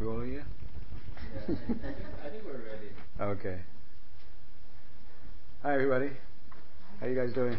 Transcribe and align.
We 0.00 0.06
all 0.06 0.20
here? 0.20 0.44
Yeah, 0.44 1.40
I, 1.42 1.46
think, 1.46 1.58
I 2.24 2.28
think 2.30 2.44
we're 2.44 2.52
ready. 2.52 2.90
Okay. 3.20 3.58
Hi, 5.64 5.74
everybody. 5.74 6.10
How 7.00 7.06
you 7.08 7.16
guys 7.16 7.32
doing? 7.32 7.56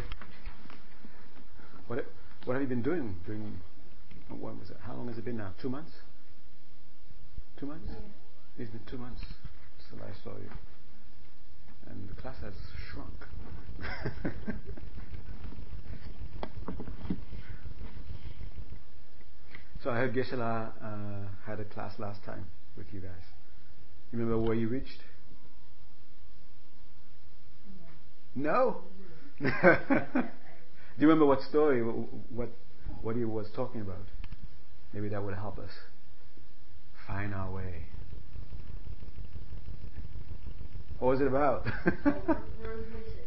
What 1.87 2.05
What 2.45 2.53
have 2.53 2.61
you 2.61 2.67
been 2.69 2.81
doing 2.81 3.17
during? 3.25 3.59
What 4.29 4.55
was 4.55 4.69
it? 4.69 4.77
How 4.87 4.93
long 4.93 5.09
has 5.09 5.17
it 5.17 5.25
been 5.25 5.35
now? 5.35 5.51
Two 5.61 5.69
months. 5.69 5.91
Two 7.59 7.65
months. 7.65 7.89
Yeah. 7.89 8.63
It's 8.63 8.71
been 8.71 8.85
two 8.89 8.97
months 8.97 9.21
since 9.89 10.01
I 10.01 10.23
saw 10.23 10.37
you, 10.37 10.49
and 11.89 12.07
the 12.07 12.21
class 12.21 12.37
has 12.41 12.53
shrunk. 12.89 13.27
so 19.83 19.89
I 19.91 19.97
heard 19.97 20.13
Geshe-la 20.13 20.69
uh, 20.83 21.27
had 21.45 21.59
a 21.59 21.65
class 21.65 21.93
last 21.99 22.23
time 22.23 22.45
with 22.75 22.87
you 22.91 22.99
guys. 22.99 23.11
You 24.11 24.19
remember 24.19 24.39
where 24.39 24.55
you 24.55 24.67
reached? 24.67 25.01
No. 28.35 28.81
Do 29.39 29.45
you 30.97 31.07
remember 31.07 31.25
what 31.25 31.41
story, 31.43 31.81
what 31.81 32.49
what 33.01 33.15
he 33.15 33.23
was 33.23 33.47
talking 33.55 33.81
about? 33.81 34.07
Maybe 34.93 35.07
that 35.09 35.23
would 35.23 35.35
help 35.35 35.59
us 35.59 35.71
find 37.07 37.33
our 37.33 37.49
way. 37.49 37.85
What 40.99 41.09
was 41.09 41.21
it 41.21 41.27
about? 41.27 41.65
We're 41.65 42.11
on 42.11 42.25
46. 42.25 43.17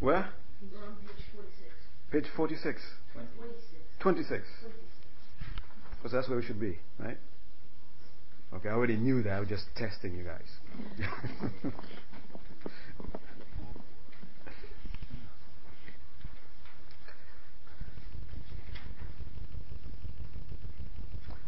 Where? 0.00 0.28
We're 0.60 0.84
on 0.84 0.96
page 1.06 1.24
46. 1.34 1.70
Page 2.12 2.26
46. 2.36 2.82
26. 3.12 3.32
26. 4.00 4.44
26. 4.44 4.87
Because 5.98 6.12
that's 6.12 6.28
where 6.28 6.38
we 6.38 6.44
should 6.44 6.60
be, 6.60 6.78
right? 6.98 7.18
Okay, 8.54 8.68
I 8.68 8.72
already 8.72 8.96
knew 8.96 9.22
that. 9.22 9.32
I 9.32 9.40
was 9.40 9.48
just 9.48 9.64
testing 9.76 10.16
you 10.16 10.24
guys. 10.24 10.46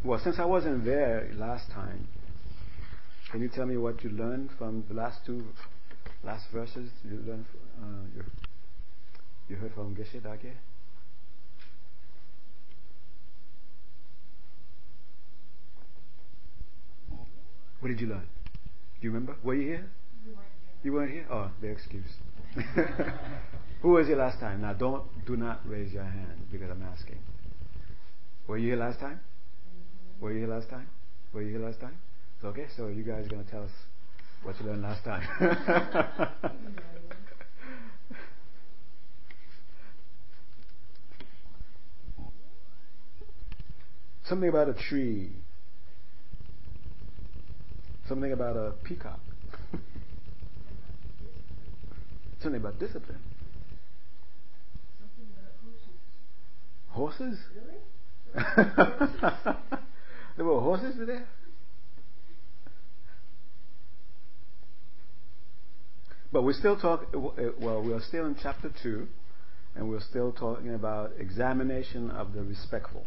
well, 0.04 0.20
since 0.22 0.38
I 0.38 0.44
wasn't 0.44 0.84
there 0.84 1.30
last 1.36 1.70
time, 1.70 2.06
can 3.30 3.40
you 3.40 3.48
tell 3.48 3.64
me 3.66 3.76
what 3.76 4.04
you 4.04 4.10
learned 4.10 4.50
from 4.58 4.84
the 4.88 4.94
last 4.94 5.24
two, 5.24 5.44
last 6.24 6.44
verses 6.52 6.90
you 7.04 7.22
learned? 7.26 7.46
Uh, 7.80 8.22
you, 9.48 9.56
heard 9.56 9.72
from 9.74 9.96
Geshe 9.96 10.20
Dage? 10.20 10.52
What 17.80 17.88
did 17.88 18.00
you 18.00 18.06
learn? 18.08 18.28
Do 19.00 19.00
you 19.00 19.10
remember? 19.10 19.36
Were 19.42 19.54
you 19.54 19.66
here? 19.66 19.90
You 20.82 20.92
weren't 20.92 21.10
here? 21.12 21.26
Oh, 21.30 21.50
the 21.60 21.68
excuse. 21.68 22.10
Who 23.82 23.88
was 23.90 24.06
here 24.06 24.16
last 24.16 24.38
time? 24.38 24.60
Now, 24.62 24.74
don't 24.74 25.04
do 25.26 25.36
not 25.36 25.60
raise 25.66 25.92
your 25.92 26.04
hand 26.04 26.46
because 26.52 26.70
I'm 26.70 26.82
asking. 26.82 27.18
Were 28.46 28.58
you 28.58 28.68
here 28.68 28.76
last 28.76 29.00
time? 29.00 29.20
Mm-hmm. 29.20 30.24
Were 30.24 30.32
you 30.32 30.40
here 30.40 30.48
last 30.48 30.68
time? 30.68 30.88
Were 31.32 31.42
you 31.42 31.50
here 31.50 31.66
last 31.66 31.80
time? 31.80 31.96
Okay, 32.44 32.66
so 32.76 32.88
you 32.88 33.02
guys 33.02 33.26
are 33.26 33.28
going 33.28 33.44
to 33.44 33.50
tell 33.50 33.62
us 33.62 33.70
what 34.42 34.60
you 34.60 34.66
learned 34.66 34.82
last 34.82 35.04
time. 35.04 35.22
Something 44.24 44.48
about 44.48 44.68
a 44.68 44.74
tree. 44.74 45.30
Something 48.10 48.32
about 48.32 48.56
a 48.56 48.72
peacock. 48.82 49.20
Something 52.42 52.60
about 52.60 52.80
discipline. 52.80 53.20
Something 54.98 55.28
about 55.38 55.54
horses. 56.90 57.38
Horses? 57.38 57.38
Really? 57.54 57.78
there 60.36 60.44
were 60.44 60.60
horses 60.60 60.96
there? 61.06 61.28
But 66.32 66.42
we're 66.42 66.52
still 66.54 66.76
talking, 66.76 67.06
well, 67.60 67.80
we're 67.80 68.00
still 68.00 68.26
in 68.26 68.34
chapter 68.42 68.72
2, 68.82 69.06
and 69.76 69.88
we're 69.88 70.00
still 70.00 70.32
talking 70.32 70.74
about 70.74 71.12
examination 71.16 72.10
of 72.10 72.32
the 72.32 72.42
respectful. 72.42 73.04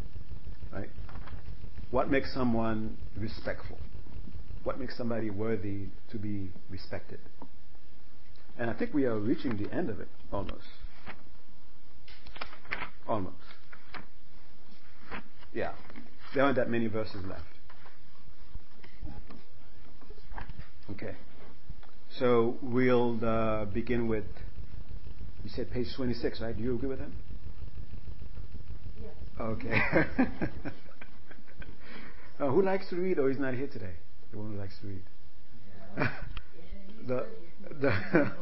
Right? 0.72 0.88
What 1.90 2.10
makes 2.10 2.32
someone 2.32 2.96
respectful? 3.18 3.76
What 4.64 4.80
makes 4.80 4.96
somebody 4.96 5.30
worthy 5.30 5.88
to 6.10 6.18
be 6.18 6.50
respected? 6.70 7.20
And 8.58 8.70
I 8.70 8.72
think 8.72 8.94
we 8.94 9.04
are 9.04 9.18
reaching 9.18 9.56
the 9.62 9.70
end 9.72 9.90
of 9.90 10.00
it 10.00 10.08
almost. 10.32 10.64
Almost. 13.06 13.36
Yeah. 15.52 15.72
There 16.34 16.42
aren't 16.42 16.56
that 16.56 16.70
many 16.70 16.86
verses 16.86 17.24
left. 17.28 17.42
Okay. 20.90 21.14
So 22.18 22.56
we'll 22.62 23.22
uh, 23.24 23.66
begin 23.66 24.08
with, 24.08 24.24
you 25.42 25.50
said 25.50 25.70
page 25.70 25.88
26, 25.94 26.40
right? 26.40 26.56
Do 26.56 26.62
you 26.62 26.74
agree 26.74 26.88
with 26.88 27.00
him? 27.00 27.12
Yeah. 29.02 29.44
Okay. 29.44 29.82
uh, 32.40 32.48
who 32.48 32.62
likes 32.62 32.88
to 32.90 32.96
read 32.96 33.18
or 33.18 33.30
is 33.30 33.38
not 33.38 33.54
here 33.54 33.66
today? 33.66 33.94
The 34.34 34.40
one 34.40 34.52
who 34.52 34.58
likes 34.58 34.76
to 34.80 34.86
read. 34.88 35.02
Yeah. 35.96 36.10
the, 37.06 37.26
the 37.80 37.92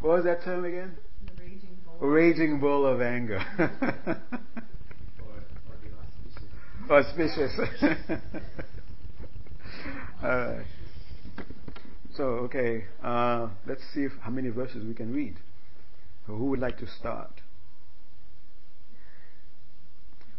what 0.00 0.16
was 0.16 0.24
that 0.24 0.42
term 0.42 0.64
again? 0.64 0.96
The 1.26 1.32
raging 1.42 1.76
bull. 1.84 1.98
Raging 2.08 2.60
bull 2.60 2.86
of 2.86 3.02
anger. 3.02 3.44
Or, 3.58 3.70
or 6.88 7.00
auspicious. 7.00 7.52
Auspicious. 7.58 7.98
Alright. 10.24 10.64
So, 12.14 12.22
okay, 12.22 12.84
uh, 13.04 13.48
let's 13.66 13.82
see 13.92 14.04
if, 14.04 14.12
how 14.22 14.30
many 14.30 14.48
verses 14.48 14.86
we 14.86 14.94
can 14.94 15.12
read. 15.12 15.36
So 16.26 16.36
who 16.36 16.46
would 16.46 16.60
like 16.60 16.78
to 16.78 16.86
start? 16.86 17.39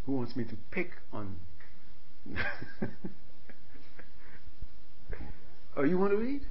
Who 0.05 0.13
wants 0.13 0.35
me 0.35 0.43
to 0.45 0.55
pick 0.71 0.91
on? 1.13 1.35
oh, 5.77 5.83
you 5.83 5.97
want 5.97 6.11
to 6.11 6.17
read? 6.17 6.41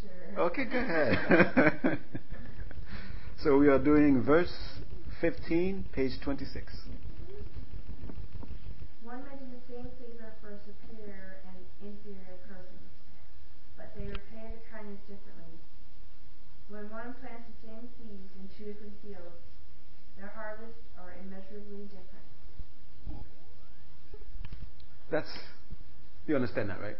Sure. 0.00 0.40
Okay, 0.46 0.64
go 0.64 0.78
ahead. 0.78 1.98
so 3.42 3.56
we 3.56 3.68
are 3.68 3.78
doing 3.78 4.22
verse 4.22 4.52
15, 5.20 5.84
page 5.92 6.20
26. 6.20 6.72
One 9.02 9.22
may 9.24 9.38
do 9.38 9.46
the 9.50 9.62
same 9.72 9.86
favor 9.98 10.34
for 10.42 10.50
a 10.54 10.58
superior 10.66 11.38
and 11.46 11.56
inferior 11.80 12.38
persons, 12.50 12.90
but 13.76 13.94
they 13.94 14.06
repay 14.06 14.58
the 14.58 14.62
kindness 14.74 14.98
differently. 15.06 15.58
When 16.68 16.90
one 16.90 17.14
plants 17.22 17.46
the 17.46 17.56
same 17.64 17.88
seeds 17.96 18.28
in 18.36 18.50
two 18.58 18.74
different 18.74 18.94
fields, 19.00 19.38
their 20.18 20.34
harvests 20.34 20.82
are 20.98 21.14
immeasurably 21.22 21.86
different. 21.88 22.28
That's 25.10 25.30
you 26.26 26.34
understand 26.36 26.70
that, 26.70 26.80
right? 26.80 26.96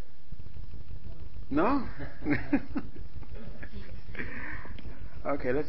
No? 1.51 1.87
okay, 5.27 5.53
let's 5.53 5.69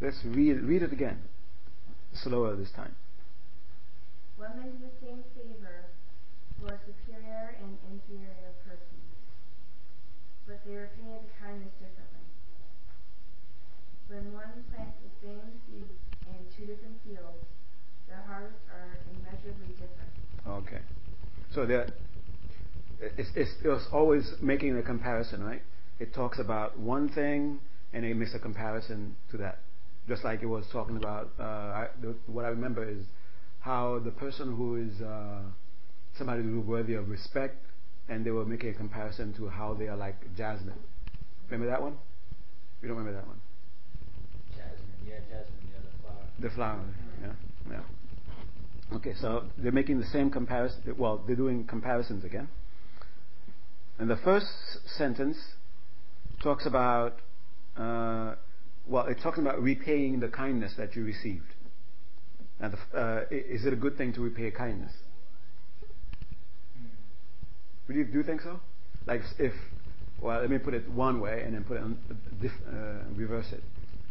let's 0.00 0.18
read 0.24 0.60
read 0.62 0.82
it 0.82 0.92
again. 0.92 1.18
Slower 2.12 2.56
this 2.56 2.70
time. 2.72 2.94
May 4.40 4.66
do 4.66 4.78
the 4.82 4.90
same 5.06 5.22
favor 5.32 5.86
a 6.68 6.76
superior 6.84 7.56
and 7.64 7.78
inferior 7.88 8.52
persons, 8.68 9.16
but 10.46 10.60
they 10.66 10.76
repay 10.76 11.16
the 11.24 11.32
kindness 11.40 11.72
differently. 11.80 12.28
When 14.12 14.32
one 14.36 14.60
plants 14.68 15.00
the 15.00 15.12
same 15.24 15.48
seeds 15.64 15.96
in 16.28 16.38
two 16.52 16.66
different 16.68 17.00
fields, 17.00 17.48
their 18.06 18.20
harvests 18.28 18.60
are 18.68 19.00
immeasurably 19.08 19.72
different. 19.80 20.12
Okay. 20.46 20.84
So 20.84 20.98
there, 21.32 21.39
it's, 23.16 23.30
it's, 23.34 23.50
it's 23.62 23.86
always 23.92 24.32
making 24.40 24.76
a 24.76 24.82
comparison, 24.82 25.42
right? 25.42 25.62
It 25.98 26.14
talks 26.14 26.38
about 26.38 26.78
one 26.78 27.08
thing 27.08 27.60
and 27.92 28.04
it 28.04 28.14
makes 28.14 28.34
a 28.34 28.38
comparison 28.38 29.16
to 29.30 29.36
that. 29.38 29.58
Just 30.08 30.24
like 30.24 30.42
it 30.42 30.46
was 30.46 30.64
talking 30.72 30.96
about, 30.96 31.30
uh, 31.38 31.86
what 32.26 32.44
I 32.44 32.48
remember 32.48 32.88
is 32.88 33.04
how 33.60 34.00
the 34.02 34.10
person 34.10 34.56
who 34.56 34.76
is 34.76 35.00
uh, 35.00 35.42
somebody 36.16 36.42
who 36.42 36.60
is 36.60 36.66
worthy 36.66 36.94
of 36.94 37.08
respect, 37.08 37.56
and 38.08 38.24
they 38.24 38.30
were 38.30 38.44
making 38.44 38.70
a 38.70 38.74
comparison 38.74 39.32
to 39.34 39.48
how 39.48 39.74
they 39.74 39.86
are 39.86 39.96
like 39.96 40.16
jasmine. 40.36 40.74
Remember 41.48 41.70
that 41.70 41.80
one? 41.80 41.96
You 42.82 42.88
don't 42.88 42.96
remember 42.96 43.18
that 43.18 43.26
one? 43.26 43.40
Jasmine, 44.56 44.78
yeah, 45.06 45.20
jasmine, 45.28 45.68
yeah, 45.70 45.78
the 45.84 46.02
flower. 46.02 46.24
The 46.40 46.50
flower, 46.50 46.84
yeah, 47.22 47.32
yeah. 47.70 47.99
Okay, 48.92 49.14
so 49.20 49.44
they're 49.56 49.70
making 49.70 50.00
the 50.00 50.06
same 50.06 50.30
comparison. 50.30 50.94
Well, 50.98 51.22
they're 51.26 51.36
doing 51.36 51.64
comparisons 51.64 52.24
again. 52.24 52.48
And 53.98 54.10
the 54.10 54.16
first 54.16 54.48
sentence 54.96 55.36
talks 56.42 56.66
about, 56.66 57.20
uh, 57.76 58.34
well, 58.86 59.06
it's 59.06 59.22
talking 59.22 59.44
about 59.44 59.62
repaying 59.62 60.20
the 60.20 60.28
kindness 60.28 60.74
that 60.76 60.96
you 60.96 61.04
received. 61.04 61.54
And 62.58 62.74
the, 62.74 62.98
uh, 62.98 63.24
is 63.30 63.64
it 63.64 63.72
a 63.72 63.76
good 63.76 63.96
thing 63.96 64.12
to 64.14 64.20
repay 64.20 64.50
kindness? 64.50 64.92
Would 67.86 67.96
you, 67.96 68.04
do 68.04 68.18
you 68.18 68.24
think 68.24 68.40
so? 68.40 68.60
Like 69.06 69.22
if, 69.38 69.52
well, 70.20 70.40
let 70.40 70.50
me 70.50 70.58
put 70.58 70.74
it 70.74 70.88
one 70.90 71.20
way 71.20 71.42
and 71.44 71.54
then 71.54 71.64
put 71.64 71.76
it 71.76 71.82
on, 71.82 71.98
uh, 72.42 73.14
reverse 73.14 73.52
it. 73.52 73.62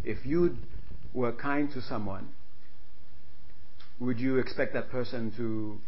If 0.03 0.25
you 0.25 0.57
were 1.13 1.31
kind 1.31 1.71
to 1.73 1.81
someone, 1.81 2.29
would 3.99 4.19
you 4.19 4.37
expect 4.37 4.73
that 4.73 4.89
person 4.89 5.31
to 5.37 5.79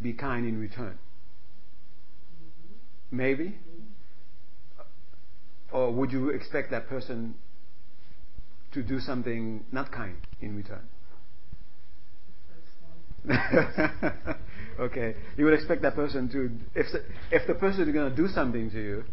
be 0.00 0.12
kind 0.12 0.46
in 0.46 0.60
return? 0.60 0.98
Maybe? 3.10 3.58
Or 5.72 5.92
would 5.92 6.12
you 6.12 6.30
expect 6.30 6.70
that 6.70 6.88
person 6.88 7.34
to 8.72 8.82
do 8.82 9.00
something 9.00 9.64
not 9.72 9.90
kind 9.90 10.16
in 10.40 10.56
return? 10.56 10.88
okay, 14.80 15.16
you 15.36 15.44
would 15.44 15.54
expect 15.54 15.82
that 15.82 15.94
person 15.96 16.28
to, 16.28 16.50
if 16.78 16.92
the, 16.92 17.02
if 17.32 17.46
the 17.46 17.54
person 17.54 17.88
is 17.88 17.92
going 17.92 18.08
to 18.08 18.16
do 18.16 18.28
something 18.28 18.70
to 18.70 18.80
you, 18.80 19.04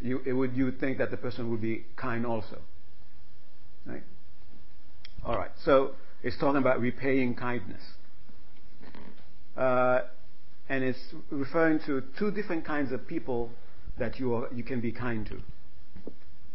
you 0.00 0.22
it 0.24 0.32
would 0.32 0.56
you 0.56 0.66
would 0.66 0.80
think 0.80 0.98
that 0.98 1.10
the 1.10 1.16
person 1.16 1.50
would 1.50 1.60
be 1.60 1.84
kind 1.96 2.24
also, 2.24 2.58
right? 3.84 4.02
All 5.24 5.36
right, 5.36 5.50
so 5.64 5.92
it's 6.22 6.36
talking 6.38 6.58
about 6.58 6.80
repaying 6.80 7.34
kindness, 7.34 7.82
uh, 9.56 10.00
and 10.68 10.84
it's 10.84 10.98
referring 11.30 11.80
to 11.86 12.02
two 12.18 12.30
different 12.30 12.64
kinds 12.64 12.92
of 12.92 13.06
people 13.06 13.50
that 13.98 14.18
you 14.18 14.34
are, 14.34 14.48
you 14.52 14.62
can 14.62 14.80
be 14.80 14.92
kind 14.92 15.26
to, 15.26 15.40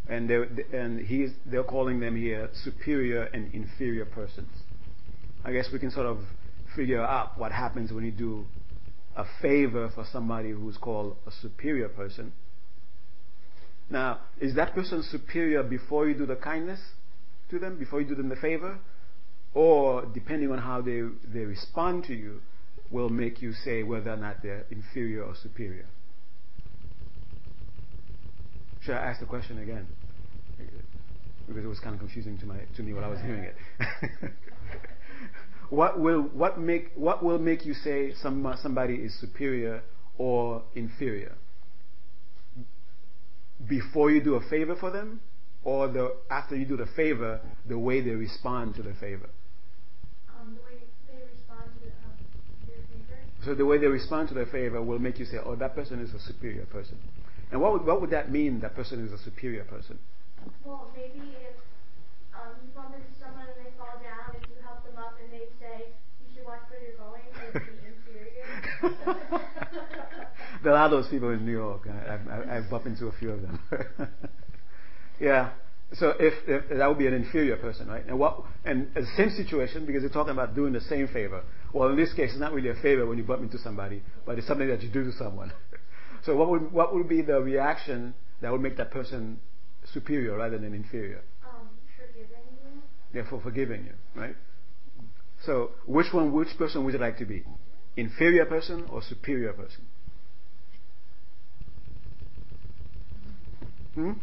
and 0.08 0.30
they 0.30 0.78
and 0.78 1.06
he's 1.06 1.32
they're 1.46 1.64
calling 1.64 2.00
them 2.00 2.16
here 2.16 2.50
superior 2.64 3.24
and 3.34 3.54
inferior 3.54 4.06
persons. 4.06 4.50
I 5.44 5.52
guess 5.52 5.70
we 5.72 5.80
can 5.80 5.92
sort 5.92 6.06
of 6.06 6.20
figure 6.76 7.02
out 7.02 7.38
what 7.38 7.52
happens 7.52 7.92
when 7.92 8.06
you 8.06 8.12
do 8.12 8.46
a 9.16 9.26
favor 9.42 9.92
for 9.94 10.06
somebody 10.12 10.52
who's 10.52 10.78
called 10.78 11.16
a 11.28 11.32
superior 11.42 11.90
person. 11.90 12.34
Now, 13.90 14.22
is 14.40 14.56
that 14.56 14.74
person 14.74 15.04
superior 15.04 15.62
before 15.62 16.08
you 16.08 16.16
do 16.16 16.26
the 16.26 16.36
kindness 16.36 16.80
to 17.50 17.60
them, 17.60 17.78
before 17.78 18.02
you 18.02 18.08
do 18.08 18.16
them 18.16 18.30
the 18.30 18.36
favor? 18.36 18.80
Or, 19.54 20.06
depending 20.06 20.52
on 20.52 20.58
how 20.58 20.82
they, 20.82 21.02
they 21.32 21.46
respond 21.46 22.06
to 22.06 22.14
you, 22.14 22.42
will 22.90 23.10
make 23.10 23.42
you 23.42 23.54
say 23.54 23.84
whether 23.84 24.12
or 24.12 24.18
not 24.18 24.42
they're 24.42 24.66
inferior 24.72 25.24
or 25.24 25.36
superior? 25.36 25.86
Should 28.82 28.96
I 28.96 29.10
ask 29.10 29.20
the 29.20 29.26
question 29.26 29.60
again? 29.60 29.88
Because 31.48 31.64
it 31.64 31.68
was 31.68 31.80
kind 31.80 31.94
of 31.94 32.00
confusing 32.00 32.38
to, 32.40 32.46
my, 32.46 32.58
to 32.76 32.84
me 32.84 32.94
while 32.94 33.06
I 33.06 33.08
was 33.08 33.20
hearing 33.20 33.44
it. 33.44 33.56
what 35.70 36.00
will 36.00 36.22
what 36.22 36.60
make 36.60 36.92
what 36.96 37.24
will 37.24 37.40
make 37.40 37.66
you 37.66 37.74
say 37.74 38.14
some, 38.22 38.56
somebody 38.62 38.96
is 38.96 39.20
superior 39.20 39.82
or 40.18 40.64
inferior? 40.76 41.36
Before 43.68 44.12
you 44.12 44.22
do 44.22 44.36
a 44.36 44.42
favor 44.50 44.76
for 44.76 44.92
them, 44.92 45.22
or 45.64 45.88
the 45.88 46.16
after 46.30 46.56
you 46.56 46.66
do 46.66 46.78
the 46.78 46.88
favor, 46.96 47.40
the 47.68 47.80
way 47.80 48.02
they 48.02 48.12
respond 48.12 48.76
to 48.76 48.84
the 48.84 48.94
favor. 48.94 49.30
Um, 50.30 50.56
the 50.56 50.62
way 50.62 50.84
they 51.08 51.24
respond 51.34 51.72
to 51.82 51.88
um, 52.04 52.20
your 52.68 52.78
favor. 52.92 53.33
So 53.46 53.54
the 53.54 53.66
way 53.66 53.78
they 53.78 53.88
respond 53.88 54.30
to 54.30 54.34
their 54.34 54.46
favor 54.46 54.82
will 54.82 55.00
make 55.00 55.20
you 55.20 55.26
say, 55.26 55.38
"Oh, 55.44 55.56
that 55.56 55.76
person 55.76 56.00
is 56.02 56.14
a 56.14 56.20
superior 56.20 56.66
person." 56.66 56.98
And 57.52 57.62
what 57.62 57.74
would, 57.74 57.86
what 57.86 58.02
would 58.02 58.10
that 58.12 58.32
mean? 58.32 58.62
That 58.62 58.76
person 58.76 59.06
is 59.06 59.12
a 59.12 59.18
superior 59.18 59.64
person. 59.66 60.00
Well, 60.64 60.92
maybe 60.96 61.36
if 61.38 61.56
um, 62.34 62.56
you 62.64 62.72
bump 62.74 62.96
into 62.96 63.08
someone 63.20 63.46
and 63.46 63.66
they 63.66 63.72
fall 63.78 64.00
down, 64.02 64.34
if 64.36 64.42
you 64.50 64.56
help 64.64 64.84
them 64.86 64.98
up 64.98 65.18
and 65.22 65.32
they 65.32 65.46
say 65.60 65.92
you 66.22 66.34
should 66.34 66.46
watch 66.46 66.62
where 66.70 66.82
you're 66.82 66.98
going, 66.98 67.22
they'd 67.36 67.62
be 67.62 67.84
inferior. 67.94 68.48
there 70.64 70.76
are 70.76 70.90
those 70.90 71.08
people 71.10 71.30
in 71.30 71.46
New 71.46 71.52
York. 71.52 71.88
I, 71.88 72.16
I, 72.16 72.58
I've 72.58 72.70
bumped 72.70 72.88
into 72.88 73.08
a 73.08 73.12
few 73.12 73.32
of 73.32 73.42
them. 73.42 73.60
yeah. 75.20 75.52
So 75.94 76.14
if, 76.20 76.34
if, 76.48 76.78
that 76.78 76.88
would 76.88 76.98
be 76.98 77.06
an 77.08 77.14
inferior 77.14 77.56
person, 77.58 77.88
right? 77.88 78.04
And 78.08 78.18
what 78.18 78.44
and 78.66 78.88
the 78.96 79.06
same 79.16 79.30
situation 79.30 79.86
because 79.86 80.02
you're 80.02 80.12
talking 80.12 80.32
about 80.32 80.56
doing 80.56 80.74
the 80.74 80.82
same 80.82 81.08
favor. 81.08 81.44
Well, 81.72 81.90
in 81.90 81.98
this 81.98 82.14
case, 82.14 82.32
it's 82.32 82.40
not 82.40 82.54
really 82.54 82.70
a 82.70 82.76
favor 82.76 83.06
when 83.06 83.18
you 83.18 83.24
bump 83.24 83.44
into 83.44 83.60
somebody, 83.60 84.02
but 84.26 84.38
it's 84.38 84.48
something 84.48 84.68
that 84.68 84.82
you 84.82 84.90
do 84.90 85.04
to 85.04 85.12
someone. 85.12 85.54
so 86.26 86.36
what 86.36 86.50
would 86.50 86.72
what 86.72 86.96
would 86.96 87.08
be 87.08 87.22
the 87.22 87.40
reaction 87.40 88.16
that 88.42 88.52
would 88.52 88.62
make 88.62 88.78
that 88.78 88.92
person 88.92 89.40
superior 89.94 90.38
rather 90.38 90.58
than 90.58 90.74
inferior? 90.74 91.22
Um, 91.46 91.68
forgiving 91.96 92.44
you. 92.64 93.20
Yeah, 93.20 93.30
for 93.30 93.42
forgiving 93.42 93.86
you, 93.86 93.94
right? 94.20 94.36
So 95.46 95.72
which 95.86 96.12
one, 96.12 96.32
which 96.32 96.58
person 96.58 96.84
would 96.86 96.94
you 96.94 97.00
like 97.00 97.18
to 97.20 97.26
be? 97.26 97.44
Inferior 97.98 98.46
person 98.46 98.86
or 98.90 99.04
superior 99.04 99.54
person? 99.54 99.86
Hmm? 103.94 104.14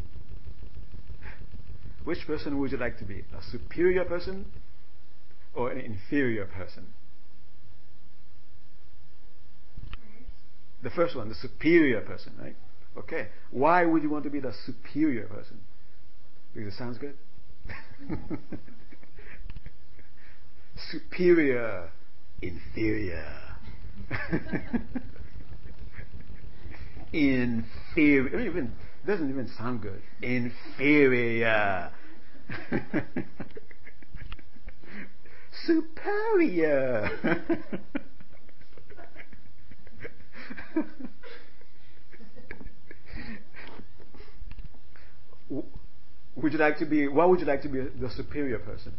Which 2.04 2.26
person 2.26 2.58
would 2.58 2.72
you 2.72 2.78
like 2.78 2.98
to 2.98 3.04
be? 3.04 3.24
A 3.36 3.42
superior 3.50 4.04
person 4.04 4.46
or 5.54 5.70
an 5.70 5.78
inferior 5.80 6.46
person? 6.46 6.86
The 10.82 10.90
first 10.90 11.14
one, 11.14 11.28
the 11.28 11.34
superior 11.34 12.00
person, 12.00 12.32
right? 12.40 12.56
Okay. 12.96 13.28
Why 13.50 13.84
would 13.84 14.02
you 14.02 14.08
want 14.10 14.24
to 14.24 14.30
be 14.30 14.40
the 14.40 14.54
superior 14.64 15.26
person? 15.26 15.60
Because 16.54 16.72
it 16.74 16.76
sounds 16.76 16.96
good? 16.98 17.14
superior, 20.90 21.90
inferior. 22.40 23.40
inferior. 27.12 28.40
It 28.40 28.46
even, 28.46 28.72
doesn't 29.06 29.30
even 29.30 29.48
sound 29.56 29.80
good. 29.82 30.02
Inferior. 30.22 31.90
Superior. 35.64 37.10
would 46.36 46.52
you 46.52 46.58
like 46.58 46.78
to 46.78 46.86
be, 46.86 47.08
why 47.08 47.24
would 47.24 47.40
you 47.40 47.46
like 47.46 47.62
to 47.62 47.68
be 47.68 47.80
the 47.80 48.10
superior 48.10 48.58
person? 48.58 48.92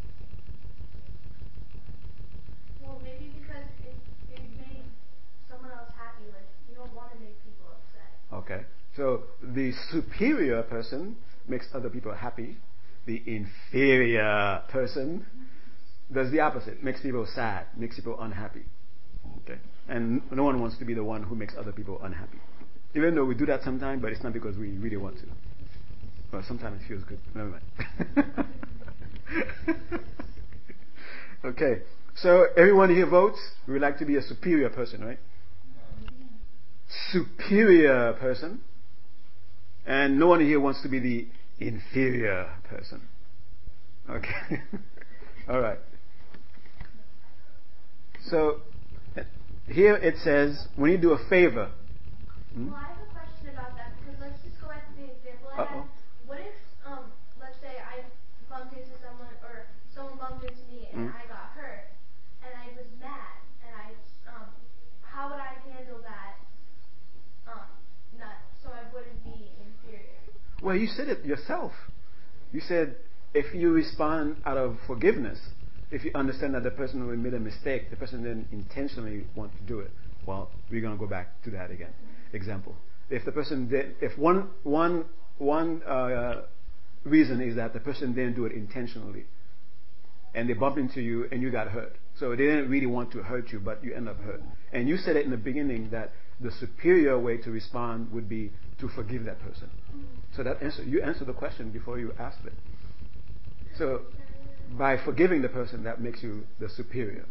Well, 2.82 3.00
maybe 3.04 3.32
because 3.40 3.66
it, 3.84 3.96
it 4.34 4.42
made 4.58 4.84
someone 5.50 5.72
else 5.72 5.90
happy. 5.98 6.26
Like, 6.32 6.48
you 6.70 6.76
don't 6.76 6.94
want 6.94 7.12
to 7.14 7.20
make 7.20 7.36
people 7.44 7.68
upset. 7.72 8.12
Okay. 8.34 8.66
So 9.02 9.24
the 9.42 9.72
superior 9.90 10.62
person 10.62 11.16
makes 11.48 11.66
other 11.74 11.90
people 11.90 12.14
happy. 12.14 12.58
The 13.08 13.20
inferior 13.26 14.62
person 14.70 15.26
does 16.14 16.32
the 16.32 16.42
opposite, 16.42 16.84
makes 16.84 17.02
people 17.02 17.26
sad, 17.34 17.66
makes 17.76 17.96
people 17.96 18.22
unhappy. 18.22 18.62
Okay. 19.42 19.60
And 19.90 20.22
no 20.32 20.44
one 20.44 20.62
wants 20.62 20.78
to 20.78 20.86
be 20.86 20.94
the 20.94 21.04
one 21.04 21.24
who 21.24 21.34
makes 21.34 21.56
other 21.58 21.72
people 21.72 22.00
unhappy. 22.04 22.38
Even 22.94 23.16
though 23.16 23.26
we 23.26 23.34
do 23.34 23.48
that 23.48 23.64
sometimes, 23.64 24.04
but 24.04 24.12
it's 24.12 24.22
not 24.22 24.34
because 24.34 24.56
we 24.56 24.70
really 24.78 24.98
want 24.98 25.18
to. 25.18 25.26
Well, 26.32 26.44
sometimes 26.48 26.84
it 26.84 26.88
feels 26.88 27.04
good. 27.04 27.20
Never 27.34 27.50
mind. 27.50 27.64
okay. 31.46 31.82
So 32.18 32.46
everyone 32.56 32.94
here 32.94 33.10
votes. 33.10 33.40
We 33.68 33.80
like 33.80 33.98
to 33.98 34.06
be 34.06 34.18
a 34.18 34.22
superior 34.22 34.70
person, 34.70 35.04
right? 35.04 35.18
Superior 37.12 38.14
person. 38.20 38.62
And 39.86 40.20
no 40.20 40.28
one 40.28 40.40
here 40.42 40.60
wants 40.60 40.82
to 40.84 40.90
be 40.90 41.00
the 41.00 41.28
inferior 41.60 42.50
person. 42.70 43.02
Okay. 44.10 44.62
All 45.50 45.60
right. 45.60 45.80
So 48.30 48.62
here 49.68 49.96
it 49.96 50.16
says 50.24 50.68
when 50.76 50.92
you 50.92 50.98
do 50.98 51.12
a 51.14 51.30
favor. 51.30 51.72
Hmm? 52.54 52.68
Well, 52.72 52.80
I 52.80 52.94
have 52.94 53.02
a 53.02 53.12
question 53.12 53.50
about 53.50 53.76
that 53.78 53.96
because 54.00 54.20
let's 54.22 54.38
just 54.44 54.60
go 54.62 54.68
back 54.68 54.86
to 54.90 54.94
the 55.00 55.08
example 55.10 55.50
Uh-oh. 55.58 55.66
had. 55.66 55.90
What 56.28 56.40
if, 56.40 56.56
um, 56.86 57.10
let's 57.40 57.58
say 57.60 57.80
I 57.82 58.06
bumped 58.50 58.76
into 58.78 58.94
someone 59.02 59.34
or 59.42 59.66
someone 59.96 60.18
bumped 60.20 60.44
into 60.46 60.62
me 60.70 60.88
and 60.94 61.10
Mm. 61.10 61.16
I 61.16 61.24
got 61.28 61.56
hurt 61.58 61.90
and 62.46 62.52
I 62.54 62.76
was 62.78 62.88
mad 63.00 63.40
and 63.66 63.72
I, 63.74 63.88
um, 64.30 64.48
how 65.02 65.32
would 65.32 65.40
I 65.42 65.56
handle 65.72 66.00
that? 66.04 66.36
Um, 67.48 67.68
not 68.20 68.38
so 68.62 68.70
I 68.70 68.84
wouldn't 68.94 69.24
be 69.24 69.52
inferior. 69.60 70.20
Well, 70.62 70.76
you 70.76 70.88
said 70.88 71.10
it 71.10 71.26
yourself. 71.26 71.72
You 72.52 72.62
said 72.62 72.96
if 73.34 73.54
you 73.56 73.72
respond 73.72 74.38
out 74.46 74.58
of 74.58 74.78
forgiveness, 74.86 75.40
if 75.90 76.04
you 76.04 76.12
understand 76.16 76.56
that 76.56 76.64
the 76.64 76.72
person 76.72 77.00
who 77.00 77.16
made 77.18 77.34
a 77.34 77.40
mistake, 77.40 77.90
the 77.90 77.96
person 77.96 78.24
didn't 78.24 78.48
intentionally 78.52 79.26
want 79.36 79.52
to 79.58 79.64
do 79.64 79.80
it, 79.80 79.92
well, 80.26 80.52
we're 80.70 80.82
going 80.82 80.94
to 80.94 81.00
go 81.00 81.08
back 81.08 81.42
to 81.44 81.52
that 81.52 81.72
again. 81.72 81.94
Example. 82.34 82.76
If 83.10 83.26
the 83.26 83.32
person 83.32 83.68
did, 83.68 83.96
if 84.02 84.18
one, 84.18 84.50
one, 84.64 85.06
one 85.38 85.82
uh, 85.84 86.44
reason 87.04 87.42
is 87.42 87.56
that 87.56 87.74
the 87.74 87.80
person 87.80 88.14
didn't 88.14 88.36
do 88.36 88.46
it 88.46 88.54
intentionally, 88.54 89.26
and 90.34 90.50
they 90.50 90.54
bump 90.54 90.78
into 90.78 91.02
you 91.02 91.28
and 91.32 91.42
you 91.42 91.52
got 91.52 91.68
hurt. 91.68 91.98
So 92.18 92.30
they 92.30 92.38
didn't 92.46 92.70
really 92.70 92.86
want 92.86 93.12
to 93.14 93.24
hurt 93.24 93.52
you, 93.52 93.60
but 93.60 93.84
you 93.84 93.94
end 93.94 94.08
up 94.08 94.22
hurt. 94.22 94.42
And 94.72 94.88
you 94.88 94.98
said 94.98 95.18
it 95.18 95.26
in 95.26 95.32
the 95.32 95.38
beginning 95.38 95.90
that 95.90 96.12
the 96.42 96.52
superior 96.52 97.20
way 97.20 97.38
to 97.38 97.52
respond 97.52 98.12
would 98.12 98.28
be 98.28 98.52
to 98.80 98.88
forgive 98.90 99.26
that 99.26 99.40
person. 99.42 99.70
So 100.36 100.44
that 100.44 100.62
answer, 100.62 100.84
you 100.84 101.02
answered 101.02 101.28
the 101.28 101.34
question 101.34 101.72
before 101.72 102.00
you 102.00 102.14
ask 102.18 102.38
it. 102.46 102.54
So 103.78 104.02
by 104.78 104.98
forgiving 104.98 105.42
the 105.42 105.50
person, 105.50 105.84
that 105.84 106.02
makes 106.02 106.24
you 106.24 106.44
the 106.60 106.70
superior. 106.70 107.26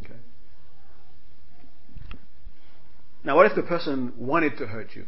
Okay. 0.00 0.14
Now, 3.22 3.36
what 3.36 3.46
if 3.46 3.54
the 3.54 3.62
person 3.62 4.12
wanted 4.18 4.58
to 4.58 4.66
hurt 4.66 4.94
you? 4.94 5.06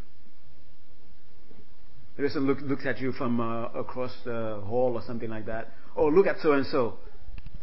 The 2.16 2.22
person 2.22 2.46
look, 2.46 2.60
looks 2.62 2.86
at 2.86 2.98
you 3.00 3.12
from 3.12 3.40
uh, 3.40 3.66
across 3.78 4.12
the 4.24 4.62
hall 4.64 4.92
or 4.94 5.02
something 5.06 5.28
like 5.28 5.46
that. 5.46 5.72
Oh, 5.96 6.06
look 6.06 6.26
at 6.26 6.36
so 6.40 6.52
and 6.52 6.64
so. 6.66 6.98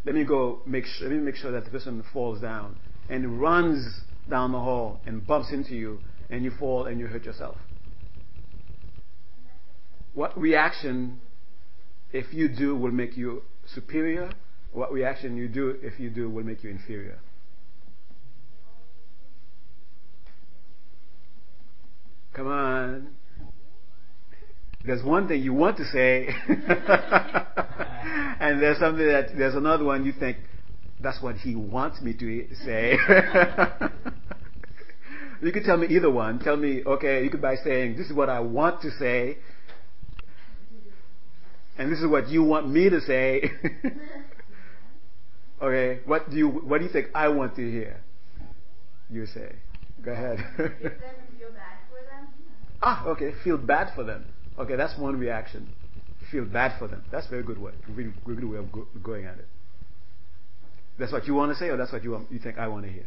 Let 0.05 0.15
me 0.15 0.25
go 0.25 0.61
make 0.65 0.83
let 1.01 1.11
me 1.11 1.17
make 1.17 1.35
sure 1.35 1.51
that 1.51 1.65
the 1.65 1.71
person 1.71 2.03
falls 2.11 2.41
down 2.41 2.75
and 3.09 3.39
runs 3.39 4.01
down 4.29 4.51
the 4.51 4.59
hall 4.59 4.99
and 5.05 5.25
bumps 5.25 5.51
into 5.51 5.75
you 5.75 5.99
and 6.29 6.43
you 6.43 6.51
fall 6.59 6.85
and 6.85 6.99
you 6.99 7.07
hurt 7.07 7.25
yourself. 7.25 7.57
What 10.13 10.39
reaction, 10.39 11.21
if 12.11 12.33
you 12.33 12.47
do, 12.47 12.75
will 12.75 12.91
make 12.91 13.17
you 13.17 13.43
superior? 13.65 14.31
What 14.71 14.91
reaction 14.91 15.37
you 15.37 15.47
do, 15.47 15.77
if 15.81 15.99
you 15.99 16.09
do, 16.09 16.29
will 16.29 16.43
make 16.43 16.63
you 16.63 16.69
inferior? 16.69 17.19
Come 22.33 22.47
on. 22.47 23.09
There's 24.85 25.03
one 25.03 25.27
thing 25.27 25.41
you 25.41 25.53
want 25.53 25.77
to 25.77 25.85
say, 25.85 26.27
and 28.39 28.61
there's 28.61 28.79
something 28.79 29.05
that 29.05 29.29
there's 29.37 29.55
another 29.55 29.85
one 29.85 30.03
you 30.05 30.11
think 30.19 30.37
that's 31.03 31.21
what 31.21 31.35
he 31.35 31.55
wants 31.55 32.01
me 32.01 32.13
to 32.13 32.47
say. 32.65 32.91
you 35.43 35.51
could 35.51 35.65
tell 35.65 35.75
me 35.77 35.87
either 35.87 36.09
one. 36.09 36.39
Tell 36.39 36.55
me, 36.55 36.81
okay, 36.85 37.23
you 37.23 37.29
could 37.29 37.41
by 37.41 37.55
saying 37.57 37.97
this 37.97 38.07
is 38.07 38.13
what 38.13 38.29
I 38.29 38.39
want 38.39 38.81
to 38.83 38.91
say, 38.91 39.37
and 41.77 41.91
this 41.91 41.99
is 41.99 42.07
what 42.07 42.29
you 42.29 42.41
want 42.43 42.69
me 42.69 42.89
to 42.89 43.01
say. 43.01 43.51
okay, 45.61 45.99
what 46.05 46.29
do 46.29 46.37
you 46.37 46.47
what 46.47 46.77
do 46.77 46.85
you 46.85 46.91
think 46.91 47.07
I 47.13 47.27
want 47.27 47.57
to 47.57 47.69
hear? 47.69 48.01
You 49.09 49.25
say. 49.25 49.57
Go 50.01 50.11
ahead. 50.11 50.39
ah, 52.81 53.05
okay, 53.07 53.33
feel 53.43 53.57
bad 53.57 53.93
for 53.93 54.03
them. 54.03 54.25
Okay, 54.57 54.75
that's 54.75 54.97
one 54.97 55.17
reaction. 55.19 55.69
Feel 56.31 56.45
bad 56.45 56.79
for 56.79 56.87
them. 56.87 57.03
That's 57.11 57.27
a 57.27 57.29
very 57.29 57.43
good 57.43 57.57
way. 57.59 57.73
Really 57.89 58.13
good 58.25 58.43
way 58.43 58.57
of 58.57 58.71
go, 58.71 58.87
going 59.01 59.25
at 59.25 59.37
it. 59.37 59.47
That's 60.97 61.11
what 61.11 61.25
you 61.27 61.33
want 61.33 61.51
to 61.51 61.57
say, 61.57 61.69
or 61.69 61.77
that's 61.77 61.91
what 61.91 62.03
you 62.03 62.11
want, 62.11 62.31
you 62.31 62.39
think 62.39 62.57
I 62.57 62.67
want 62.67 62.85
to 62.85 62.91
hear? 62.91 63.05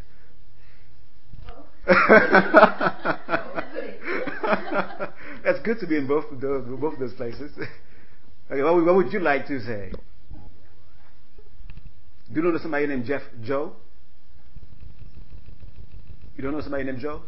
that's 5.44 5.60
good 5.62 5.78
to 5.80 5.86
be 5.86 5.96
in 5.96 6.08
both 6.08 6.30
of 6.32 6.40
those, 6.40 6.66
both 6.80 6.94
of 6.94 6.98
those 7.00 7.14
places. 7.14 7.52
okay, 8.50 8.62
what, 8.62 8.84
what 8.84 8.96
would 8.96 9.12
you 9.12 9.20
like 9.20 9.46
to 9.46 9.60
say? 9.60 9.92
Do 12.32 12.40
you 12.40 12.42
know 12.42 12.58
somebody 12.58 12.86
named 12.88 13.06
Jeff 13.06 13.22
Joe? 13.42 13.72
You 16.36 16.42
don't 16.42 16.52
know 16.52 16.60
somebody 16.60 16.84
named 16.84 16.98
Joe? 16.98 17.22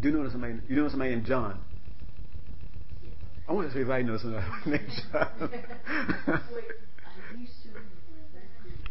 Do 0.00 0.08
you 0.08 0.14
know 0.16 0.28
somebody? 0.30 0.54
You 0.68 0.76
know 0.76 0.88
somebody 0.88 1.10
named 1.12 1.26
John? 1.26 1.58
I 3.48 3.52
want 3.52 3.68
to 3.68 3.74
see 3.74 3.80
if 3.80 3.88
I 3.88 4.02
know 4.02 4.18
somebody 4.18 4.44
named 4.66 4.90
John. 5.10 5.60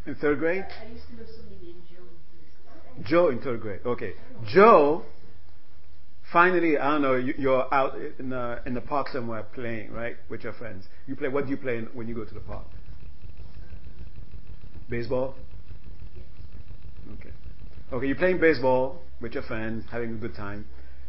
In 0.05 0.15
third 0.15 0.39
grade? 0.39 0.65
I 0.81 0.91
used 0.91 1.07
to 1.07 1.15
know 1.15 1.23
somebody 1.35 1.57
named 1.61 1.83
Joe. 1.89 3.03
Joe 3.03 3.29
in 3.29 3.39
third 3.41 3.61
grade. 3.61 3.81
Okay. 3.85 4.13
Joe, 4.47 5.03
finally, 6.31 6.77
I 6.77 6.91
don't 6.91 7.01
know, 7.01 7.15
you, 7.15 7.51
are 7.51 7.73
out 7.73 7.95
in 8.19 8.29
the, 8.29 8.61
in 8.65 8.73
the 8.73 8.81
park 8.81 9.07
somewhere 9.09 9.43
playing, 9.43 9.91
right, 9.91 10.15
with 10.29 10.43
your 10.43 10.53
friends. 10.53 10.85
You 11.07 11.15
play, 11.15 11.29
what 11.29 11.45
do 11.45 11.51
you 11.51 11.57
play 11.57 11.81
when 11.93 12.07
you 12.07 12.15
go 12.15 12.25
to 12.25 12.33
the 12.33 12.39
park? 12.39 12.65
Uh, 12.65 13.75
baseball? 14.89 15.35
Okay. 17.19 17.31
Okay, 17.93 18.07
you're 18.07 18.15
playing 18.15 18.39
baseball 18.39 19.01
with 19.21 19.33
your 19.33 19.43
friends, 19.43 19.85
having 19.91 20.13
a 20.13 20.17
good 20.17 20.35
time. 20.35 20.65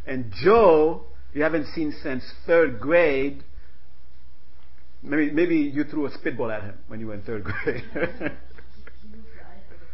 And 0.06 0.32
Joe, 0.42 1.04
you 1.32 1.42
haven't 1.42 1.66
seen 1.74 1.94
since 2.02 2.24
third 2.46 2.80
grade. 2.80 3.44
Maybe, 5.02 5.30
maybe 5.30 5.56
you 5.56 5.84
threw 5.84 6.06
a 6.06 6.10
spitball 6.10 6.50
at 6.50 6.62
him 6.62 6.74
when 6.88 7.00
you 7.00 7.08
were 7.08 7.14
in 7.14 7.22
third 7.22 7.44
grade. 7.64 7.84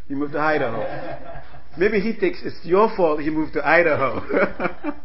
He 0.08 0.14
moved 0.14 0.32
to 0.32 0.40
Idaho. 0.40 1.42
Maybe 1.76 2.00
he 2.00 2.12
thinks 2.12 2.40
it's 2.42 2.64
your 2.64 2.90
fault 2.96 3.20
he 3.20 3.30
moved 3.30 3.52
to 3.52 3.66
Idaho. 3.66 4.20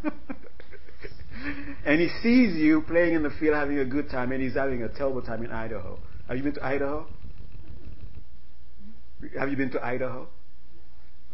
and 1.84 2.00
he 2.00 2.08
sees 2.22 2.56
you 2.56 2.82
playing 2.82 3.14
in 3.14 3.22
the 3.22 3.30
field 3.38 3.54
having 3.54 3.78
a 3.78 3.84
good 3.84 4.10
time 4.10 4.32
and 4.32 4.42
he's 4.42 4.54
having 4.54 4.82
a 4.82 4.88
terrible 4.88 5.22
time 5.22 5.44
in 5.44 5.52
Idaho. 5.52 5.98
Have 6.26 6.38
you 6.38 6.42
been 6.42 6.54
to 6.54 6.64
Idaho? 6.64 7.06
Have 9.38 9.50
you 9.50 9.56
been 9.56 9.70
to 9.70 9.84
Idaho? 9.84 10.26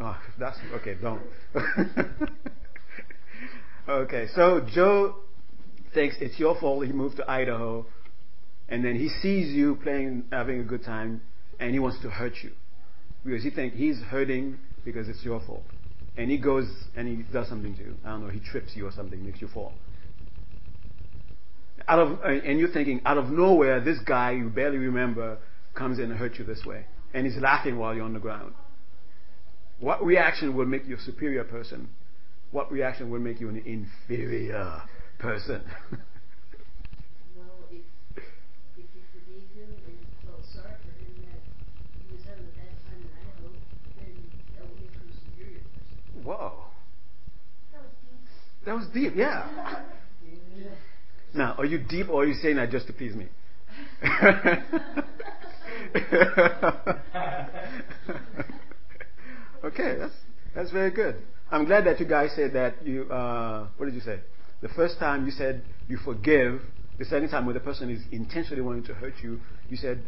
Oh, 0.00 0.16
that's 0.38 0.58
okay, 0.74 0.96
don't. 1.00 1.22
okay, 3.88 4.26
so 4.34 4.66
Joe 4.72 5.16
thinks 5.92 6.16
it's 6.20 6.38
your 6.38 6.58
fault 6.58 6.86
he 6.86 6.92
moved 6.92 7.16
to 7.16 7.30
Idaho, 7.30 7.86
and 8.68 8.84
then 8.84 8.96
he 8.96 9.08
sees 9.20 9.52
you 9.54 9.76
playing, 9.82 10.24
having 10.32 10.60
a 10.60 10.64
good 10.64 10.84
time, 10.84 11.20
and 11.58 11.72
he 11.72 11.78
wants 11.78 12.00
to 12.02 12.10
hurt 12.10 12.34
you. 12.42 12.52
Because 13.24 13.42
he 13.42 13.50
thinks 13.50 13.76
he's 13.76 14.00
hurting 14.00 14.58
because 14.84 15.08
it's 15.08 15.22
your 15.24 15.40
fault. 15.46 15.62
And 16.16 16.30
he 16.30 16.38
goes 16.38 16.66
and 16.96 17.06
he 17.06 17.22
does 17.32 17.48
something 17.48 17.74
to 17.76 17.82
you. 17.82 17.96
I 18.04 18.10
don't 18.10 18.24
know, 18.24 18.30
he 18.30 18.40
trips 18.40 18.72
you 18.74 18.86
or 18.86 18.92
something, 18.92 19.24
makes 19.24 19.40
you 19.40 19.48
fall. 19.48 19.72
Out 21.88 21.98
of, 21.98 22.20
and 22.24 22.58
you're 22.58 22.72
thinking, 22.72 23.00
out 23.04 23.18
of 23.18 23.30
nowhere, 23.30 23.80
this 23.80 23.98
guy 24.00 24.32
you 24.32 24.48
barely 24.48 24.78
remember 24.78 25.38
comes 25.74 25.98
in 25.98 26.10
and 26.10 26.18
hurts 26.18 26.38
you 26.38 26.44
this 26.44 26.64
way. 26.64 26.84
And 27.14 27.26
he's 27.26 27.36
laughing 27.36 27.78
while 27.78 27.94
you're 27.94 28.04
on 28.04 28.14
the 28.14 28.20
ground. 28.20 28.54
What 29.80 30.04
reaction 30.04 30.54
will 30.54 30.66
make 30.66 30.86
you 30.86 30.96
a 30.96 31.00
superior 31.00 31.44
person? 31.44 31.88
What 32.50 32.70
reaction 32.70 33.10
will 33.10 33.20
make 33.20 33.40
you 33.40 33.48
an 33.48 33.62
inferior 33.64 34.82
person? 35.18 35.62
well, 37.34 37.46
if, 37.70 37.80
if 38.76 38.84
you 38.94 39.02
forgave 39.12 39.48
him 39.56 39.72
and 39.86 39.96
felt 40.26 40.44
sorry 40.52 40.76
for 40.84 40.92
him 41.00 41.14
that 41.24 41.40
he 41.96 42.14
was 42.14 42.24
having 42.28 42.44
a 42.44 42.54
bad 42.60 42.76
time 42.84 43.00
in 43.00 43.08
Idaho, 43.24 43.56
then 43.96 44.12
that 44.58 44.68
would 44.68 44.80
make 44.84 44.92
you 44.92 45.08
a 45.08 45.16
superior 45.16 45.64
person. 45.72 45.96
Whoa. 46.24 46.52
That 47.72 47.82
was 47.82 47.92
deep. 48.02 48.64
That 48.64 48.74
was 48.74 48.86
deep, 48.92 49.12
yeah. 49.16 49.82
now, 51.34 51.54
are 51.58 51.64
you 51.64 51.78
deep 51.78 52.08
or 52.08 52.22
are 52.22 52.26
you 52.26 52.34
saying 52.34 52.56
that 52.56 52.70
just 52.70 52.86
to 52.88 52.92
please 52.92 53.14
me? 53.14 53.28
okay, 59.64 59.96
that's 59.98 60.14
that's 60.54 60.70
very 60.70 60.90
good. 60.90 61.16
I'm 61.50 61.64
glad 61.64 61.84
that 61.86 61.98
you 62.00 62.06
guys 62.06 62.30
said 62.34 62.52
that 62.54 62.86
you. 62.86 63.10
Uh, 63.10 63.68
what 63.76 63.86
did 63.86 63.94
you 63.94 64.00
say? 64.00 64.20
The 64.62 64.68
first 64.70 64.98
time 64.98 65.26
you 65.26 65.32
said 65.32 65.62
you 65.88 65.98
forgive. 65.98 66.60
The 66.98 67.04
second 67.06 67.30
time 67.30 67.46
when 67.46 67.54
the 67.54 67.60
person 67.60 67.90
is 67.90 68.02
intentionally 68.12 68.60
wanting 68.60 68.84
to 68.84 68.94
hurt 68.94 69.14
you, 69.22 69.40
you 69.68 69.76
said, 69.76 70.02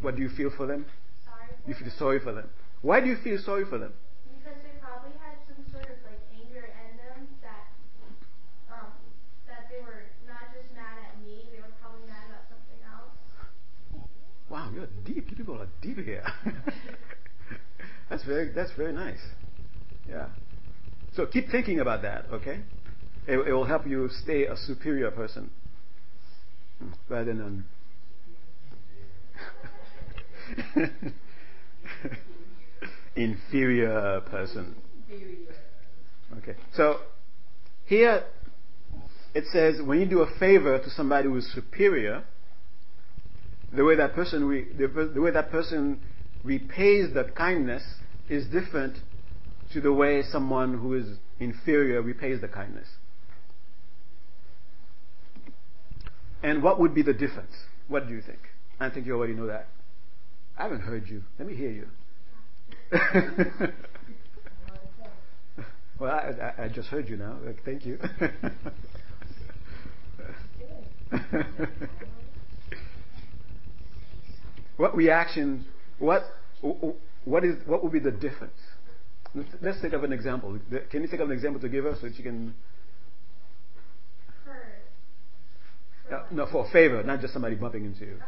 "What 0.00 0.16
do 0.16 0.22
you 0.22 0.30
feel 0.30 0.50
for 0.56 0.66
them? 0.66 0.86
Sorry. 1.24 1.48
You 1.66 1.74
feel 1.74 1.92
sorry 1.98 2.18
for 2.20 2.32
them. 2.32 2.48
Why 2.80 3.00
do 3.00 3.06
you 3.06 3.16
feel 3.22 3.38
sorry 3.38 3.64
for 3.64 3.78
them? 3.78 3.92
Because 4.28 4.60
they 4.64 4.76
probably 4.80 5.12
had 5.20 5.36
some 5.48 5.60
sort 5.72 5.84
of 5.84 5.96
like 6.04 6.20
anger 6.32 6.64
in 6.64 6.96
them 6.96 7.28
that 7.40 7.72
um 8.72 8.92
that 9.48 9.68
they 9.68 9.80
were 9.84 10.08
not 10.26 10.52
just 10.52 10.72
mad 10.72 10.96
at 11.00 11.20
me, 11.24 11.48
they 11.52 11.60
were 11.60 11.72
probably 11.80 12.08
mad 12.08 12.24
about 12.28 12.48
something 12.48 12.80
else. 12.88 13.12
Wow, 14.54 14.70
you're 14.72 14.86
deep. 15.04 15.28
You 15.30 15.36
people 15.36 15.60
are 15.60 15.66
deep 15.82 15.98
here. 15.98 16.22
that's 18.08 18.22
very 18.22 18.52
that's 18.52 18.70
very 18.76 18.92
nice. 18.92 19.18
Yeah. 20.08 20.28
So 21.16 21.26
keep 21.26 21.50
thinking 21.50 21.80
about 21.80 22.02
that, 22.02 22.26
okay? 22.32 22.60
It, 23.26 23.36
it 23.48 23.52
will 23.52 23.64
help 23.64 23.84
you 23.84 24.08
stay 24.22 24.44
a 24.44 24.56
superior 24.56 25.10
person 25.10 25.50
hmm, 26.78 26.90
rather 27.08 27.34
than 27.34 27.64
an 30.76 30.94
inferior 33.16 34.20
person. 34.30 34.76
Okay. 36.38 36.54
So 36.74 37.00
here 37.86 38.22
it 39.34 39.46
says 39.50 39.82
when 39.84 39.98
you 39.98 40.06
do 40.06 40.20
a 40.20 40.38
favor 40.38 40.78
to 40.78 40.90
somebody 40.90 41.26
who 41.26 41.38
is 41.38 41.52
superior, 41.52 42.22
the 43.72 43.84
way 43.84 43.96
that 43.96 44.14
person 44.14 44.44
re, 44.44 44.66
the, 44.76 45.10
the 45.12 45.20
way 45.20 45.30
that 45.30 45.50
person 45.50 46.00
repays 46.42 47.14
that 47.14 47.34
kindness 47.34 47.82
is 48.28 48.46
different 48.46 48.98
to 49.72 49.80
the 49.80 49.92
way 49.92 50.22
someone 50.22 50.78
who 50.78 50.94
is 50.94 51.06
inferior 51.40 52.00
repays 52.02 52.40
the 52.40 52.48
kindness. 52.48 52.88
And 56.42 56.62
what 56.62 56.78
would 56.78 56.94
be 56.94 57.02
the 57.02 57.14
difference? 57.14 57.54
What 57.88 58.06
do 58.06 58.14
you 58.14 58.20
think? 58.20 58.38
I 58.78 58.90
think 58.90 59.06
you 59.06 59.14
already 59.16 59.32
know 59.34 59.46
that. 59.46 59.68
I 60.58 60.64
haven't 60.64 60.82
heard 60.82 61.08
you. 61.08 61.22
Let 61.38 61.48
me 61.48 61.56
hear 61.56 61.70
you. 61.70 61.86
well, 65.98 66.10
I, 66.10 66.32
I, 66.40 66.64
I, 66.64 66.68
just 66.68 66.88
heard 66.88 67.08
you 67.08 67.16
now. 67.16 67.38
Thank 67.64 67.86
you. 67.86 67.98
what 74.76 74.96
reaction? 74.96 75.66
What 75.98 76.24
what 77.24 77.44
is 77.44 77.56
what 77.66 77.82
would 77.82 77.92
be 77.92 77.98
the 77.98 78.10
difference? 78.10 78.58
Let's 79.60 79.80
think 79.80 79.94
of 79.94 80.04
an 80.04 80.12
example. 80.12 80.58
Can 80.90 81.02
you 81.02 81.08
think 81.08 81.20
of 81.20 81.30
an 81.30 81.34
example 81.34 81.60
to 81.60 81.68
give 81.68 81.86
us 81.86 82.00
so 82.00 82.08
that 82.08 82.16
you 82.16 82.22
can? 82.22 82.54
For, 84.44 84.56
for 86.08 86.14
uh, 86.14 86.24
no, 86.30 86.46
for 86.46 86.66
a 86.66 86.70
favor, 86.70 87.02
not 87.02 87.20
just 87.20 87.32
somebody 87.32 87.56
bumping 87.56 87.84
into 87.84 88.04
you. 88.04 88.14
Okay. 88.14 88.22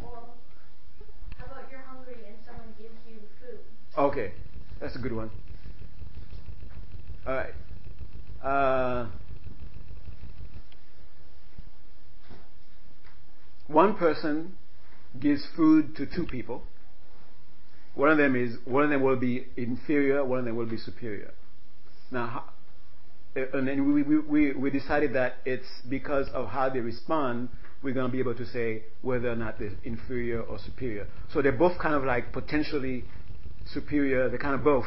Well, 0.00 0.34
how 1.36 1.46
about 1.46 1.70
you're 1.70 1.80
hungry 1.80 2.14
and 2.26 2.36
someone 2.46 2.68
gives 2.78 2.94
you 3.08 3.16
food? 3.40 3.58
Okay, 3.98 4.32
that's 4.80 4.94
a 4.94 5.00
good 5.00 5.12
one. 5.12 5.30
All 7.26 7.34
right. 7.34 7.54
Uh, 8.42 9.06
one 13.66 13.96
person 13.96 14.56
gives 15.18 15.46
food 15.56 15.96
to 15.96 16.06
two 16.06 16.26
people. 16.26 16.62
One 17.94 18.10
of 18.10 18.18
them 18.18 18.36
is 18.36 18.56
one 18.64 18.84
of 18.84 18.90
them 18.90 19.02
will 19.02 19.16
be 19.16 19.46
inferior, 19.56 20.24
one 20.24 20.38
of 20.40 20.44
them 20.44 20.56
will 20.56 20.66
be 20.66 20.76
superior. 20.76 21.32
Now, 22.10 22.44
and 23.34 23.66
then 23.66 23.92
we, 23.92 24.02
we, 24.02 24.52
we 24.52 24.70
decided 24.70 25.14
that 25.14 25.36
it's 25.44 25.68
because 25.88 26.28
of 26.30 26.48
how 26.48 26.68
they 26.68 26.80
respond, 26.80 27.48
we're 27.82 27.94
going 27.94 28.06
to 28.06 28.12
be 28.12 28.18
able 28.18 28.34
to 28.34 28.46
say 28.46 28.82
whether 29.02 29.30
or 29.30 29.36
not 29.36 29.58
they're 29.58 29.72
inferior 29.84 30.40
or 30.42 30.58
superior. 30.58 31.06
So 31.32 31.40
they're 31.40 31.52
both 31.52 31.78
kind 31.78 31.94
of 31.94 32.04
like 32.04 32.32
potentially 32.32 33.04
superior, 33.72 34.28
they're 34.28 34.38
kind 34.38 34.54
of 34.54 34.64
both. 34.64 34.86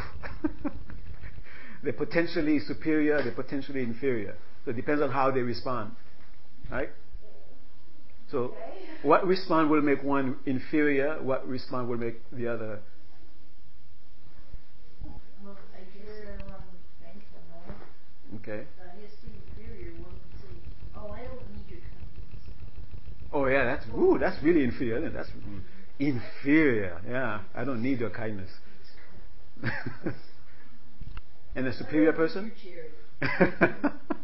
they're 1.84 1.94
potentially 1.94 2.60
superior, 2.60 3.22
they're 3.24 3.32
potentially 3.32 3.82
inferior. 3.82 4.36
So 4.66 4.72
it 4.72 4.76
depends 4.76 5.02
on 5.02 5.12
how 5.12 5.32
they 5.32 5.42
respond. 5.42 5.92
Right? 6.70 6.90
So, 8.34 8.56
what 9.04 9.28
response 9.28 9.70
will 9.70 9.84
make 9.84 10.02
one 10.02 10.38
inferior? 10.48 11.22
What 11.22 11.48
response 11.48 11.88
will 11.88 12.00
make 12.00 12.20
the 12.32 12.48
other? 12.48 12.80
Well, 15.44 15.56
I 15.76 15.82
guess 15.82 15.94
You're 16.04 16.38
the 16.38 16.44
one 16.46 16.64
who 16.72 16.78
thanks 17.04 17.26
them, 17.30 17.44
right? 17.54 17.78
Okay. 18.42 18.66
I 18.82 19.00
guess 19.00 19.12
the 19.22 19.30
inferior 19.38 19.92
one 20.02 20.14
would 20.18 20.42
say, 20.42 20.50
"Oh, 20.96 21.12
I 21.12 21.26
don't 21.26 21.46
need 21.54 21.70
your 21.70 21.82
kindness." 21.94 22.42
Oh 23.32 23.46
yeah, 23.46 23.66
that's 23.66 23.86
ooh, 23.96 24.18
that's 24.20 24.42
really 24.42 24.64
inferior. 24.64 24.98
Isn't 24.98 25.10
it? 25.10 25.14
That's 25.14 25.30
inferior. 26.00 27.00
Yeah, 27.08 27.42
I 27.54 27.64
don't 27.64 27.84
need 27.84 28.00
your 28.00 28.10
kindness. 28.10 28.50
and 31.56 31.68
the 31.68 31.74
superior 31.74 32.14
person? 32.14 32.52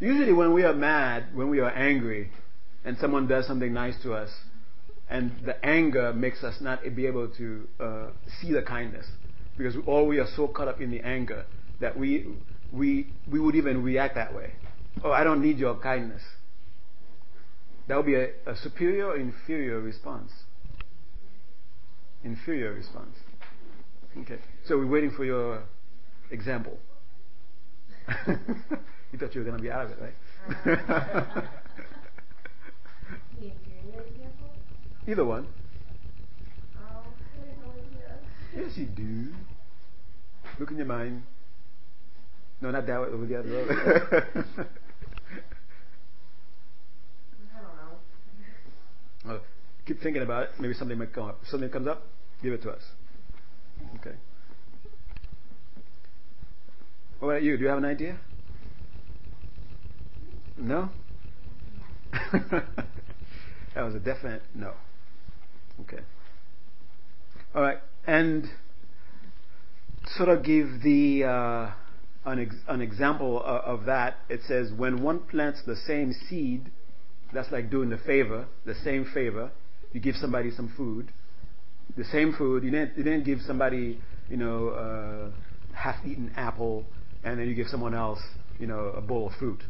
Usually, 0.00 0.32
when 0.32 0.52
we 0.52 0.62
are 0.62 0.74
mad, 0.74 1.34
when 1.34 1.50
we 1.50 1.60
are 1.60 1.70
angry, 1.70 2.30
and 2.84 2.96
someone 2.98 3.26
does 3.26 3.46
something 3.46 3.72
nice 3.72 4.00
to 4.02 4.14
us, 4.14 4.30
and 5.10 5.32
the 5.44 5.64
anger 5.64 6.12
makes 6.12 6.44
us 6.44 6.60
not 6.60 6.82
be 6.94 7.06
able 7.06 7.28
to 7.28 7.68
uh, 7.80 8.06
see 8.40 8.52
the 8.52 8.62
kindness, 8.62 9.06
because 9.56 9.74
all 9.86 10.06
we 10.06 10.18
are 10.18 10.28
so 10.36 10.46
caught 10.46 10.68
up 10.68 10.80
in 10.80 10.90
the 10.90 11.00
anger 11.00 11.44
that 11.80 11.98
we 11.98 12.26
we 12.72 13.08
we 13.30 13.40
would 13.40 13.56
even 13.56 13.82
react 13.82 14.14
that 14.14 14.34
way. 14.34 14.52
Oh, 15.02 15.10
I 15.10 15.24
don't 15.24 15.42
need 15.42 15.58
your 15.58 15.76
kindness. 15.76 16.22
That 17.88 17.96
would 17.96 18.06
be 18.06 18.14
a, 18.14 18.28
a 18.46 18.54
superior 18.56 19.06
or 19.06 19.16
inferior 19.16 19.80
response. 19.80 20.30
Inferior 22.22 22.72
response. 22.72 23.16
Okay. 24.20 24.38
So 24.66 24.76
we're 24.76 24.86
waiting 24.86 25.10
for 25.10 25.24
your 25.24 25.62
example. 26.30 26.78
you 29.12 29.18
thought 29.18 29.34
you 29.34 29.40
were 29.40 29.46
going 29.46 29.56
to 29.56 29.62
be 29.62 29.70
out 29.70 29.86
of 29.86 29.90
it, 29.92 29.98
right? 30.00 30.14
The 33.40 33.46
inferior 33.46 34.02
example? 34.06 34.50
Either 35.06 35.24
one. 35.24 35.46
Oh, 36.76 36.80
I 36.80 37.46
have 37.46 37.58
no 37.64 37.70
idea. 37.72 38.18
Yes, 38.56 38.76
you 38.76 38.86
do. 38.86 39.32
Look 40.58 40.70
in 40.70 40.76
your 40.76 40.86
mind. 40.86 41.22
No, 42.60 42.70
not 42.70 42.86
that 42.86 43.00
way, 43.00 43.06
over 43.08 43.24
the 43.26 43.38
other 43.38 43.48
road. 43.48 43.70
I 43.70 43.84
don't 47.60 47.76
know. 47.76 47.96
well, 49.24 49.40
keep 49.86 50.02
thinking 50.02 50.22
about 50.22 50.42
it. 50.44 50.50
Maybe 50.58 50.74
something 50.74 50.98
might 50.98 51.12
come 51.12 51.28
up. 51.28 51.38
If 51.42 51.48
something 51.48 51.70
comes 51.70 51.86
up, 51.86 52.04
give 52.42 52.52
it 52.52 52.62
to 52.62 52.70
us. 52.70 52.82
Okay. 54.00 54.16
What 57.20 57.28
about 57.28 57.42
you? 57.42 57.56
Do 57.56 57.62
you 57.62 57.68
have 57.68 57.78
an 57.78 57.84
idea? 57.84 58.18
No? 60.58 60.90
that 62.32 63.82
was 63.82 63.94
a 63.94 64.00
definite 64.00 64.42
no. 64.54 64.72
Okay. 65.80 66.02
All 67.54 67.62
right. 67.62 67.78
And 68.06 68.48
sort 70.16 70.28
of 70.28 70.42
give 70.42 70.82
the 70.82 71.24
uh, 71.24 71.70
an, 72.24 72.40
ex- 72.40 72.56
an 72.66 72.80
example 72.80 73.40
of, 73.42 73.80
of 73.80 73.86
that. 73.86 74.16
It 74.28 74.40
says 74.46 74.72
when 74.76 75.02
one 75.02 75.20
plants 75.20 75.62
the 75.66 75.76
same 75.76 76.12
seed, 76.28 76.70
that's 77.32 77.52
like 77.52 77.70
doing 77.70 77.90
the 77.90 77.98
favor, 77.98 78.46
the 78.64 78.74
same 78.74 79.06
favor. 79.12 79.50
You 79.92 80.00
give 80.00 80.16
somebody 80.16 80.50
some 80.50 80.72
food, 80.76 81.12
the 81.96 82.04
same 82.04 82.34
food. 82.36 82.64
You 82.64 82.70
didn't, 82.70 82.96
you 82.96 83.04
didn't 83.04 83.24
give 83.24 83.40
somebody, 83.46 84.00
you 84.28 84.36
know, 84.36 84.68
uh, 84.68 85.30
half-eaten 85.74 86.32
apple, 86.36 86.84
and 87.24 87.38
then 87.38 87.48
you 87.48 87.54
give 87.54 87.68
someone 87.68 87.94
else, 87.94 88.20
you 88.58 88.66
know, 88.66 88.92
a 88.96 89.00
bowl 89.00 89.28
of 89.28 89.34
fruit. 89.34 89.62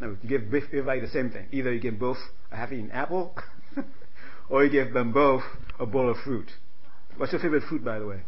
No, 0.00 0.16
you 0.22 0.28
give 0.28 0.42
everybody 0.52 1.00
the 1.00 1.08
same 1.08 1.30
thing. 1.30 1.46
Either 1.52 1.72
you 1.72 1.80
give 1.80 1.98
both 1.98 2.18
a 2.50 2.56
half-eaten 2.56 2.90
apple, 2.90 3.34
or 4.48 4.64
you 4.64 4.70
give 4.70 4.92
them 4.92 5.12
both 5.12 5.42
a 5.78 5.86
bowl 5.86 6.10
of 6.10 6.16
fruit. 6.18 6.50
What's 7.16 7.32
your 7.32 7.40
favorite 7.40 7.62
fruit, 7.68 7.84
by 7.84 7.98
the 7.98 8.06
way? 8.06 8.22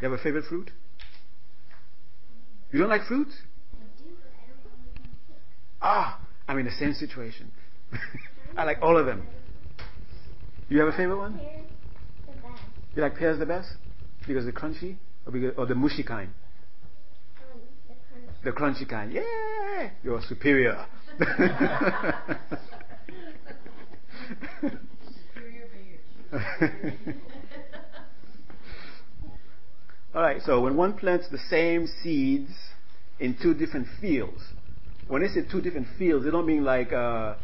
You 0.00 0.10
have 0.10 0.18
a 0.18 0.22
favorite 0.22 0.44
fruit? 0.44 0.70
You 2.72 2.78
don't 2.78 2.88
like 2.88 3.04
fruit? 3.06 3.28
Ah, 5.82 6.20
I'm 6.46 6.58
in 6.58 6.66
the 6.66 6.72
same 6.72 6.94
situation. 6.94 7.50
I 8.56 8.64
like 8.64 8.78
all 8.82 8.98
of 8.98 9.06
them. 9.06 9.26
You 10.68 10.78
have 10.80 10.88
a 10.88 10.96
favorite 10.96 11.16
one? 11.16 11.40
You 12.94 13.02
like 13.02 13.16
pears 13.16 13.38
the 13.38 13.46
best 13.46 13.68
because 14.26 14.44
they're 14.44 14.52
crunchy, 14.52 14.96
or, 15.26 15.32
because, 15.32 15.52
or 15.56 15.66
the 15.66 15.74
mushy 15.74 16.02
kind? 16.02 16.32
The 18.42 18.52
crunchy 18.52 18.88
kind. 18.88 19.12
Yeah, 19.12 19.90
you're 20.02 20.22
superior. 20.22 20.86
Superior. 21.18 22.14
All 30.14 30.22
right. 30.22 30.40
So 30.42 30.60
when 30.62 30.76
one 30.76 30.94
plants 30.94 31.26
the 31.30 31.38
same 31.50 31.86
seeds 32.02 32.50
in 33.18 33.36
two 33.40 33.52
different 33.54 33.86
fields, 34.00 34.40
when 35.08 35.22
they 35.22 35.28
say 35.28 35.42
two 35.50 35.60
different 35.60 35.88
fields, 35.98 36.24
they 36.24 36.30
don't 36.30 36.46
mean 36.46 36.64
like 36.64 36.92
uh, 36.92 37.34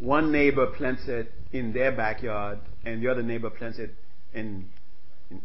one 0.00 0.32
neighbor 0.32 0.66
plants 0.66 1.02
it 1.06 1.30
in 1.52 1.72
their 1.72 1.92
backyard 1.92 2.58
and 2.84 3.02
the 3.02 3.08
other 3.08 3.22
neighbor 3.22 3.50
plants 3.50 3.78
it 3.78 3.94
in, 4.34 4.68
in, 5.30 5.40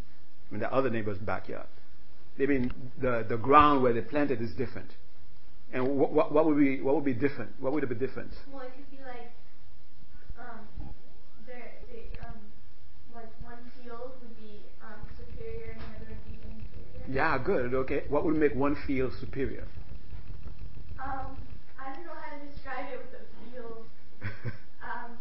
in 0.51 0.59
the 0.59 0.73
other 0.73 0.89
neighbor's 0.89 1.19
backyard. 1.19 1.67
They 2.37 2.45
mean 2.45 2.71
the, 3.01 3.25
the 3.27 3.37
ground 3.37 3.83
where 3.83 3.93
they 3.93 4.01
planted 4.01 4.41
is 4.41 4.53
different. 4.53 4.91
And 5.73 5.97
what, 5.97 6.13
what, 6.13 6.31
what 6.31 6.45
would 6.45 6.57
be 6.57 6.81
what 6.81 6.95
would 6.95 7.03
be 7.03 7.13
different? 7.13 7.51
What 7.59 7.73
would 7.73 7.87
be 7.87 7.95
different? 7.95 8.31
Well, 8.51 8.61
it 8.63 8.73
could 8.75 8.89
be 8.89 9.03
like, 9.03 9.31
um, 10.39 10.59
there, 11.45 11.73
the, 11.91 12.25
um, 12.25 12.39
like 13.13 13.27
one 13.43 13.59
field 13.83 14.11
would 14.21 14.37
be 14.37 14.61
um, 14.81 15.01
superior 15.17 15.71
and 15.71 15.81
the 15.81 15.85
other 15.97 16.07
would 16.09 16.25
be 16.25 16.39
inferior. 16.45 17.13
Yeah, 17.13 17.37
good. 17.43 17.73
Okay. 17.73 18.03
What 18.07 18.23
would 18.25 18.35
make 18.37 18.55
one 18.55 18.77
field 18.87 19.13
superior? 19.19 19.67
Um, 21.03 21.35
I 21.79 21.93
don't 21.93 22.05
know 22.05 22.13
how 22.15 22.37
to 22.37 22.45
describe 22.45 22.85
it 22.93 22.99
with 23.01 23.11
the 23.11 23.51
field. 23.51 24.53
Um, 24.87 25.17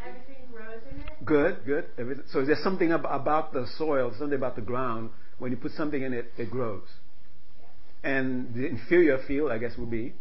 everything 0.00 0.48
grows 0.50 0.80
in 0.90 1.00
it. 1.00 1.24
Good, 1.26 1.58
good. 1.66 1.84
So 2.32 2.40
is 2.40 2.46
there 2.46 2.56
something 2.62 2.90
ab- 2.90 3.04
about 3.04 3.52
the 3.52 3.66
soil, 3.76 4.14
something 4.18 4.38
about 4.38 4.56
the 4.56 4.62
ground. 4.62 5.10
When 5.38 5.50
you 5.50 5.56
put 5.56 5.72
something 5.72 6.02
in 6.02 6.12
it, 6.12 6.32
it 6.36 6.50
grows. 6.50 6.86
And 8.02 8.54
the 8.54 8.66
inferior 8.66 9.18
field, 9.26 9.50
I 9.50 9.58
guess, 9.58 9.72
would 9.78 9.90
be 9.90 10.14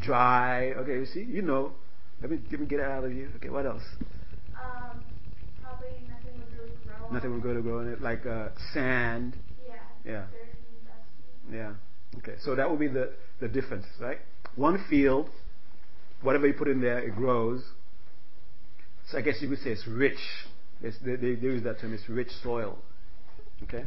Dry. 0.00 0.72
dry. 0.72 0.80
Okay, 0.80 0.92
you 0.94 1.06
see, 1.06 1.22
you 1.22 1.42
know, 1.42 1.72
Let 2.22 2.30
me, 2.30 2.38
let 2.50 2.60
me 2.60 2.66
get 2.66 2.80
it 2.80 2.86
out 2.86 3.04
of 3.04 3.12
you. 3.12 3.28
Okay, 3.36 3.50
what 3.50 3.66
else? 3.66 3.82
Um, 4.54 5.02
probably 5.62 5.88
nothing 6.08 6.38
would 6.38 6.58
really 6.58 6.76
grow. 6.86 7.10
Nothing 7.12 7.32
would 7.34 7.42
go 7.42 7.54
to 7.54 7.60
grow 7.62 7.80
in 7.80 7.92
it, 7.92 8.00
like 8.00 8.24
uh, 8.26 8.48
sand. 8.72 9.36
Yeah. 9.66 9.74
Yeah. 10.04 10.24
Yeah. 11.52 11.72
Okay, 12.18 12.36
so 12.44 12.54
that 12.54 12.70
would 12.70 12.78
be 12.78 12.88
the, 12.88 13.12
the 13.40 13.48
difference, 13.48 13.86
right? 14.00 14.18
One 14.56 14.84
field, 14.88 15.28
whatever 16.22 16.46
you 16.46 16.54
put 16.54 16.68
in 16.68 16.80
there, 16.80 17.00
it 17.00 17.14
grows. 17.16 17.62
So 19.10 19.18
I 19.18 19.20
guess 19.20 19.34
you 19.40 19.48
could 19.48 19.58
say 19.58 19.70
it's 19.70 19.86
rich. 19.86 20.18
It's, 20.80 20.96
they, 21.04 21.16
they 21.16 21.28
use 21.40 21.62
that 21.64 21.80
term, 21.80 21.92
it's 21.92 22.08
rich 22.08 22.30
soil. 22.42 22.78
Okay? 23.62 23.84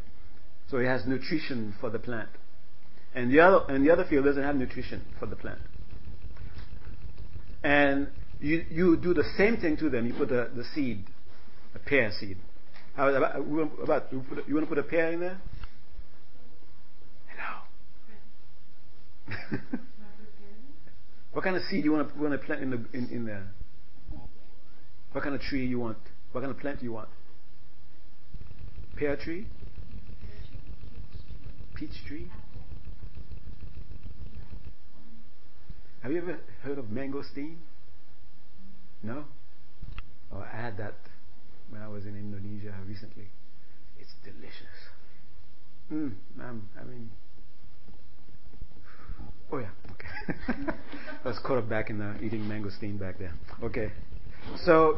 So 0.70 0.78
it 0.78 0.86
has 0.86 1.06
nutrition 1.06 1.76
for 1.80 1.90
the 1.90 2.00
plant. 2.00 2.30
And 3.14 3.32
the 3.32 3.40
other, 3.40 3.66
and 3.70 3.86
the 3.86 3.92
other 3.92 4.06
field 4.06 4.26
doesn't 4.26 4.44
have 4.44 4.56
nutrition 4.56 5.04
for 5.20 5.26
the 5.26 5.36
plant. 5.36 5.60
And 7.64 8.10
you, 8.40 8.66
you 8.70 8.98
do 8.98 9.14
the 9.14 9.24
same 9.38 9.58
thing 9.58 9.78
to 9.78 9.90
them. 9.90 10.06
You 10.08 10.14
put 10.14 10.30
the, 10.30 10.50
the 10.56 10.64
seed, 10.76 11.06
a 11.74 11.80
pear 11.80 12.12
seed. 12.20 12.38
How 12.96 13.10
about, 13.10 13.36
about 13.36 14.12
you, 14.12 14.24
want 14.56 14.62
to 14.62 14.66
put 14.66 14.78
a 14.78 14.84
pear 14.84 15.12
in 15.12 15.20
there? 15.20 15.40
Hello. 17.28 17.62
what 21.34 21.44
kind 21.44 21.56
of 21.56 21.64
seed 21.70 21.84
you 21.84 21.92
want 21.92 22.14
to, 22.14 22.20
want 22.22 22.34
to 22.34 22.40
plant 22.46 22.62
in, 22.62 22.72
the, 22.72 22.84
in, 22.94 23.10
in 23.10 23.26
there? 23.26 23.48
What 25.12 25.24
kind 25.24 25.36
of 25.36 25.42
tree 25.42 25.66
you 25.66 25.80
want? 25.80 25.98
What 26.32 26.42
kind 26.42 26.52
of 26.52 26.60
plant 26.60 26.84
you 26.84 26.94
want? 26.94 27.10
Pear 28.98 29.16
tree? 29.16 29.48
Peach 31.78 32.04
tree? 32.08 32.28
Have 36.02 36.12
you 36.12 36.18
ever 36.18 36.40
heard 36.64 36.80
of 36.80 36.86
mangosteen? 36.86 37.58
No? 39.04 39.26
Oh, 40.34 40.40
I 40.40 40.58
had 40.60 40.78
that 40.78 40.96
when 41.70 41.84
I 41.84 41.88
was 41.88 42.08
in 42.08 42.16
Indonesia 42.16 42.74
recently. 42.88 43.28
It's 44.00 44.10
delicious. 44.24 44.56
Mm, 45.94 46.14
I'm, 46.42 46.68
I 46.82 46.84
mean, 46.84 47.12
oh 49.52 49.60
yeah, 49.60 49.70
okay. 49.92 50.72
I 51.24 51.28
was 51.28 51.38
caught 51.46 51.60
up 51.60 51.70
back 51.70 51.92
in 51.92 52.00
the 52.00 52.20
eating 52.24 52.42
mangosteen 52.42 53.00
back 53.00 53.20
there. 53.20 53.34
Okay. 53.62 53.92
So, 54.66 54.98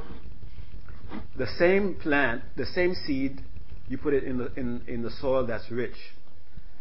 the 1.38 1.48
same 1.58 1.96
plant, 1.96 2.44
the 2.56 2.66
same 2.66 2.96
seed, 3.06 3.42
you 3.90 3.98
put 3.98 4.14
it 4.14 4.24
in 4.24 4.38
the, 4.38 4.54
in, 4.56 4.82
in 4.88 5.02
the 5.04 5.12
soil 5.12 5.46
that's 5.46 5.70
rich. 5.70 5.98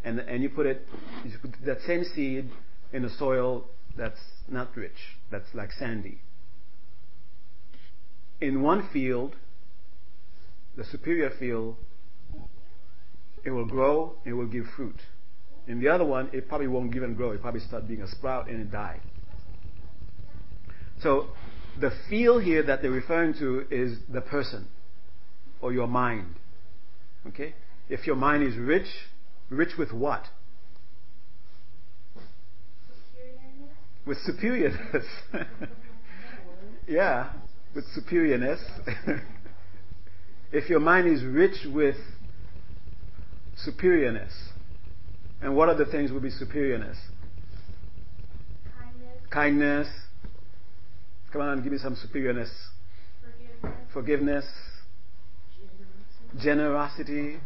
And, 0.09 0.21
and 0.21 0.43
you 0.43 0.49
put 0.49 0.65
it, 0.65 0.89
you 1.23 1.33
put 1.39 1.53
that 1.67 1.83
same 1.87 2.03
seed 2.03 2.51
in 2.95 3.05
a 3.05 3.11
soil 3.11 3.67
that's 3.95 4.19
not 4.49 4.75
rich, 4.75 4.97
that's 5.31 5.53
like 5.53 5.71
sandy. 5.73 6.23
In 8.41 8.63
one 8.63 8.89
field, 8.91 9.37
the 10.79 10.85
superior 10.85 11.31
field, 11.39 11.77
it 13.45 13.51
will 13.51 13.67
grow, 13.67 14.15
it 14.25 14.33
will 14.33 14.47
give 14.47 14.65
fruit. 14.75 14.99
In 15.67 15.79
the 15.79 15.89
other 15.89 16.07
one, 16.07 16.31
it 16.33 16.49
probably 16.49 16.69
won't 16.69 16.91
give 16.91 17.03
and 17.03 17.15
grow. 17.15 17.33
It 17.33 17.43
probably 17.43 17.61
start 17.61 17.87
being 17.87 18.01
a 18.01 18.09
sprout 18.09 18.49
and 18.49 18.63
it 18.63 18.73
die. 18.73 19.01
So 21.03 21.27
the 21.79 21.93
field 22.09 22.45
here 22.45 22.63
that 22.63 22.81
they're 22.81 22.91
referring 22.91 23.35
to 23.35 23.67
is 23.71 23.99
the 24.09 24.23
person 24.23 24.69
or 25.61 25.75
your 25.75 25.87
mind. 25.87 26.37
Okay? 27.27 27.55
If 27.91 28.07
your 28.07 28.17
mind 28.17 28.45
is 28.45 28.57
rich, 28.57 28.89
rich 29.51 29.77
with 29.79 29.93
what? 29.93 30.25
With 34.07 34.19
superiorness. 34.19 35.05
yeah, 36.89 37.33
with 37.75 37.85
superiorness. 37.97 38.61
if 40.53 40.69
your 40.71 40.81
mind 40.81 41.07
is 41.07 41.23
rich 41.25 41.67
with 41.67 41.97
superiorness, 43.67 44.33
and 45.41 45.55
what 45.55 45.69
other 45.69 45.85
things 45.85 46.11
would 46.11 46.23
be 46.23 46.31
superiorness? 46.31 46.97
Kindness. 48.79 49.31
Kindness. 49.31 49.89
Come 51.33 51.43
on, 51.43 51.63
give 51.63 51.73
me 51.73 51.79
some 51.79 51.95
superiorness. 51.95 52.51
Forgiveness. 53.93 53.93
Forgiveness. 53.93 54.45
Generosity. 56.43 57.41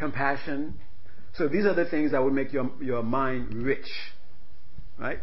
Compassion. 0.00 0.74
So 1.34 1.46
these 1.46 1.66
are 1.66 1.74
the 1.74 1.84
things 1.84 2.10
that 2.12 2.24
would 2.24 2.32
make 2.32 2.52
your, 2.52 2.70
your 2.80 3.02
mind 3.02 3.54
rich. 3.54 3.86
Right? 4.98 5.20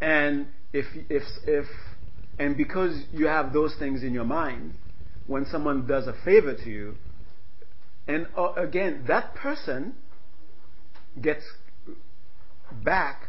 And 0.00 0.48
if, 0.72 0.86
if, 1.08 1.22
if, 1.46 1.64
and 2.38 2.56
because 2.56 3.00
you 3.12 3.26
have 3.26 3.52
those 3.52 3.74
things 3.78 4.02
in 4.02 4.12
your 4.12 4.24
mind, 4.24 4.74
when 5.26 5.46
someone 5.46 5.86
does 5.86 6.06
a 6.06 6.14
favor 6.24 6.54
to 6.54 6.68
you, 6.68 6.96
and 8.06 8.26
uh, 8.36 8.52
again, 8.54 9.04
that 9.08 9.34
person 9.36 9.94
gets 11.20 11.44
back 12.84 13.28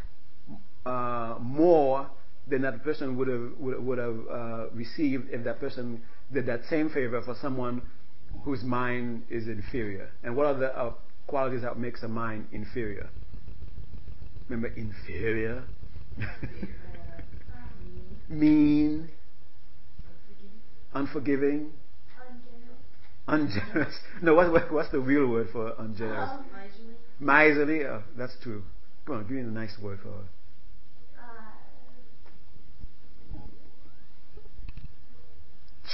uh, 0.84 1.36
more 1.40 2.10
than 2.48 2.62
that 2.62 2.82
person 2.82 3.16
would 3.16 3.28
have 3.28 3.50
would, 3.58 3.82
would 3.84 3.98
have 3.98 4.16
uh, 4.30 4.70
received 4.72 5.28
if 5.30 5.44
that 5.44 5.60
person 5.60 6.00
did 6.32 6.46
that 6.46 6.60
same 6.70 6.88
favor 6.90 7.20
for 7.22 7.34
someone 7.40 7.82
whose 8.44 8.62
mind 8.62 9.22
is 9.30 9.48
inferior. 9.48 10.10
And 10.22 10.36
what 10.36 10.46
are 10.46 10.54
the 10.54 10.76
uh, 10.76 10.92
qualities 11.26 11.62
that 11.62 11.78
makes 11.78 12.02
a 12.02 12.08
mind 12.08 12.48
inferior? 12.52 13.08
Remember, 14.48 14.68
inferior, 14.76 15.64
mean, 18.28 19.08
unforgiving, 20.94 21.72
Ungenerous. 23.28 23.94
No, 24.22 24.34
what, 24.34 24.50
what, 24.50 24.72
what's 24.72 24.90
the 24.90 25.00
real 25.00 25.26
word 25.26 25.48
for 25.52 25.74
ungenerous? 25.78 26.30
Um, 26.30 26.46
Miserly. 27.20 27.84
Oh, 27.84 28.02
that's 28.16 28.34
true. 28.42 28.62
Come 29.06 29.16
on, 29.16 29.22
give 29.24 29.32
me 29.32 29.42
a 29.42 29.44
nice 29.44 29.76
word 29.82 29.98
for 30.02 30.08
it. 30.08 30.14
uh, 31.18 31.22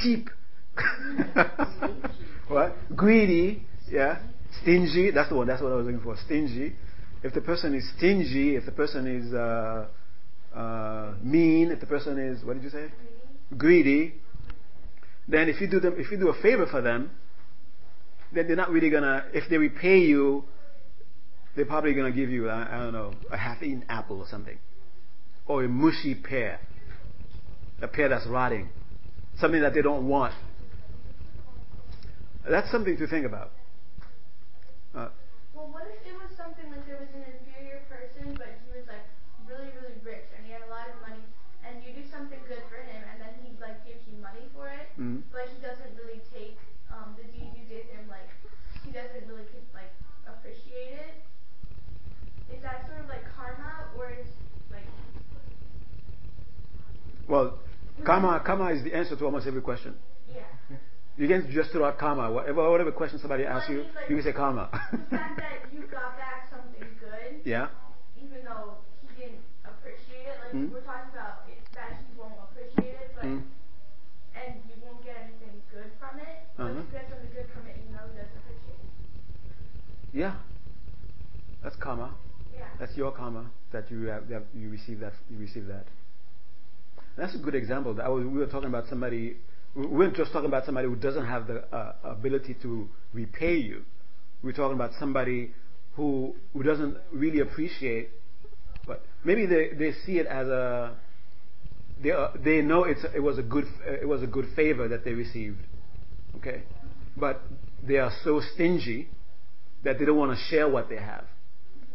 cheap. 0.01 0.31
what? 2.49 2.77
Greedy. 2.95 3.67
Yeah. 3.91 4.19
Stingy. 4.63 5.11
That's 5.11 5.29
the 5.29 5.37
one. 5.37 5.47
That's 5.47 5.63
what 5.63 5.73
I 5.73 5.77
was 5.77 5.87
looking 5.87 6.01
for. 6.01 6.17
Stingy. 6.25 6.75
If 7.23 7.33
the 7.33 7.41
person 7.41 7.75
is 7.75 7.89
stingy, 7.97 8.57
if 8.57 8.67
the 8.67 8.73
person 8.73 9.07
is 9.07 9.33
uh, 9.33 9.87
uh, 10.55 11.15
mean, 11.23 11.71
if 11.71 11.81
the 11.81 11.87
person 11.87 12.19
is 12.19 12.45
what 12.45 12.55
did 12.55 12.65
you 12.65 12.71
say? 12.71 12.93
Greedy. 13.57 14.15
Then 15.27 15.49
if 15.49 15.61
you 15.61 15.67
do 15.69 15.81
them, 15.81 15.95
if 15.97 16.11
you 16.11 16.19
do 16.19 16.29
a 16.29 16.43
favor 16.43 16.67
for 16.67 16.83
them, 16.83 17.11
then 18.33 18.47
they're 18.47 18.57
not 18.57 18.71
really 18.71 18.91
gonna. 18.91 19.25
If 19.33 19.49
they 19.49 19.57
repay 19.57 20.01
you, 20.01 20.45
they're 21.57 21.65
probably 21.65 21.95
gonna 21.95 22.13
give 22.13 22.29
you 22.29 22.51
I, 22.51 22.77
I 22.77 22.79
don't 22.79 22.93
know 22.93 23.15
a 23.31 23.37
half-eaten 23.39 23.87
apple 23.89 24.21
or 24.21 24.27
something, 24.29 24.59
or 25.47 25.65
a 25.65 25.69
mushy 25.69 26.15
pear, 26.15 26.61
a 27.81 27.89
pear 27.89 28.11
that's 28.11 28.27
rotting 28.27 28.69
something 29.39 29.61
that 29.63 29.75
they 29.75 29.83
don't 29.83 30.07
want. 30.09 30.35
That's 32.49 32.71
something 32.71 32.97
to 32.99 33.07
think 33.07 33.25
about. 33.25 33.53
Uh, 34.95 35.09
well, 35.55 35.73
what 35.73 35.89
if 35.89 36.05
it 36.07 36.15
was 36.15 36.31
something 36.37 36.69
like 36.71 36.85
there 36.87 37.01
was 37.01 37.09
an 37.17 37.25
inferior 37.41 37.83
person, 37.89 38.37
but 38.37 38.53
he 38.63 38.69
was 38.77 38.87
like 38.87 39.07
really, 39.49 39.73
really 39.81 39.97
rich 40.05 40.29
and 40.37 40.45
he 40.47 40.53
had 40.53 40.63
a 40.63 40.71
lot 40.71 40.87
of 40.93 40.97
money, 41.03 41.25
and 41.65 41.83
you 41.83 41.97
do 41.97 42.05
something 42.13 42.39
good 42.47 42.63
for 42.69 42.79
him, 42.85 43.01
and 43.11 43.17
then 43.19 43.33
he 43.43 43.57
like 43.59 43.81
gives 43.89 44.05
you 44.07 44.21
money 44.21 44.45
for 44.53 44.69
it, 44.69 44.93
Mhm. 45.01 45.23
but 45.33 45.49
he 45.49 45.59
doesn't 45.65 45.97
really 45.97 46.21
take 46.31 46.59
um, 46.93 47.17
the 47.17 47.25
deed 47.33 47.51
you 47.59 47.65
did 47.67 47.87
him 47.91 48.07
like 48.07 48.29
he 48.85 48.93
doesn't 48.93 49.27
really 49.27 49.49
like 49.73 49.91
appreciate 50.29 51.01
it. 51.11 51.15
Is 52.53 52.63
that 52.63 52.87
sort 52.87 53.01
of 53.01 53.09
like 53.09 53.25
karma, 53.35 53.89
or 53.97 54.13
is 54.13 54.29
like 54.71 54.87
well, 57.27 57.59
karma, 58.05 58.39
karma 58.45 58.69
is 58.71 58.85
the 58.85 58.95
answer 58.95 59.17
to 59.17 59.25
almost 59.25 59.47
every 59.47 59.63
question. 59.63 59.97
You 61.17 61.29
can 61.29 61.51
just 61.53 61.71
throw 61.71 61.85
out 61.85 61.99
karma. 61.99 62.31
Whatever, 62.31 62.71
whatever 62.71 62.91
question 62.93 63.19
somebody 63.21 63.45
asks 63.45 63.69
you, 63.71 63.85
like, 63.95 64.11
you 64.11 64.17
can 64.17 64.25
say 64.25 64.33
karma. 64.33 64.69
the 64.91 64.99
fact 65.17 65.37
that 65.43 65.71
you 65.73 65.87
got 65.87 66.17
back 66.19 66.51
something 66.51 66.89
good, 66.99 67.41
yeah. 67.45 67.69
even 68.19 68.43
though 68.45 68.75
he 69.07 69.15
didn't 69.23 69.39
appreciate 69.65 70.27
it, 70.27 70.37
like 70.43 70.53
Mm. 70.55 70.71
we're 70.73 70.81
talking 70.83 71.11
about 71.15 71.47
it, 71.49 71.59
that 71.75 71.99
he 72.03 72.19
won't 72.19 72.35
appreciate 72.51 72.95
it, 72.99 73.11
but 73.15 73.25
Mm. 73.27 73.43
and 74.35 74.55
you 74.67 74.75
won't 74.83 75.05
get 75.05 75.17
anything 75.23 75.63
good 75.71 75.91
from 76.03 76.19
it, 76.19 76.51
but 76.57 76.63
Uh-huh. 76.65 76.75
you 76.83 76.87
get 76.91 77.07
something 77.11 77.31
good 77.35 77.47
from 77.55 77.67
it, 77.71 77.77
even 77.79 77.95
though 77.95 78.07
he 78.11 78.19
doesn't 78.19 78.39
appreciate 78.43 78.83
it. 78.83 78.91
Yeah. 80.19 80.35
That's 81.63 81.77
karma. 81.77 82.11
Yeah. 82.53 82.67
That's 82.79 82.97
your 82.97 83.13
karma 83.13 83.51
that 83.73 83.91
you 83.91 84.07
have, 84.07 84.29
that 84.29 84.43
you 84.55 84.69
receive 84.71 84.99
that 85.01 85.15
you 85.31 85.39
receive 85.39 85.67
that. 85.69 85.87
That's 87.17 87.35
a 87.35 87.39
good 87.39 87.55
example. 87.55 87.97
I 88.03 88.09
was, 88.09 88.25
we 88.27 88.39
were 88.39 88.47
talking 88.47 88.69
about 88.69 88.87
somebody. 88.89 89.37
We 89.75 89.87
weren't 89.87 90.17
just 90.17 90.33
talking 90.33 90.49
about 90.49 90.65
somebody 90.65 90.89
who 90.89 90.97
doesn't 90.97 91.27
have 91.27 91.47
the 91.47 91.65
uh, 91.75 91.95
ability 92.05 92.57
to 92.63 92.89
repay 93.13 93.57
you. 93.57 93.83
We're 94.43 94.53
talking 94.53 94.77
about 94.77 94.93
somebody 94.99 95.53
who 95.95 96.35
who 96.53 96.63
doesn't 96.63 96.97
really 97.13 97.41
appreciate, 97.41 98.11
but 98.87 99.05
maybe 99.25 99.47
they, 99.47 99.71
they 99.77 99.93
see 100.05 100.19
it 100.19 100.27
as 100.27 100.47
a 100.49 100.97
they, 102.03 102.11
uh, 102.11 102.29
they 102.43 102.61
know 102.61 102.85
it's, 102.85 103.05
it, 103.15 103.21
was 103.21 103.39
a 103.39 103.43
good, 103.43 103.65
it 103.87 104.07
was 104.07 104.23
a 104.23 104.27
good 104.27 104.47
favor 104.57 104.89
that 104.89 105.05
they 105.05 105.13
received. 105.13 105.59
Okay? 106.37 106.63
But 107.17 107.43
they 107.87 107.97
are 107.97 108.13
so 108.25 108.41
stingy 108.55 109.09
that 109.85 109.99
they 109.99 110.05
don't 110.05 110.17
want 110.17 110.37
to 110.37 110.45
share 110.47 110.69
what 110.69 110.89
they 110.89 110.97
have. 110.97 111.25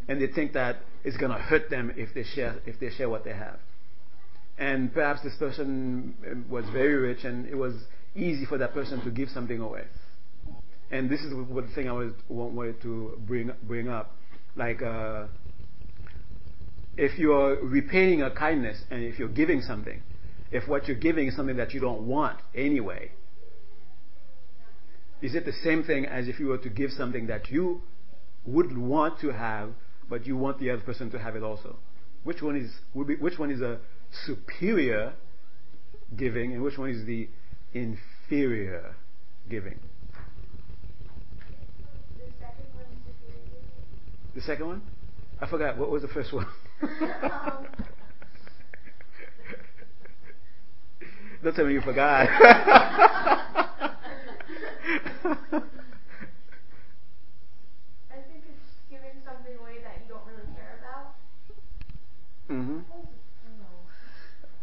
And 0.07 0.21
they 0.21 0.27
think 0.27 0.53
that 0.53 0.77
it's 1.03 1.17
going 1.17 1.31
to 1.31 1.37
hurt 1.37 1.69
them 1.69 1.93
if 1.95 2.13
they 2.13 2.23
share, 2.23 2.55
if 2.65 2.79
they 2.79 2.89
share 2.89 3.09
what 3.09 3.23
they 3.23 3.33
have. 3.33 3.59
And 4.59 4.93
perhaps 4.93 5.21
this 5.23 5.35
person 5.37 6.45
was 6.49 6.65
very 6.73 6.95
rich 6.95 7.23
and 7.23 7.47
it 7.47 7.55
was 7.55 7.73
easy 8.13 8.45
for 8.45 8.57
that 8.57 8.73
person 8.73 9.01
to 9.05 9.09
give 9.09 9.29
something 9.29 9.59
away. 9.59 9.85
And 10.91 11.09
this 11.09 11.21
is 11.21 11.33
what 11.33 11.65
the 11.65 11.73
thing 11.73 11.87
I 11.87 11.93
was, 11.93 12.11
wanted 12.27 12.81
to 12.81 13.17
bring, 13.25 13.51
bring 13.63 13.87
up. 13.87 14.15
Like, 14.57 14.81
uh, 14.81 15.27
if 16.97 17.17
you're 17.17 17.63
repaying 17.63 18.21
a 18.21 18.31
kindness 18.31 18.81
and 18.91 19.01
if 19.01 19.17
you're 19.17 19.29
giving 19.29 19.61
something, 19.61 20.01
if 20.51 20.67
what 20.67 20.89
you're 20.89 20.97
giving 20.97 21.27
is 21.27 21.35
something 21.37 21.55
that 21.55 21.73
you 21.73 21.79
don't 21.79 22.01
want 22.01 22.39
anyway, 22.53 23.11
is 25.21 25.35
it 25.35 25.45
the 25.45 25.53
same 25.63 25.83
thing 25.83 26.05
as 26.05 26.27
if 26.27 26.37
you 26.37 26.47
were 26.47 26.57
to 26.57 26.69
give 26.69 26.91
something 26.91 27.27
that 27.27 27.49
you 27.49 27.81
would 28.45 28.77
want 28.77 29.21
to 29.21 29.29
have, 29.29 29.69
but 30.09 30.25
you 30.25 30.35
want 30.35 30.59
the 30.59 30.71
other 30.71 30.81
person 30.81 31.09
to 31.11 31.19
have 31.19 31.37
it 31.37 31.43
also? 31.43 31.77
Which 32.23 32.41
one 32.41 32.57
is 32.57 32.71
which 32.93 33.39
one 33.39 33.51
is 33.51 33.61
a 33.61 33.79
superior 34.25 35.13
giving, 36.15 36.53
and 36.53 36.63
which 36.63 36.77
one 36.77 36.89
is 36.89 37.05
the 37.05 37.29
inferior 37.73 38.95
giving? 39.49 39.79
The 42.17 42.31
second 42.39 42.65
one. 42.75 42.85
The 44.35 44.41
second 44.41 44.67
one? 44.67 44.81
I 45.41 45.47
forgot. 45.47 45.77
What 45.77 45.89
was 45.89 46.01
the 46.01 46.07
first 46.07 46.33
one? 46.33 46.47
Don't 51.41 51.55
tell 51.55 51.65
me 51.65 51.73
you 51.73 51.81
forgot. 51.81 52.27
I 55.29 55.31
think 58.27 58.43
it's 58.43 58.69
giving 58.89 59.21
something 59.23 59.55
away 59.61 59.79
that 59.83 60.01
you 60.01 60.07
don't 60.09 60.25
really 60.27 60.47
care 60.55 60.79
about. 60.81 61.15
Mm 62.49 62.65
hmm 62.65 62.79
know. 62.88 62.88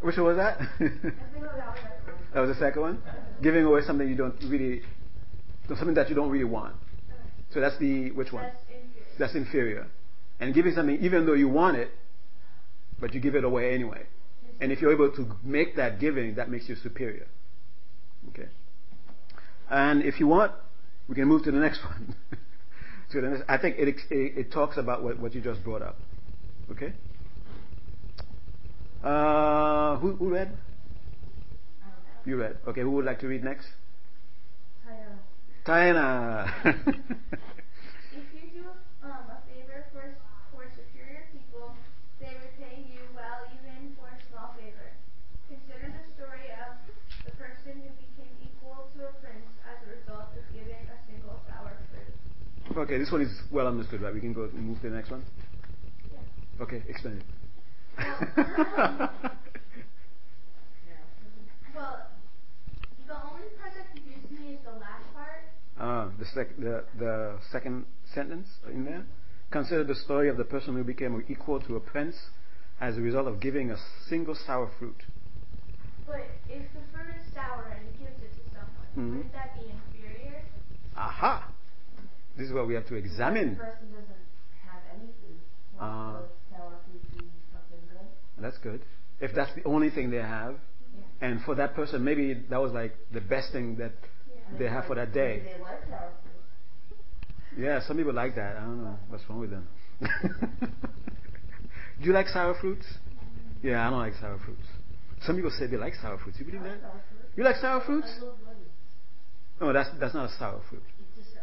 Which 0.01 0.17
one 0.17 0.27
was 0.27 0.37
that? 0.37 0.59
That 0.61 0.81
was 0.81 0.99
the 1.01 1.75
second 1.75 2.03
one. 2.13 2.33
that 2.35 2.41
was 2.41 2.51
the 2.51 2.61
second 2.61 2.83
one? 2.83 3.03
Giving 3.43 3.65
away 3.65 3.81
something 3.83 4.09
you 4.09 4.17
don't 4.17 4.37
really, 4.45 4.83
something 5.69 5.95
that 5.95 6.09
you 6.09 6.15
don't 6.15 6.31
really 6.31 6.45
want. 6.45 6.77
So 7.53 7.61
that's 7.61 7.79
the, 7.79 8.11
which 8.11 8.33
one? 8.33 8.45
That's 8.45 8.59
inferior. 8.69 9.19
That's 9.19 9.35
inferior. 9.35 9.87
And 10.39 10.55
giving 10.55 10.75
something 10.75 11.03
even 11.03 11.25
though 11.25 11.33
you 11.33 11.49
want 11.49 11.79
it, 11.79 11.91
but 13.01 13.15
you 13.15 13.21
give 13.21 13.35
it 13.35 13.45
away 13.45 13.75
anyway. 13.75 14.07
And 14.61 14.73
if 14.73 14.81
you're 14.81 14.93
able 14.93 15.11
to 15.13 15.37
make 15.43 15.77
that 15.77 16.01
giving, 16.01 16.35
that 16.35 16.51
makes 16.51 16.69
you 16.69 16.77
superior. 16.77 17.27
Okay. 18.29 18.49
And 19.71 20.03
if 20.03 20.21
you 20.21 20.27
want, 20.27 20.53
we 21.09 21.15
can 21.15 21.27
move 21.27 21.45
to 21.45 21.51
the 21.51 21.59
next 21.59 21.83
one. 21.85 22.17
to 23.13 23.21
the 23.21 23.29
next, 23.29 23.43
I 23.49 23.59
think 23.59 23.77
it, 23.79 23.89
it, 23.89 23.99
it 24.11 24.53
talks 24.53 24.77
about 24.77 25.03
what, 25.03 25.19
what 25.19 25.35
you 25.35 25.41
just 25.41 25.63
brought 25.65 25.83
up. 25.83 25.97
Okay. 26.71 26.93
Uh, 29.03 29.97
who, 29.99 30.17
who 30.17 30.31
read? 30.31 30.57
You 32.25 32.37
read. 32.37 32.59
Okay. 32.67 32.81
Who 32.81 32.91
would 32.93 33.05
like 33.05 33.21
to 33.21 33.29
read 33.29 33.45
next? 33.45 33.69
Diana. 35.67 36.47
If 38.15 38.27
you 38.31 38.47
do 38.55 38.71
um, 39.03 39.27
a 39.27 39.43
favor 39.51 39.83
for, 39.91 40.15
for 40.55 40.63
superior 40.79 41.27
people, 41.35 41.75
they 42.23 42.31
repay 42.39 42.87
you 42.87 43.03
well 43.19 43.43
even 43.51 43.91
for 43.99 44.07
a 44.07 44.19
small 44.31 44.55
favor. 44.55 44.95
Consider 45.51 45.91
the 45.91 46.05
story 46.15 46.55
of 46.55 46.79
the 47.27 47.35
person 47.35 47.83
who 47.83 47.91
became 47.99 48.31
equal 48.47 48.87
to 48.95 49.11
a 49.11 49.13
prince 49.19 49.51
as 49.67 49.83
a 49.83 49.89
result 49.91 50.31
of 50.39 50.47
giving 50.55 50.87
a 50.87 50.97
single 51.11 51.35
sour 51.51 51.75
fruit. 51.91 52.15
okay, 52.87 52.99
this 52.99 53.11
one 53.11 53.23
is 53.27 53.35
well 53.51 53.67
understood, 53.67 54.03
right? 54.03 54.15
We 54.15 54.23
can 54.23 54.33
go 54.33 54.49
move 54.55 54.81
to 54.83 54.89
the 54.89 54.95
next 54.95 55.11
one. 55.11 55.27
Yeah. 56.15 56.63
Okay, 56.63 56.83
explain 56.87 57.19
it. 57.19 57.36
Well, 61.75 62.07
the 63.07 63.15
only 63.15 63.49
part 63.61 63.73
that 63.77 63.91
confused 63.95 64.31
me 64.31 64.55
is 64.55 64.61
the 64.65 64.71
last 64.81 65.05
part. 65.15 65.45
Ah, 65.79 66.09
the, 66.19 66.25
sec- 66.25 66.57
the, 66.57 66.85
the 66.99 67.39
second 67.53 67.85
sentence 68.15 68.49
in 68.73 68.85
there. 68.85 69.05
Consider 69.51 69.85
the 69.85 69.95
story 69.95 70.29
of 70.29 70.37
the 70.39 70.45
person 70.45 70.75
who 70.75 70.83
became 70.85 71.23
equal 71.29 71.61
to 71.61 71.77
a 71.77 71.81
prince 71.81 72.17
as 72.81 72.97
a 72.97 73.01
result 73.01 73.27
of 73.29 73.41
giving 73.41 73.71
a 73.71 73.77
single 74.09 74.35
sour 74.35 74.71
fruit. 74.79 74.97
But 76.07 76.27
if 76.49 76.63
the 76.73 76.81
fruit 76.93 77.13
is 77.21 77.33
sour 77.35 77.65
and 77.77 77.87
he 77.93 78.05
gives 78.05 78.17
it 78.23 78.33
to 78.33 78.41
someone, 78.55 78.87
Mhm. 78.97 79.17
wouldn't 79.17 79.33
that 79.33 79.55
be 79.55 79.71
inferior? 79.71 80.43
Aha! 80.97 81.49
This 82.37 82.47
is 82.49 82.53
what 82.53 82.67
we 82.67 82.75
have 82.75 82.85
to 82.87 82.95
The 82.95 83.01
examine. 83.01 83.57
person 83.57 83.93
doesn't 83.93 84.25
have 84.65 84.83
any 84.95 85.13
food. 85.21 85.41
Won't 85.79 85.83
Ah. 85.83 86.21
the 86.23 86.57
sour 86.57 86.73
fruit 86.89 87.03
be 87.13 87.31
something 87.53 87.81
good? 87.91 88.09
That's 88.39 88.59
good. 88.59 88.81
If 89.21 89.35
that's 89.35 89.53
the 89.55 89.65
only 89.65 89.91
thing 89.91 90.11
they 90.11 90.19
have, 90.19 90.55
Yeah. 91.21 91.29
and 91.29 91.43
for 91.43 91.55
that 91.55 91.75
person, 91.75 92.05
maybe 92.05 92.35
that 92.51 92.61
was 92.61 92.73
like 92.73 92.95
the 93.13 93.21
best 93.21 93.53
thing 93.53 93.77
that 93.77 93.93
Yeah. 94.29 94.59
they 94.59 94.69
have 94.69 94.85
for 94.87 94.95
that 94.95 95.13
day. 95.13 95.41
they 95.45 95.59
like 95.63 95.83
sour 95.89 96.11
fruit. 96.23 97.65
Yeah, 97.65 97.81
some 97.81 97.97
people 97.97 98.13
like 98.13 98.35
that. 98.37 98.57
I 98.57 98.61
don't 98.61 98.85
know 98.85 98.99
what's 99.09 99.29
wrong 99.29 99.41
with 99.41 99.51
them. 99.51 99.67
Do 102.01 102.07
you 102.07 102.13
like 102.13 102.29
sour 102.29 102.55
fruits? 102.61 102.87
Yeah, 103.63 103.87
I 103.87 103.91
don't 103.91 103.99
like 104.01 104.15
sour 104.21 104.39
fruits. 104.45 104.67
Some 105.23 105.37
people 105.37 105.51
say 105.51 105.67
they 105.67 105.79
like 105.79 105.95
sour 105.95 106.19
fruits. 106.19 106.39
You 106.39 106.45
believe 106.45 106.63
that? 106.63 106.79
You 107.37 107.43
like 107.45 107.57
sour 107.57 107.81
fruits? 107.81 108.09
I 108.19 108.25
love 108.25 108.35
lemons. 108.47 108.69
No, 109.61 109.73
that's 109.73 109.89
that's 109.99 110.15
not 110.15 110.31
a 110.31 110.33
sour 110.39 110.61
fruit. 110.69 110.83
It's 111.19 111.27
a 111.29 111.31
sour 111.33 111.43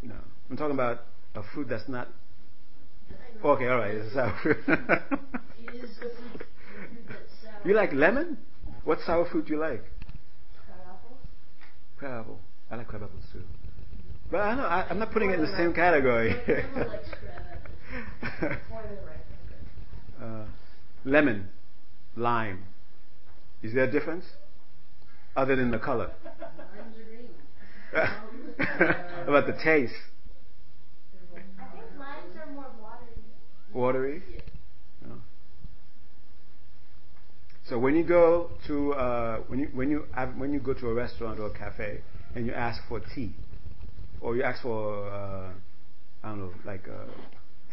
fruit. 0.00 0.08
No, 0.08 0.14
I'm 0.50 0.56
talking 0.56 0.74
about 0.74 1.00
a 1.34 1.42
fruit 1.54 1.68
that's 1.68 1.88
not. 1.88 2.08
Okay, 3.44 3.68
all 3.68 3.78
right, 3.78 3.94
it's 3.94 4.10
a 4.12 4.14
sour 4.14 4.34
fruit. 4.42 4.56
It 5.68 5.74
is 5.84 5.90
a 5.96 6.00
fruit, 6.00 6.12
a 6.34 6.38
fruit 6.38 6.48
that's 7.08 7.32
sour. 7.42 7.60
you 7.64 7.74
like 7.74 7.92
lemon? 7.92 8.38
What 8.84 8.98
sour 9.06 9.26
fruit 9.30 9.48
you 9.48 9.58
like? 9.58 9.84
Crab 11.98 12.20
apple. 12.20 12.40
I 12.70 12.76
like 12.76 12.88
crab 12.88 13.02
apples 13.02 13.24
too. 13.32 13.42
But 14.30 14.38
I 14.38 14.54
know 14.54 14.62
I, 14.64 14.86
I'm 14.90 14.98
not 14.98 15.12
putting 15.12 15.30
it 15.30 15.34
in 15.34 15.40
the 15.42 15.56
same 15.56 15.72
category. 15.72 16.34
Grandma 16.46 16.88
likes 16.88 17.08
crab 17.08 17.42
apples. 18.32 18.58
Or 18.72 18.82
the 18.82 18.96
ripe. 19.06 19.26
uh, 20.22 20.44
lemon, 21.04 21.48
lime. 22.16 22.64
Is 23.62 23.72
there 23.74 23.84
a 23.84 23.90
difference? 23.90 24.24
Other 25.36 25.56
than 25.56 25.70
the 25.70 25.78
color? 25.78 26.10
Limes 26.24 26.96
are 26.98 27.04
green. 27.04 27.28
About 29.28 29.46
the 29.46 29.52
taste? 29.62 29.92
I 31.34 31.36
think 31.72 31.84
limes 31.98 32.36
are 32.36 32.46
more 32.52 32.66
watery. 32.80 33.22
watery. 33.72 33.72
Watery? 33.72 34.22
Yeah. 34.34 34.40
No. 35.08 35.14
So 37.50 37.55
when 37.78 37.96
you 37.96 38.04
go 38.04 38.50
to 38.68 38.94
uh, 38.94 39.38
when 39.48 39.58
you 39.58 39.68
when 39.74 39.90
you 39.90 40.04
have, 40.14 40.36
when 40.36 40.52
you 40.52 40.60
go 40.60 40.72
to 40.72 40.88
a 40.88 40.94
restaurant 40.94 41.40
or 41.40 41.46
a 41.46 41.50
cafe 41.58 42.00
and 42.34 42.46
you 42.46 42.52
ask 42.52 42.80
for 42.88 43.00
tea, 43.00 43.34
or 44.20 44.36
you 44.36 44.44
ask 44.44 44.62
for 44.62 45.08
uh, 45.10 45.50
I 46.22 46.28
don't 46.28 46.38
know 46.38 46.52
like 46.64 46.86
uh, 46.88 47.06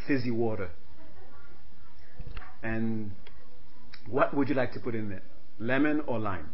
fizzy 0.07 0.31
water, 0.31 0.69
and 2.63 3.11
what 4.09 4.35
would 4.35 4.49
you 4.49 4.55
like 4.55 4.73
to 4.73 4.79
put 4.79 4.95
in 4.95 5.11
it? 5.11 5.23
Lemon 5.59 6.01
or 6.07 6.19
lime? 6.19 6.49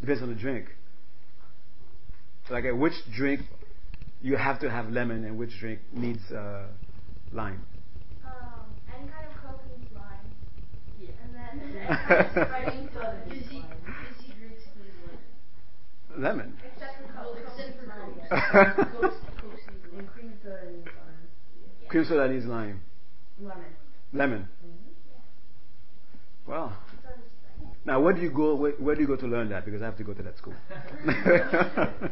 Depends 0.00 0.22
on 0.22 0.28
the 0.28 0.34
drink. 0.36 0.66
Like 2.50 2.64
at 2.64 2.78
which 2.78 2.94
drink 3.14 3.40
you 4.22 4.36
have 4.36 4.60
to 4.60 4.70
have 4.70 4.90
lemon 4.90 5.24
and 5.24 5.36
which 5.36 5.58
drink 5.58 5.80
needs 5.92 6.22
uh, 6.30 6.66
lime. 7.32 7.66
Um, 8.24 8.32
any 8.96 9.10
kind 9.10 9.27
lemon. 16.18 16.56
cream 20.12 20.32
soda 20.42 20.70
needs 20.70 20.86
lime. 20.86 21.28
Cream 21.88 22.04
soda 22.04 22.28
needs 22.28 22.46
lime. 22.46 22.80
Lemon. 23.40 23.64
Lemon. 24.12 24.48
Wow. 26.46 26.72
Now, 27.84 28.00
where 28.00 28.12
do 28.12 28.20
you 28.20 28.30
go? 28.30 28.54
Where, 28.54 28.72
where 28.72 28.94
do 28.94 29.00
you 29.00 29.06
go 29.06 29.16
to 29.16 29.26
learn 29.26 29.48
that? 29.50 29.64
Because 29.64 29.82
I 29.82 29.86
have 29.86 29.96
to 29.98 30.04
go 30.04 30.14
to 30.14 30.22
that 30.22 30.36
school. 30.38 30.54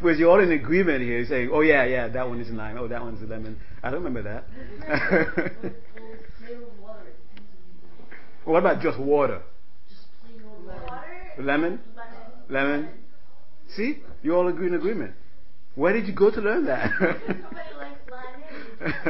Because 0.00 0.18
you're 0.18 0.30
all 0.30 0.40
in 0.40 0.50
agreement 0.52 1.02
here, 1.02 1.24
saying, 1.26 1.50
"Oh 1.52 1.60
yeah, 1.60 1.84
yeah, 1.84 2.08
that 2.08 2.28
one 2.28 2.40
is 2.40 2.48
lime. 2.50 2.76
Oh, 2.78 2.88
that 2.88 3.00
one's 3.02 3.22
a 3.22 3.26
lemon." 3.26 3.58
I 3.82 3.90
don't 3.90 4.02
remember 4.02 4.22
that. 4.22 4.44
Well, 5.88 5.90
well, 5.96 6.16
flavor 6.38 6.62
of 6.64 6.78
water, 6.80 7.08
it 7.08 7.16
depends 7.34 7.52
on 7.52 7.70
the 7.70 7.76
what 8.48 8.60
about 8.60 8.80
just 8.80 8.98
water? 8.98 9.42
Just 9.88 10.06
plain 10.24 10.42
old 10.48 10.64
water. 10.66 10.80
Water. 10.88 11.42
Lemon? 11.42 11.80
Lemon. 12.48 12.80
Lemon? 12.80 12.88
See, 13.76 13.98
you 14.22 14.34
all 14.34 14.48
agree 14.48 14.68
in 14.68 14.74
agreement. 14.74 15.12
Where 15.74 15.92
did 15.92 16.06
you 16.08 16.14
go 16.14 16.30
to 16.30 16.40
learn 16.40 16.64
that? 16.64 16.90
Somebody 16.98 17.12
likes 17.78 18.00
limeade. 18.08 19.04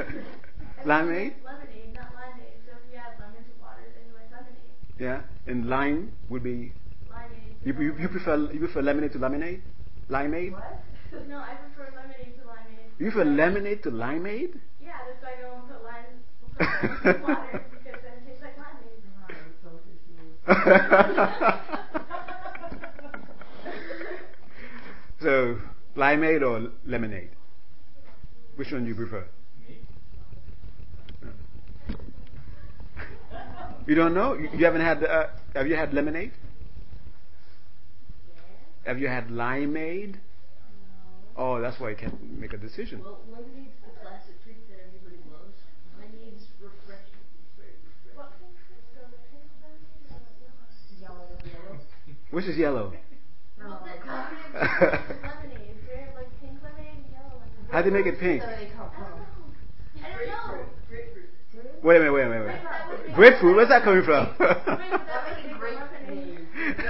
Limeade? 0.85 1.35
Lemonade, 1.47 1.95
not 1.95 2.11
limeade. 2.19 2.59
So 2.67 2.75
if 2.75 2.93
you 2.93 2.99
add 2.99 3.15
lemon 3.21 3.47
to 3.47 3.55
water, 3.63 3.87
then 3.95 4.11
you 4.11 4.15
like 4.19 4.31
lemonade. 4.35 4.75
Yeah, 4.99 5.21
and 5.47 5.71
lime 5.71 6.13
would 6.29 6.43
be. 6.43 6.73
You, 7.65 7.75
you, 7.75 7.95
you 7.99 8.09
prefer 8.09 8.37
you 8.53 8.59
prefer 8.59 8.83
lemonade 8.83 9.13
to 9.13 9.19
lemonade? 9.19 9.63
Limeade? 10.11 10.53
What? 10.53 10.83
no, 11.29 11.39
I 11.39 11.55
prefer 11.55 11.95
lemonade 11.95 12.35
to 12.39 12.43
limeade. 12.43 12.91
You 12.99 13.11
prefer 13.11 13.25
lemonade 13.25 13.83
to 13.85 13.91
limeade? 13.91 14.59
Yeah, 14.83 14.93
that's 15.07 15.23
why 15.23 15.39
I 15.39 15.43
don't 15.43 15.63
put 15.69 15.85
lime 15.85 16.19
put 16.59 17.17
in 17.17 17.23
water 17.23 17.65
because 17.71 18.01
then 18.03 18.13
it 18.19 18.27
tastes 18.27 18.43
like 18.43 18.59
limeade. 18.59 18.99
Oh, 19.71 20.38
so, 25.21 25.61
limeade 25.95 26.43
or 26.43 26.71
lemonade? 26.87 27.29
Which 28.57 28.73
one 28.73 28.85
do 28.85 28.89
you 28.89 28.95
prefer? 28.95 29.27
You 33.87 33.95
don't 33.95 34.15
know? 34.15 34.33
You, 34.35 34.65
haven't 34.65 34.81
had. 34.81 35.05
Uh, 35.05 35.27
have 35.55 35.67
you 35.67 35.77
had 35.77 35.93
lemonade? 35.93 36.33
Have 38.85 38.99
you 38.99 39.09
had 39.09 39.29
limeade? 39.29 40.15
No. 40.15 40.19
Oh, 41.37 41.61
that's 41.61 41.79
why 41.79 41.91
you 41.91 41.97
can't 41.97 42.23
make 42.39 42.55
a 42.55 42.59
decision. 42.59 43.03
Well, 43.03 43.19
lemonade's 43.31 43.77
the 43.85 43.91
classic 44.01 44.43
drink 44.45 44.61
that 44.69 44.79
everybody 44.87 45.17
loves. 45.33 45.57
Limeade's 46.01 46.47
refreshing. 46.61 47.21
It's 47.41 47.53
very 47.57 47.73
refreshing. 48.13 48.49
Yellow. 51.01 51.39
Which 52.31 52.47
is 52.47 52.57
yellow? 52.57 52.93
No. 53.59 53.71
Well, 53.71 53.81
the 53.83 53.89
lemonade 53.99 54.55
is 54.55 54.63
lemonade. 55.19 55.75
They 55.89 55.97
have 55.99 56.15
like 56.15 56.31
pink 56.41 56.63
lemonade 56.63 56.95
and 56.95 57.03
yellow 57.11 57.43
lemonade. 57.43 57.73
How 57.73 57.83
do 57.83 57.89
you 57.91 57.95
make 57.99 58.07
it 58.07 58.21
pink? 58.21 58.39
Where 58.41 58.55
do 58.57 58.63
they 58.65 58.71
come 58.71 58.87
I 58.95 59.03
don't 59.03 59.19
know. 59.19 59.27
I 59.99 60.01
don't 60.15 60.29
know. 60.29 60.63
Grapefruit. 60.89 61.27
Wait 61.83 61.97
a 61.97 61.99
minute, 61.99 62.13
wait 62.15 62.23
a 62.23 62.29
minute, 62.29 62.47
wait 62.47 62.47
a 62.47 62.49
Wait, 62.55 62.63
that 62.63 62.87
would 62.89 63.01
minute. 63.03 63.17
Grapefruit, 63.17 63.57
where's 63.57 63.69
that 63.69 63.83
coming 63.83 64.05
from? 64.05 64.27
Wait, 64.29 64.39
but 64.39 64.39
that 64.39 64.65
That 64.71 64.79
would 65.27 65.43
makes 65.43 65.51
make 65.51 65.59
great 65.59 65.75
lemonade. 65.75 66.07
lemonade. 66.07 66.39
In 66.79 66.87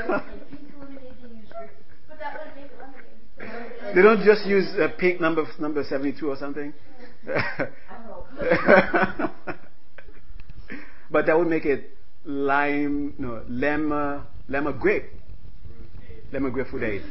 pink 0.53 0.77
lemonade, 0.77 1.17
they 1.25 1.33
use 1.41 1.49
grapefruit. 1.49 1.89
But 2.07 2.19
that 2.21 2.37
would 2.37 2.53
make 2.55 2.69
it 2.69 2.77
lemonade. 2.77 3.97
they 3.97 4.03
don't 4.03 4.21
just 4.29 4.45
use 4.45 4.69
uh, 4.77 4.89
pink 5.01 5.23
number 5.25 5.49
number 5.59 5.81
72 5.89 6.21
or 6.29 6.37
something? 6.37 6.75
But 11.11 11.27
that 11.27 11.39
would 11.39 11.49
make 11.49 11.65
it 11.65 11.91
lime, 12.27 13.15
no, 13.19 13.43
lemon, 13.49 14.23
lemon 14.49 14.79
grape. 14.79 15.05
Lemon 16.33 16.53
grapefruit 16.53 16.83
aid. 16.83 17.03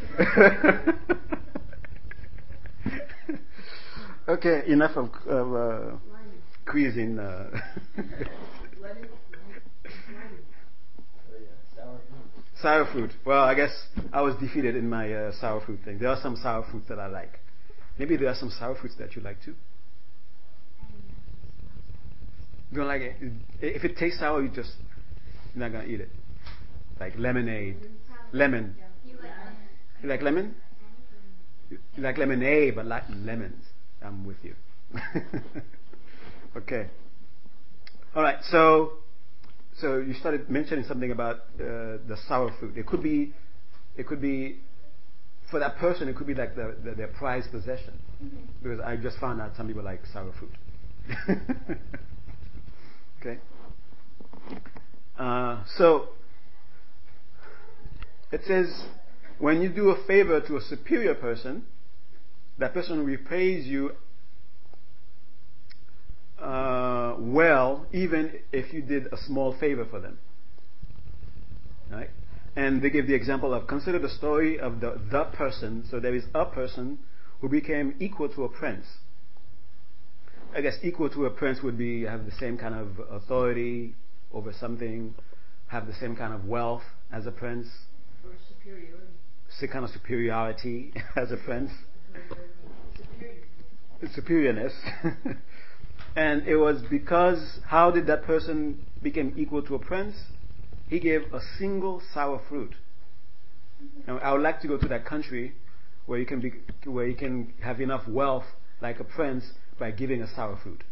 okay, 4.27 4.63
enough 4.67 4.95
of, 4.95 5.09
of 5.27 5.55
uh, 5.55 5.95
quizzing. 6.65 7.17
Uh, 7.17 7.49
sour 12.61 12.85
fruit. 12.91 13.11
Well, 13.25 13.43
I 13.43 13.53
guess 13.53 13.71
I 14.11 14.21
was 14.21 14.35
defeated 14.35 14.75
in 14.75 14.89
my 14.89 15.11
uh, 15.11 15.31
sour 15.39 15.61
fruit 15.65 15.79
thing. 15.85 15.99
There 15.99 16.09
are 16.09 16.19
some 16.21 16.35
sour 16.35 16.65
fruits 16.69 16.87
that 16.89 16.99
I 16.99 17.07
like. 17.07 17.39
Maybe 17.97 18.17
there 18.17 18.29
are 18.29 18.35
some 18.35 18.51
sour 18.51 18.75
fruits 18.75 18.95
that 18.99 19.15
you 19.15 19.21
like 19.21 19.41
too. 19.43 19.55
You 22.71 22.77
don't 22.77 22.87
like 22.87 23.01
it? 23.01 23.15
If 23.61 23.83
it 23.83 23.97
tastes 23.97 24.19
sour, 24.19 24.43
you 24.43 24.49
just 24.49 24.71
you're 25.55 25.63
not 25.67 25.71
gonna 25.71 25.87
eat 25.87 26.01
it. 26.01 26.09
Like 26.99 27.13
lemonade, 27.17 27.77
lemon. 28.31 28.75
You 30.01 30.09
like 30.09 30.21
lemon? 30.21 30.55
You 31.69 31.79
like 31.97 32.17
lemonade, 32.17 32.75
but 32.75 32.85
like 32.85 33.03
lemons. 33.09 33.63
I'm 34.01 34.25
with 34.25 34.37
you. 34.43 34.53
okay. 36.57 36.87
All 38.15 38.21
right. 38.21 38.37
So, 38.49 38.93
so 39.79 39.97
you 39.97 40.13
started 40.13 40.49
mentioning 40.49 40.85
something 40.85 41.11
about 41.11 41.35
uh, 41.59 41.97
the 42.07 42.17
sour 42.27 42.51
fruit. 42.59 42.77
It 42.77 42.85
could 42.85 43.01
be, 43.01 43.33
it 43.97 44.07
could 44.07 44.21
be, 44.21 44.59
for 45.49 45.59
that 45.59 45.77
person, 45.77 46.07
it 46.07 46.15
could 46.15 46.27
be 46.27 46.35
like 46.35 46.55
the, 46.55 46.75
the, 46.83 46.91
their 46.91 47.07
prized 47.07 47.51
possession. 47.51 47.93
Because 48.61 48.79
I 48.79 48.97
just 48.97 49.17
found 49.19 49.41
out 49.41 49.55
some 49.57 49.67
people 49.67 49.83
like 49.83 50.01
sour 50.13 50.31
fruit. 50.37 50.51
okay. 53.21 53.39
Uh, 55.17 55.63
so 55.77 56.09
it 58.31 58.41
says 58.45 58.67
when 59.39 59.61
you 59.61 59.69
do 59.69 59.89
a 59.89 60.05
favor 60.05 60.41
to 60.41 60.57
a 60.57 60.61
superior 60.61 61.15
person, 61.15 61.63
that 62.57 62.73
person 62.73 63.05
repays 63.05 63.67
you 63.67 63.91
uh, 66.41 67.15
well, 67.17 67.85
even 67.91 68.31
if 68.51 68.73
you 68.73 68.81
did 68.81 69.07
a 69.11 69.17
small 69.25 69.57
favor 69.59 69.85
for 69.89 69.99
them. 69.99 70.19
Right? 71.91 72.09
And 72.55 72.81
they 72.81 72.89
give 72.89 73.07
the 73.07 73.13
example 73.13 73.53
of 73.53 73.67
consider 73.67 73.99
the 73.99 74.09
story 74.09 74.59
of 74.59 74.79
the 74.79 74.99
the 75.11 75.25
person. 75.25 75.85
So 75.89 75.99
there 75.99 76.15
is 76.15 76.23
a 76.33 76.45
person 76.45 76.99
who 77.41 77.49
became 77.49 77.95
equal 77.99 78.29
to 78.29 78.43
a 78.43 78.49
prince. 78.49 78.85
I 80.55 80.61
guess 80.61 80.75
equal 80.81 81.09
to 81.11 81.25
a 81.25 81.29
prince 81.29 81.61
would 81.61 81.77
be 81.77 82.03
have 82.03 82.25
the 82.25 82.31
same 82.31 82.57
kind 82.57 82.73
of 82.73 82.99
authority 83.11 83.95
over 84.33 84.51
something, 84.53 85.13
have 85.67 85.87
the 85.87 85.93
same 85.93 86.15
kind 86.15 86.33
of 86.33 86.45
wealth 86.45 86.83
as 87.11 87.25
a 87.25 87.31
prince, 87.31 87.67
Or 88.23 88.31
superiority. 88.47 89.16
Same 89.49 89.69
kind 89.69 89.85
of 89.85 89.91
superiority 89.91 90.93
as 91.15 91.31
a 91.31 91.37
prince, 91.37 91.71
superiorness. 94.15 94.73
and 96.15 96.47
it 96.47 96.57
was 96.57 96.81
because 96.89 97.59
how 97.65 97.91
did 97.91 98.07
that 98.07 98.23
person 98.23 98.85
become 99.01 99.33
equal 99.37 99.61
to 99.63 99.75
a 99.75 99.79
prince? 99.79 100.15
He 100.89 100.99
gave 100.99 101.33
a 101.33 101.41
single 101.57 102.01
sour 102.13 102.41
fruit. 102.47 102.73
Now, 104.07 104.17
I 104.19 104.31
would 104.31 104.41
like 104.41 104.61
to 104.61 104.67
go 104.67 104.77
to 104.77 104.87
that 104.87 105.05
country 105.05 105.53
where 106.05 106.17
you 106.17 106.25
can 106.25 106.39
be, 106.39 106.53
where 106.85 107.05
you 107.05 107.15
can 107.15 107.53
have 107.61 107.81
enough 107.81 108.07
wealth 108.07 108.45
like 108.81 108.99
a 108.99 109.03
prince 109.03 109.51
by 109.79 109.91
giving 109.91 110.21
a 110.21 110.35
sour 110.35 110.57
fruit. 110.61 110.83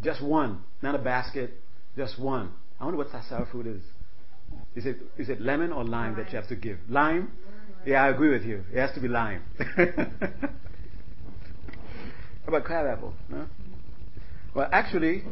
Just 0.00 0.22
one, 0.22 0.62
not 0.80 0.94
a 0.94 0.98
basket, 0.98 1.54
just 1.96 2.18
one. 2.18 2.52
I 2.80 2.84
wonder 2.84 2.98
what 2.98 3.12
that 3.12 3.24
sour 3.28 3.46
fruit 3.50 3.66
is. 3.66 3.82
Is 4.74 4.86
it 4.86 4.98
is 5.16 5.28
it 5.28 5.40
lemon 5.40 5.72
or 5.72 5.84
lime 5.84 6.16
that 6.16 6.30
you 6.32 6.36
have 6.38 6.48
to 6.48 6.56
give? 6.56 6.78
Lime? 6.88 7.32
Yeah, 7.84 8.04
I 8.04 8.08
agree 8.08 8.30
with 8.30 8.44
you. 8.44 8.64
It 8.72 8.78
has 8.78 8.92
to 8.94 9.00
be 9.00 9.08
lime. 9.08 9.42
How 9.76 9.84
about 12.46 12.64
crabapple? 12.64 13.14
No? 13.28 13.46
Well, 14.54 14.68
actually, 14.72 15.24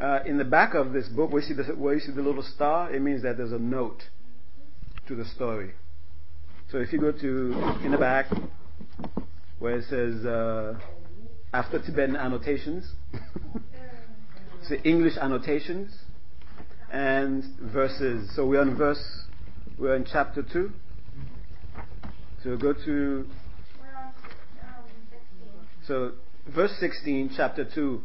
uh, 0.00 0.20
in 0.24 0.38
the 0.38 0.44
back 0.44 0.74
of 0.74 0.92
this 0.92 1.08
book, 1.08 1.30
where 1.30 1.42
you, 1.42 1.48
see 1.48 1.54
the, 1.54 1.64
where 1.74 1.94
you 1.94 2.00
see 2.00 2.12
the 2.12 2.22
little 2.22 2.42
star, 2.42 2.92
it 2.92 3.02
means 3.02 3.22
that 3.22 3.36
there's 3.36 3.52
a 3.52 3.58
note 3.58 4.02
to 5.06 5.14
the 5.14 5.24
story. 5.24 5.72
So 6.70 6.78
if 6.78 6.92
you 6.92 7.00
go 7.00 7.12
to 7.12 7.78
in 7.84 7.90
the 7.92 7.98
back, 7.98 8.26
where 9.58 9.78
it 9.78 9.84
says 9.90 10.24
uh, 10.24 10.78
after 11.52 11.80
Tibetan 11.80 12.16
annotations, 12.16 12.92
it's 14.60 14.68
the 14.68 14.82
English 14.82 15.16
annotations 15.20 15.92
and 16.90 17.44
verses. 17.60 18.30
So 18.34 18.46
we're 18.46 18.60
on 18.60 18.76
verse, 18.76 19.24
we're 19.78 19.96
in 19.96 20.04
chapter 20.04 20.42
two. 20.42 20.72
So 22.42 22.56
go 22.56 22.72
to 22.72 22.80
We're 22.86 23.96
on 23.96 24.12
16. 25.10 25.18
so 25.86 26.12
verse 26.48 26.72
16, 26.80 27.32
chapter 27.36 27.64
2, 27.64 28.00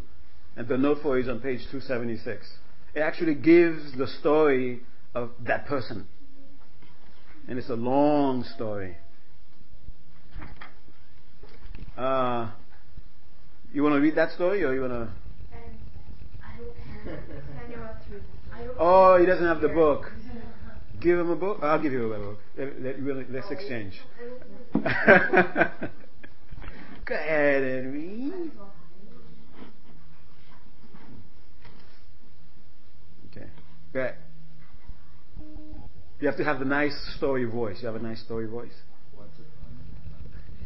and 0.57 0.67
the 0.67 0.77
note 0.77 0.99
for 1.01 1.17
is 1.17 1.27
on 1.27 1.39
page 1.39 1.61
276. 1.71 2.45
It 2.93 2.99
actually 2.99 3.35
gives 3.35 3.97
the 3.97 4.07
story 4.07 4.81
of 5.13 5.31
that 5.45 5.65
person. 5.67 6.07
And 7.47 7.59
it's 7.59 7.69
a 7.69 7.75
long 7.75 8.43
story. 8.55 8.97
Uh, 11.97 12.51
you 13.73 13.83
want 13.83 13.95
to 13.95 14.01
read 14.01 14.15
that 14.15 14.31
story 14.31 14.63
or 14.63 14.73
you 14.73 14.81
want 14.81 14.93
to? 14.93 15.09
And 18.57 18.63
I 18.63 18.65
don't 18.65 18.77
have. 18.77 18.77
Daniel 18.77 18.77
wants 18.77 18.79
to 18.79 18.79
read 18.79 18.79
I 18.79 18.79
don't 18.79 18.79
Oh, 18.79 19.17
he 19.19 19.25
doesn't 19.25 19.45
have 19.45 19.61
the 19.61 19.69
book. 19.69 20.11
Give 21.01 21.19
him 21.19 21.29
a 21.29 21.35
book. 21.35 21.59
I'll 21.61 21.81
give 21.81 21.91
you 21.93 22.13
a 22.13 22.17
book. 22.17 22.39
Let, 22.57 22.81
let, 22.81 23.03
we'll- 23.03 23.23
let's 23.29 23.51
exchange. 23.51 23.99
Go 27.05 27.13
ahead 27.13 27.63
and 27.63 27.93
read. 27.93 28.51
Okay. 33.31 34.15
You 36.19 36.27
have 36.27 36.37
to 36.37 36.43
have 36.43 36.59
the 36.59 36.65
nice 36.65 36.95
story 37.17 37.45
voice. 37.45 37.77
You 37.81 37.87
have 37.87 37.95
a 37.95 37.99
nice 37.99 38.21
story 38.21 38.47
voice. 38.47 38.73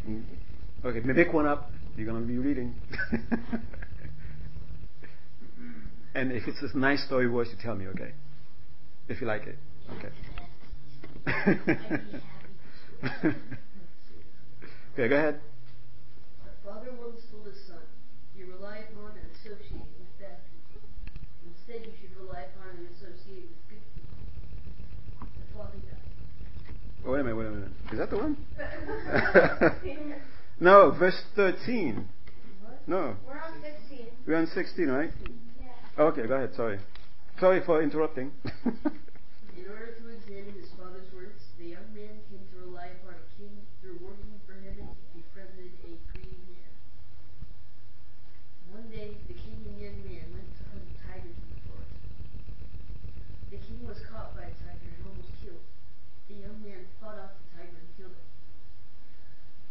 Mm. 0.08 0.24
Okay, 0.86 1.00
make 1.02 1.34
one 1.34 1.46
up. 1.46 1.72
You're 1.98 2.08
going 2.08 2.22
to 2.22 2.28
be 2.28 2.38
reading. 2.38 2.76
and 6.16 6.32
if 6.32 6.48
it's 6.48 6.62
a 6.62 6.78
nice 6.78 7.04
story 7.06 7.28
voice, 7.28 7.48
you 7.52 7.58
tell 7.62 7.76
me, 7.76 7.88
okay? 7.88 8.12
If 9.08 9.22
you 9.22 9.28
like 9.28 9.44
it. 9.48 9.58
Okay. 9.98 10.10
I'd 11.28 11.66
be 11.66 11.74
happy 11.74 12.06
to. 12.12 13.28
okay, 14.94 15.08
go 15.08 15.16
ahead. 15.16 15.40
Father 16.64 16.92
his 17.46 17.68
son, 17.68 17.82
you 18.38 18.46
rely 18.54 18.80
upon 18.92 19.12
and 19.18 19.26
associate 19.34 19.90
with 19.98 20.20
bad 20.20 20.38
people. 20.70 20.88
Instead, 21.48 21.86
you 21.88 21.94
should 22.00 22.16
rely 22.22 22.46
upon 22.54 22.78
and 22.78 22.88
associate 22.94 23.50
with 23.50 23.70
good 23.70 23.84
people. 23.96 24.14
father 25.56 25.78
died. 25.78 26.10
Oh, 27.06 27.14
wait 27.14 27.22
a 27.22 27.24
minute, 27.24 27.38
wait 27.38 27.48
a 27.48 27.52
minute. 27.52 27.72
Is 27.92 27.98
that 27.98 28.10
the 28.10 28.18
one? 28.18 28.38
no, 30.60 30.92
verse 30.92 31.20
13. 31.36 32.08
No. 32.86 33.16
We're 33.28 33.40
on 33.40 33.54
16. 33.90 34.06
We're 34.28 34.36
on 34.36 34.48
16, 34.48 34.88
right? 34.88 35.12
Yeah. 35.22 35.28
Okay, 36.00 36.28
go 36.28 36.36
ahead. 36.36 36.56
Sorry. 36.56 36.80
Sorry 37.44 37.60
for 37.60 37.84
interrupting. 37.84 38.32
In 38.48 39.68
order 39.68 39.92
to 40.00 40.04
examine 40.16 40.56
his 40.56 40.72
father's 40.80 41.12
words, 41.12 41.44
the 41.60 41.76
young 41.76 41.92
man 41.92 42.24
came 42.32 42.40
to 42.40 42.56
rely 42.64 42.96
upon 43.04 43.20
a 43.20 43.28
king 43.36 43.52
through 43.84 44.00
working 44.00 44.40
for 44.48 44.56
him 44.64 44.80
and 44.80 44.96
befriended 45.12 45.76
a 45.84 46.00
greedy 46.16 46.40
man. 46.56 46.72
One 48.72 48.88
day, 48.88 49.20
the 49.28 49.36
king 49.36 49.60
and 49.68 49.76
young 49.76 50.00
man 50.08 50.24
went 50.32 50.48
to 50.56 50.64
hunt 50.72 50.88
tigers 51.04 51.36
in 51.36 51.48
the 51.52 51.60
forest. 51.68 52.00
The 53.52 53.60
king 53.60 53.84
was 53.84 54.00
caught 54.08 54.40
by 54.40 54.48
a 54.48 54.56
tiger 54.56 54.88
and 54.88 55.04
almost 55.04 55.36
killed. 55.44 55.68
The 56.32 56.48
young 56.48 56.64
man 56.64 56.88
fought 57.04 57.20
off 57.20 57.36
the 57.44 57.60
tiger 57.60 57.76
and 57.76 57.92
killed 58.00 58.16
it. 58.16 58.28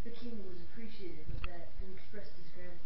The 0.05 0.13
king 0.13 0.45
was 0.45 0.61
appreciative 0.61 1.25
of 1.25 1.41
that 1.49 1.73
and 1.81 1.89
expressed 1.97 2.37
his 2.37 2.53
gratitude. 2.53 2.85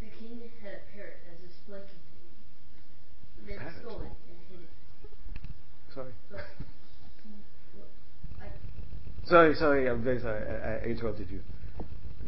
The 0.00 0.12
king 0.22 0.38
had 0.62 0.74
a 0.74 0.82
parrot 0.94 1.18
as 1.32 1.40
his 1.40 1.56
play 1.66 1.80
companion. 1.80 2.36
The 3.40 3.42
man 3.48 3.58
Parrot? 3.58 3.80
stole 3.80 4.00
it 4.04 4.12
and 4.28 4.38
hid 4.52 4.60
it. 4.62 4.72
sorry. 5.92 6.12
But 6.30 6.44
he, 7.24 7.32
well, 7.74 7.88
I, 8.38 8.46
Sorry, 9.28 9.54
sorry. 9.56 9.88
I'm 9.88 10.02
very 10.02 10.20
sorry. 10.20 10.42
I, 10.48 10.76
I 10.76 10.88
interrupted 10.88 11.28
you. 11.30 11.40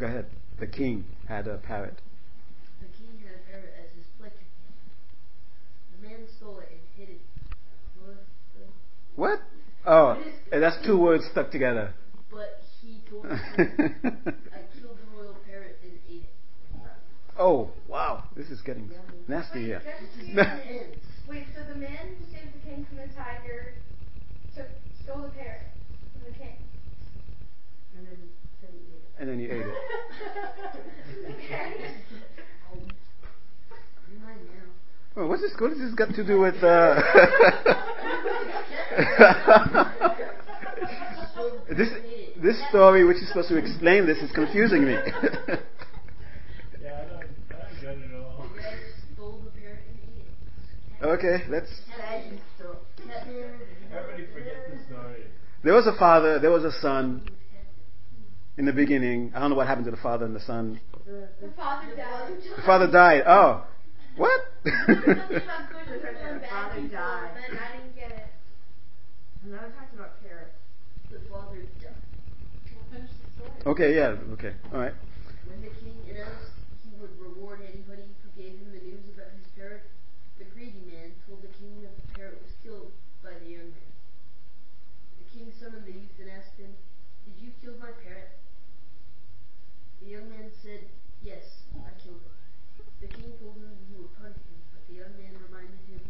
Go 0.01 0.07
ahead. 0.07 0.27
The 0.59 0.67
king 0.67 1.05
had 1.29 1.47
a 1.47 1.59
parrot. 1.59 2.01
the 2.81 2.87
king 2.87 3.21
had 3.25 3.35
a 3.37 3.51
parrot 3.51 3.73
as 3.85 3.91
his 3.97 4.07
play. 4.19 4.31
The 6.01 6.09
man 6.09 6.27
stole 6.39 6.59
it 6.59 6.69
and 6.73 6.81
hid 6.97 7.15
it. 7.15 7.21
What? 9.15 9.41
Oh, 9.87 10.23
eh, 10.53 10.61
that's 10.61 10.77
two 10.87 10.97
words 10.97 11.25
stuck 11.33 11.51
together. 11.51 11.93
but 12.31 12.61
he 12.81 13.01
told 13.11 13.25
the 13.25 13.29
king, 13.57 13.95
I 14.05 14.63
killed 14.79 14.99
the 14.99 15.17
royal 15.17 15.35
parrot 15.49 15.79
and 15.83 15.93
ate 16.09 16.23
it. 16.23 16.81
oh, 17.39 17.71
wow. 17.89 18.23
This 18.37 18.49
is 18.49 18.61
getting 18.61 18.91
nasty 19.27 19.65
here. 19.65 19.83
This 19.85 20.29
is 20.29 20.35
No. 20.37 20.45
how 20.45 20.57
it 20.57 20.63
ends. 20.71 21.05
Wait, 21.29 21.45
so 21.55 21.63
the 21.73 21.79
man 21.79 21.91
who 22.19 22.25
saved 22.33 22.55
the 22.55 22.69
king 22.71 22.87
from 22.89 22.99
the 22.99 23.09
tiger 23.15 23.75
took 24.55 24.67
stole 25.03 25.23
the 25.23 25.31
parrot 25.31 25.67
from 26.13 26.33
the 26.33 26.39
king. 26.39 26.55
And 27.99 28.07
then 28.07 28.19
said 28.61 28.71
he 28.71 28.79
ate 28.79 28.95
it. 28.95 29.03
And 29.19 29.29
then 29.29 29.39
he 29.41 29.47
ate 29.47 29.67
it. 29.67 29.75
okay. 31.35 31.75
You're 34.09 34.21
mine 34.21 34.39
now. 34.55 34.71
Oh, 35.17 35.27
what's 35.27 35.43
this? 35.43 35.51
What 35.59 35.71
has 35.71 35.79
this 35.81 35.95
got 35.95 36.15
to 36.15 36.23
do 36.25 36.39
with? 36.39 36.63
Uh... 36.63 37.03
this 41.77 41.89
this 42.41 42.57
story, 42.69 43.05
which 43.05 43.17
is 43.17 43.27
supposed 43.29 43.49
to 43.49 43.57
explain 43.57 44.07
this, 44.07 44.19
is 44.19 44.31
confusing 44.33 44.85
me. 44.85 44.97
Yeah, 46.81 46.95
I 46.95 46.97
don't, 47.11 47.19
I 47.19 47.21
don't 47.21 47.29
get 47.81 47.91
it 47.91 47.99
at 48.15 48.21
all. 48.21 48.47
The 48.55 48.61
guy 48.61 48.77
stole 49.15 49.41
the 49.45 49.51
parrot 49.51 49.81
and 49.91 49.99
ate 50.07 50.23
it. 51.03 51.05
okay, 51.05 51.43
let's. 51.51 51.69
Said 51.97 52.23
he 52.31 52.39
stole. 52.57 52.77
Catman. 52.97 53.61
Everybody 53.93 54.27
forget 54.33 54.71
the 54.71 54.79
story. 54.87 55.25
There 55.65 55.75
was 55.75 55.87
a 55.87 55.93
father. 55.99 56.39
There 56.39 56.53
was 56.53 56.65
a 56.65 56.71
son. 56.81 57.29
In 58.59 58.67
the 58.67 58.73
beginning, 58.73 59.31
I 59.37 59.39
don't 59.39 59.51
know 59.51 59.57
what 59.57 59.69
happened 59.69 59.85
to 59.85 59.93
the 59.95 60.03
father 60.03 60.27
and 60.27 60.35
the 60.35 60.43
son. 60.43 60.81
The, 61.07 61.29
The 61.41 61.53
father 61.55 61.95
died. 61.95 62.43
The 62.57 62.63
father 62.67 62.91
died. 62.91 63.23
Oh, 63.25 63.63
what? 64.17 64.41
Something 64.67 65.15
about 65.15 65.71
good 65.71 65.87
The 65.87 66.03
people 66.03 66.27
and 66.27 66.43
bad 66.43 66.51
father 66.51 66.83
died. 66.91 67.31
I 67.39 67.77
didn't 67.79 67.95
get 67.95 68.11
it. 68.11 68.27
now 69.47 69.63
we're 69.63 69.71
talking 69.79 69.95
about 69.95 70.19
parrots. 70.27 70.59
The 71.07 71.23
father 71.31 71.63
died. 71.79 73.07
okay, 73.65 73.95
yeah, 73.95 74.19
okay, 74.35 74.51
all 74.75 74.81
right. 74.83 74.95
When 75.47 75.63
the 75.63 75.71
king 75.79 75.95
announced 76.11 76.51
he 76.83 76.91
would 76.99 77.15
reward 77.15 77.63
anybody 77.63 78.11
who 78.11 78.29
gave 78.35 78.59
him 78.59 78.75
the 78.75 78.83
news 78.83 79.07
about 79.15 79.39
his 79.39 79.47
parrot, 79.55 79.87
the 80.43 80.51
greedy 80.51 80.83
man 80.91 81.15
told 81.31 81.47
the 81.47 81.55
king 81.63 81.79
that 81.87 81.95
the 81.95 82.19
parrot 82.19 82.43
was 82.43 82.59
killed 82.67 82.91
by 83.23 83.39
the 83.39 83.55
young 83.55 83.71
man. 83.71 83.93
The 85.23 85.27
king 85.31 85.47
summoned 85.55 85.87
the 85.87 85.95
youth 85.95 86.19
and 86.19 86.27
asked 86.35 86.59
him, 86.59 86.75
Did 87.23 87.39
you 87.39 87.55
kill 87.63 87.79
my 87.79 87.95
parrot? 88.03 88.35
The 90.09 90.17
young 90.17 90.31
man 90.33 90.49
said, 90.65 90.89
Yes, 91.21 91.69
I 91.85 91.93
killed 92.01 92.25
it. 92.25 92.33
The 93.05 93.13
king 93.13 93.29
told 93.37 93.61
him 93.61 93.77
he 93.93 94.01
would 94.01 94.09
punish 94.17 94.41
him, 94.41 94.57
but 94.73 94.81
the 94.89 95.05
young 95.05 95.13
man 95.21 95.37
reminded 95.37 95.77
him, 95.85 96.01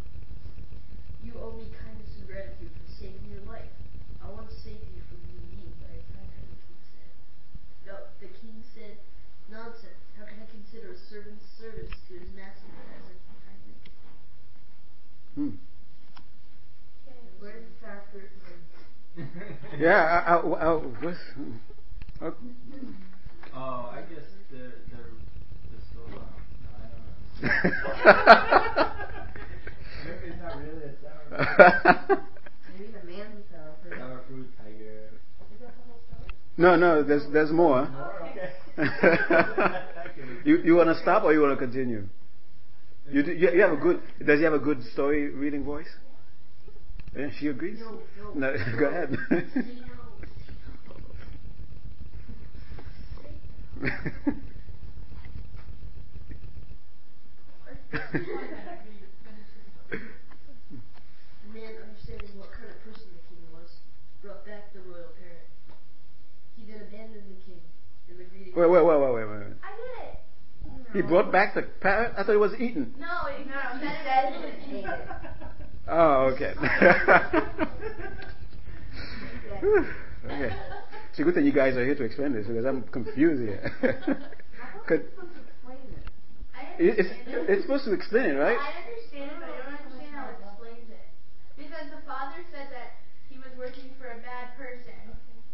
You 1.18 1.34
owe 1.42 1.59
me 1.59 1.66
kindness 1.74 2.14
and 2.14 2.30
gratitude 2.30 2.70
for 2.78 2.86
saving 2.94 3.26
your 3.26 3.42
life. 3.51 3.74
I 4.22 4.30
want 4.30 4.46
to 4.51 4.55
save 4.55 4.78
you 4.94 5.03
from 5.11 5.18
being 5.26 5.42
eaten 5.51 5.74
by 5.82 5.99
a 5.99 6.03
tiger, 6.14 6.46
the 6.46 6.62
king 6.62 6.78
said. 6.94 7.11
No, 7.90 7.94
the 8.22 8.30
king 8.38 8.62
said, 8.70 9.03
Nonsense. 9.51 9.99
How 10.14 10.30
can 10.30 10.46
I 10.46 10.46
consider 10.46 10.94
a 10.94 10.99
servant's 11.11 11.42
service 11.59 11.90
to 12.07 12.22
his 12.22 12.30
master 12.38 12.70
as 12.70 13.03
a 13.03 13.18
kindness? 13.34 13.82
Hmm. 15.34 15.59
Where's 17.42 17.66
the 17.66 17.74
sour 17.82 18.07
fruit? 18.14 18.30
and- 18.46 19.26
Yeah, 19.74 20.22
uh, 20.22 20.38
uh, 20.38 20.46
uh, 20.46 20.55
I, 20.55 20.62
I, 20.62 20.70
I, 20.70 20.86
what's, 21.03 21.18
oh, 22.22 22.34
Oh, 23.61 23.90
I 23.92 24.02
guess 24.02 24.22
they're 24.52 24.70
they're 24.88 25.11
they're 25.70 25.82
still 25.90 26.06
around. 26.14 26.30
No, 26.62 26.70
I 26.78 26.86
don't 26.86 27.02
know. 27.42 27.59
Maybe 30.04 30.26
it's 30.28 30.40
not 30.40 30.54
really 30.59 30.84
a 30.84 30.94
sour 31.02 31.22
fruit. 32.06 32.22
Maybe 32.78 32.86
the 32.92 33.02
man's 33.04 33.34
a 33.34 33.50
sour 33.52 33.74
fruit. 33.82 33.98
sour 33.98 34.18
fruit 34.28 34.48
tiger. 34.59 35.11
no, 36.56 36.76
no, 36.76 37.02
there's 37.02 37.26
there's 37.32 37.50
more. 37.50 37.88
More? 37.88 38.12
Okay. 38.30 38.50
you 40.44 40.59
you 40.59 40.76
want 40.76 40.88
to 40.90 41.02
stop 41.02 41.24
or 41.24 41.32
you 41.32 41.40
want 41.40 41.59
to 41.59 41.66
continue? 41.66 42.06
You, 43.11 43.24
do, 43.24 43.32
you 43.32 43.50
you 43.50 43.61
have 43.62 43.72
a 43.72 43.76
good. 43.76 44.00
Does 44.24 44.38
he 44.38 44.44
have 44.44 44.54
a 44.54 44.61
good 44.61 44.84
story 44.92 45.30
reading 45.30 45.64
voice? 45.64 45.88
Yeah, 47.16 47.30
she 47.40 47.48
agrees. 47.48 47.80
No, 47.80 48.52
no. 48.52 48.54
go 48.78 48.86
ahead. 48.86 49.16
Say 49.30 49.36
no. 49.80 49.98
The 53.67 53.67
man, 53.78 54.42
understanding 61.86 62.34
what 62.38 62.50
kind 62.52 62.68
of 62.70 62.78
person 62.82 63.06
the 63.14 63.20
king 63.30 63.38
was, 63.54 63.70
brought 64.22 64.44
back 64.44 64.72
the 64.74 64.80
royal 64.80 65.06
parrot. 65.22 65.46
He 66.56 66.64
then 66.66 66.80
abandoned 66.82 67.22
the 67.30 67.38
king 67.46 67.60
and 68.10 68.18
the 68.18 68.24
greedy. 68.24 68.50
wait, 68.50 68.68
wait, 68.68 68.84
wait, 68.84 68.98
wait, 68.98 69.14
wait, 69.14 69.26
wait. 69.26 69.46
I 69.62 69.70
did 69.78 70.02
it. 70.02 70.18
He 70.92 71.02
brought 71.02 71.30
back 71.30 71.54
the 71.54 71.62
parrot. 71.62 72.14
I 72.16 72.24
thought 72.24 72.34
it 72.34 72.38
was 72.38 72.54
eaten. 72.54 72.94
No, 72.98 73.26
it, 73.26 73.46
No, 73.46 73.60
he 73.78 73.86
said 73.86 74.32
it. 74.34 74.54
he 74.66 74.78
ate 74.78 74.84
it. 74.86 75.08
Oh, 75.86 76.24
okay. 76.34 76.54
okay. 80.26 80.52
It's 81.18 81.26
good 81.26 81.34
thing 81.34 81.50
you 81.50 81.58
guys 81.58 81.74
are 81.74 81.82
here 81.82 81.98
to 81.98 82.06
explain 82.06 82.30
this 82.30 82.46
because 82.46 82.62
I'm 82.62 82.86
confused 82.94 83.42
here. 83.42 83.58
Could, 84.86 85.10
supposed 85.18 85.34
to 85.34 85.42
explain 85.50 85.82
it? 85.90 86.06
It's, 86.78 87.10
it's 87.26 87.62
supposed 87.66 87.90
to 87.90 87.92
explain 87.98 88.30
it, 88.30 88.38
right? 88.38 88.54
I 88.54 88.86
understand 88.86 89.34
it, 89.34 89.42
but 89.42 89.50
I 89.50 89.58
don't 89.66 89.82
understand 89.82 90.14
how 90.14 90.30
it 90.30 90.38
explains 90.38 90.86
it. 90.94 91.10
Because 91.58 91.90
the 91.90 92.06
father 92.06 92.38
said 92.54 92.70
that 92.70 93.02
he 93.26 93.34
was 93.42 93.50
working 93.58 93.90
for 93.98 94.14
a 94.14 94.22
bad 94.22 94.54
person, 94.54 94.94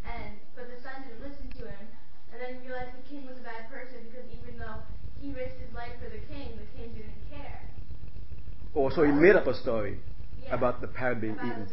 and 0.04 0.36
but 0.52 0.68
the 0.68 0.76
son 0.84 1.00
didn't 1.08 1.24
listen 1.24 1.48
to 1.56 1.64
him, 1.64 1.84
and 2.28 2.36
then 2.44 2.60
he 2.60 2.68
realized 2.68 3.00
the 3.00 3.08
king 3.08 3.24
was 3.24 3.40
a 3.40 3.46
bad 3.48 3.64
person 3.72 4.04
because 4.12 4.28
even 4.36 4.60
though 4.60 4.84
he 5.16 5.32
risked 5.32 5.64
his 5.64 5.72
life 5.72 5.96
for 5.96 6.12
the 6.12 6.20
king, 6.28 6.60
the 6.60 6.68
king 6.76 6.92
didn't 6.92 7.24
care. 7.32 7.64
Oh, 8.76 8.92
so 8.92 9.00
he 9.00 9.16
made 9.16 9.32
up 9.32 9.48
a 9.48 9.56
story 9.56 9.96
Yeah. 10.44 10.60
about 10.60 10.84
the 10.84 10.92
parrot 10.92 11.24
being 11.24 11.40
about 11.40 11.72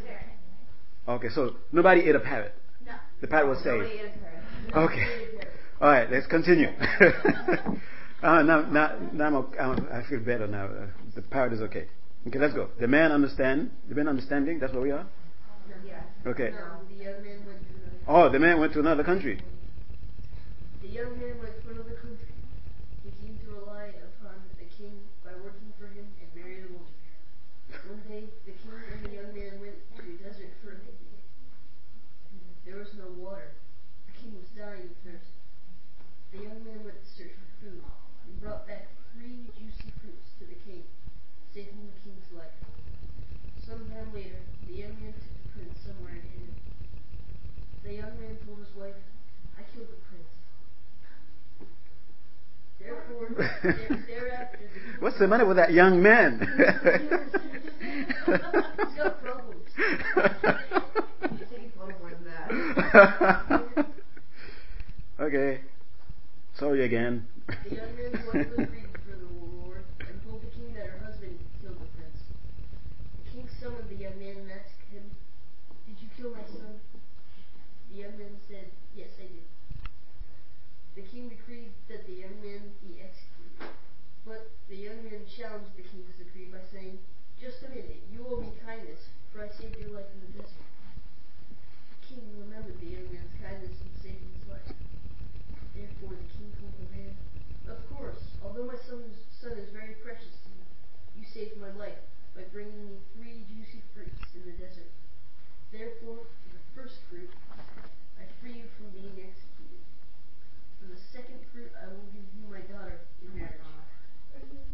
Okay, 1.04 1.28
so 1.28 1.60
nobody 1.76 2.08
ate 2.08 2.16
a 2.16 2.24
parrot. 2.24 2.56
The 3.22 3.28
pad 3.28 3.46
was 3.46 3.58
saved. 3.62 3.86
ate 3.86 4.00
a 4.02 4.18
parrot. 4.18 4.90
Okay. 4.90 5.06
All 5.80 5.88
right, 5.88 6.10
let's 6.10 6.26
continue. 6.26 6.66
uh, 8.22 8.42
now, 8.42 8.62
now, 8.66 8.98
now 9.12 9.26
I'm, 9.26 9.36
I'm- 9.58 10.04
feel 10.10 10.18
better 10.18 10.48
now. 10.48 10.66
Uh, 10.66 10.86
the 11.14 11.22
parrot 11.22 11.52
is 11.52 11.60
okay. 11.62 11.86
Okay, 12.26 12.38
let's 12.38 12.52
go. 12.52 12.68
The 12.80 12.88
man 12.88 13.12
understand. 13.12 13.70
The 13.88 13.94
man 13.94 14.08
understanding. 14.08 14.58
That's 14.58 14.72
where 14.72 14.82
we 14.82 14.90
are. 14.90 15.06
Okay. 16.26 16.50
No, 16.50 16.82
the 16.90 17.02
young 17.02 17.22
man 17.22 17.38
went 17.46 17.62
to 17.62 17.74
another. 17.78 18.26
Oh, 18.26 18.28
the 18.28 18.38
man 18.38 18.58
went 18.58 18.72
to 18.74 18.80
another 18.80 19.04
country. 19.04 19.40
The 20.82 20.88
young 20.88 21.18
man 21.18 21.38
went 21.38 21.62
to 21.62 21.70
another 21.70 21.94
country. 21.94 22.34
He 23.06 23.10
came 23.22 23.38
to 23.38 23.54
rely 23.54 23.94
upon 24.02 24.38
the 24.58 24.66
king 24.78 24.98
by 25.24 25.30
working 25.42 25.70
for 25.78 25.86
him 25.86 26.06
and 26.18 26.28
married 26.34 26.66
a 26.66 26.72
woman. 26.74 26.94
One 27.86 28.02
day, 28.06 28.26
the 28.46 28.54
king 28.54 28.70
and 28.70 29.02
the 29.06 29.14
young 29.14 29.30
man 29.34 29.62
went 29.62 29.78
to 29.94 30.02
the 30.02 30.14
desert 30.22 30.54
for 30.62 30.74
a 30.74 30.78
picnic. 30.78 31.02
There 32.64 32.78
was 32.78 32.94
no 32.94 33.10
water. 33.18 33.50
The 34.06 34.14
king 34.22 34.38
was 34.38 34.46
dying 34.54 34.86
of 34.86 34.96
thirst. 35.02 35.34
The 36.30 36.46
young 36.46 36.62
man 36.62 36.86
went 36.86 36.94
to 36.94 37.08
search 37.18 37.34
for 37.34 37.50
food 37.58 37.82
and 37.82 38.40
brought 38.40 38.70
back 38.70 38.86
three 39.12 39.50
juicy 39.58 39.90
fruits 39.98 40.30
to 40.38 40.46
the 40.46 40.54
king, 40.62 40.86
saving 41.52 41.90
the 41.90 41.98
king's 42.06 42.30
life. 42.30 42.54
Some 43.66 43.90
time 43.90 44.14
later, 44.14 44.38
the 44.70 44.78
young 44.78 44.94
man 45.02 45.10
took 45.10 45.34
the 45.42 45.48
prince 45.58 45.78
somewhere 45.82 46.14
and 46.14 46.22
hid 46.22 46.48
him. 46.48 46.56
The 47.82 47.92
young 47.98 48.14
man 48.22 48.38
told 48.46 48.62
his 48.62 48.72
wife, 48.78 48.96
I 49.58 49.66
killed 49.74 49.90
the 49.90 49.98
prince. 50.06 50.32
Therefore, 52.78 53.26
there, 53.26 53.26
thereafter, 53.26 53.26
the 53.26 53.31
king 53.31 53.31
What's 55.00 55.18
the 55.18 55.26
matter 55.26 55.46
with 55.46 55.56
that 55.56 55.72
young 55.72 56.00
man? 56.02 56.38
He's 58.26 58.96
got 58.96 59.22
problems. 59.22 59.68
It 59.76 61.50
takes 61.50 61.76
a 61.76 61.84
little 61.84 61.98
more 62.00 62.10
than 62.10 62.24
that. 62.24 63.86
okay. 65.20 65.60
Sorry 66.58 66.84
again. 66.84 67.26
The 67.68 67.74
young 67.76 67.96
man's 67.96 68.26
wife 68.32 68.52
agreed 68.52 68.92
for 69.02 69.16
the 69.18 69.26
reward 69.26 69.82
and 70.00 70.14
told 70.22 70.42
the 70.42 70.50
king 70.54 70.72
that 70.74 70.86
her 70.86 70.98
husband 71.04 71.38
killed 71.60 71.80
the 71.80 71.88
prince. 71.98 72.20
The 73.24 73.30
king 73.32 73.48
summoned 73.60 73.88
the 73.90 73.96
young 73.96 74.18
man 74.20 74.36
and 74.38 74.50
asked 74.52 74.78
him, 74.92 75.02
Did 75.88 75.96
you 75.98 76.08
kill 76.16 76.30
my 76.30 76.44
son? 76.46 76.78
The 77.90 77.96
young 78.06 78.14
man 78.18 78.38
said, 78.46 78.70
Yes, 78.94 79.10
I 79.18 79.26
did. 79.26 79.46
The 80.94 81.02
king 81.08 81.28
decreed 81.32 81.72
that 81.88 82.06
the 82.06 82.12
young 82.12 82.36
man 82.44 82.60
be 82.84 83.00
executed. 83.00 83.72
But 84.28 84.52
the 84.70 84.76
young 84.76 85.02
man 85.02 85.26
challenged 85.26 85.74
the 85.74 85.82
king's 85.82 86.14
decree 86.14 86.46
by 86.52 86.62
saying, 86.70 87.00
Just 87.42 87.64
a 87.66 87.68
minute, 87.74 88.06
you 88.12 88.22
owe 88.28 88.38
me 88.38 88.52
kindness, 88.62 89.02
for 89.34 89.42
I 89.42 89.50
saved 89.58 89.80
your 89.82 89.98
life 89.98 90.06
in 90.14 90.20
the 90.22 90.30
desert. 90.38 90.62
The 91.90 91.98
king 92.06 92.22
remembered 92.38 92.78
the 92.78 92.86
young 92.92 93.08
man's 93.10 93.34
kindness 93.42 93.74
and 93.82 93.92
saved 93.98 94.22
his 94.22 94.46
life. 94.46 94.68
Therefore 95.74 96.14
the 96.14 96.28
king 96.38 96.52
told 96.60 96.76
the 96.76 96.86
man, 96.94 97.16
Of 97.66 97.80
course, 97.90 98.20
although 98.44 98.68
my 98.68 98.78
son 98.86 99.02
is, 99.10 99.16
son 99.40 99.56
is 99.58 99.72
very 99.74 99.96
precious 100.04 100.36
to 100.44 100.48
me, 100.54 100.62
you 101.18 101.24
saved 101.26 101.56
my 101.58 101.72
life 101.74 101.98
by 102.36 102.44
bringing 102.52 102.78
me 102.84 103.00
three 103.16 103.42
juicy 103.50 103.80
fruits 103.96 104.22
in 104.38 104.44
the 104.46 104.54
desert. 104.60 104.92
Therefore, 105.74 106.28
for 106.30 106.50
the 106.52 106.62
first 106.78 107.00
fruit, 107.10 107.32
I 108.20 108.28
free 108.38 108.60
you 108.62 108.68
from 108.78 108.92
being 108.94 109.18
executed. 109.18 109.82
For 110.78 110.86
the 110.94 111.00
second 111.10 111.42
fruit, 111.50 111.74
I 111.74 111.90
will 111.90 112.06
give 112.14 112.26
you 112.38 112.46
my 112.46 112.62
daughter 112.70 113.02
in 113.24 113.34
marriage. 113.34 113.58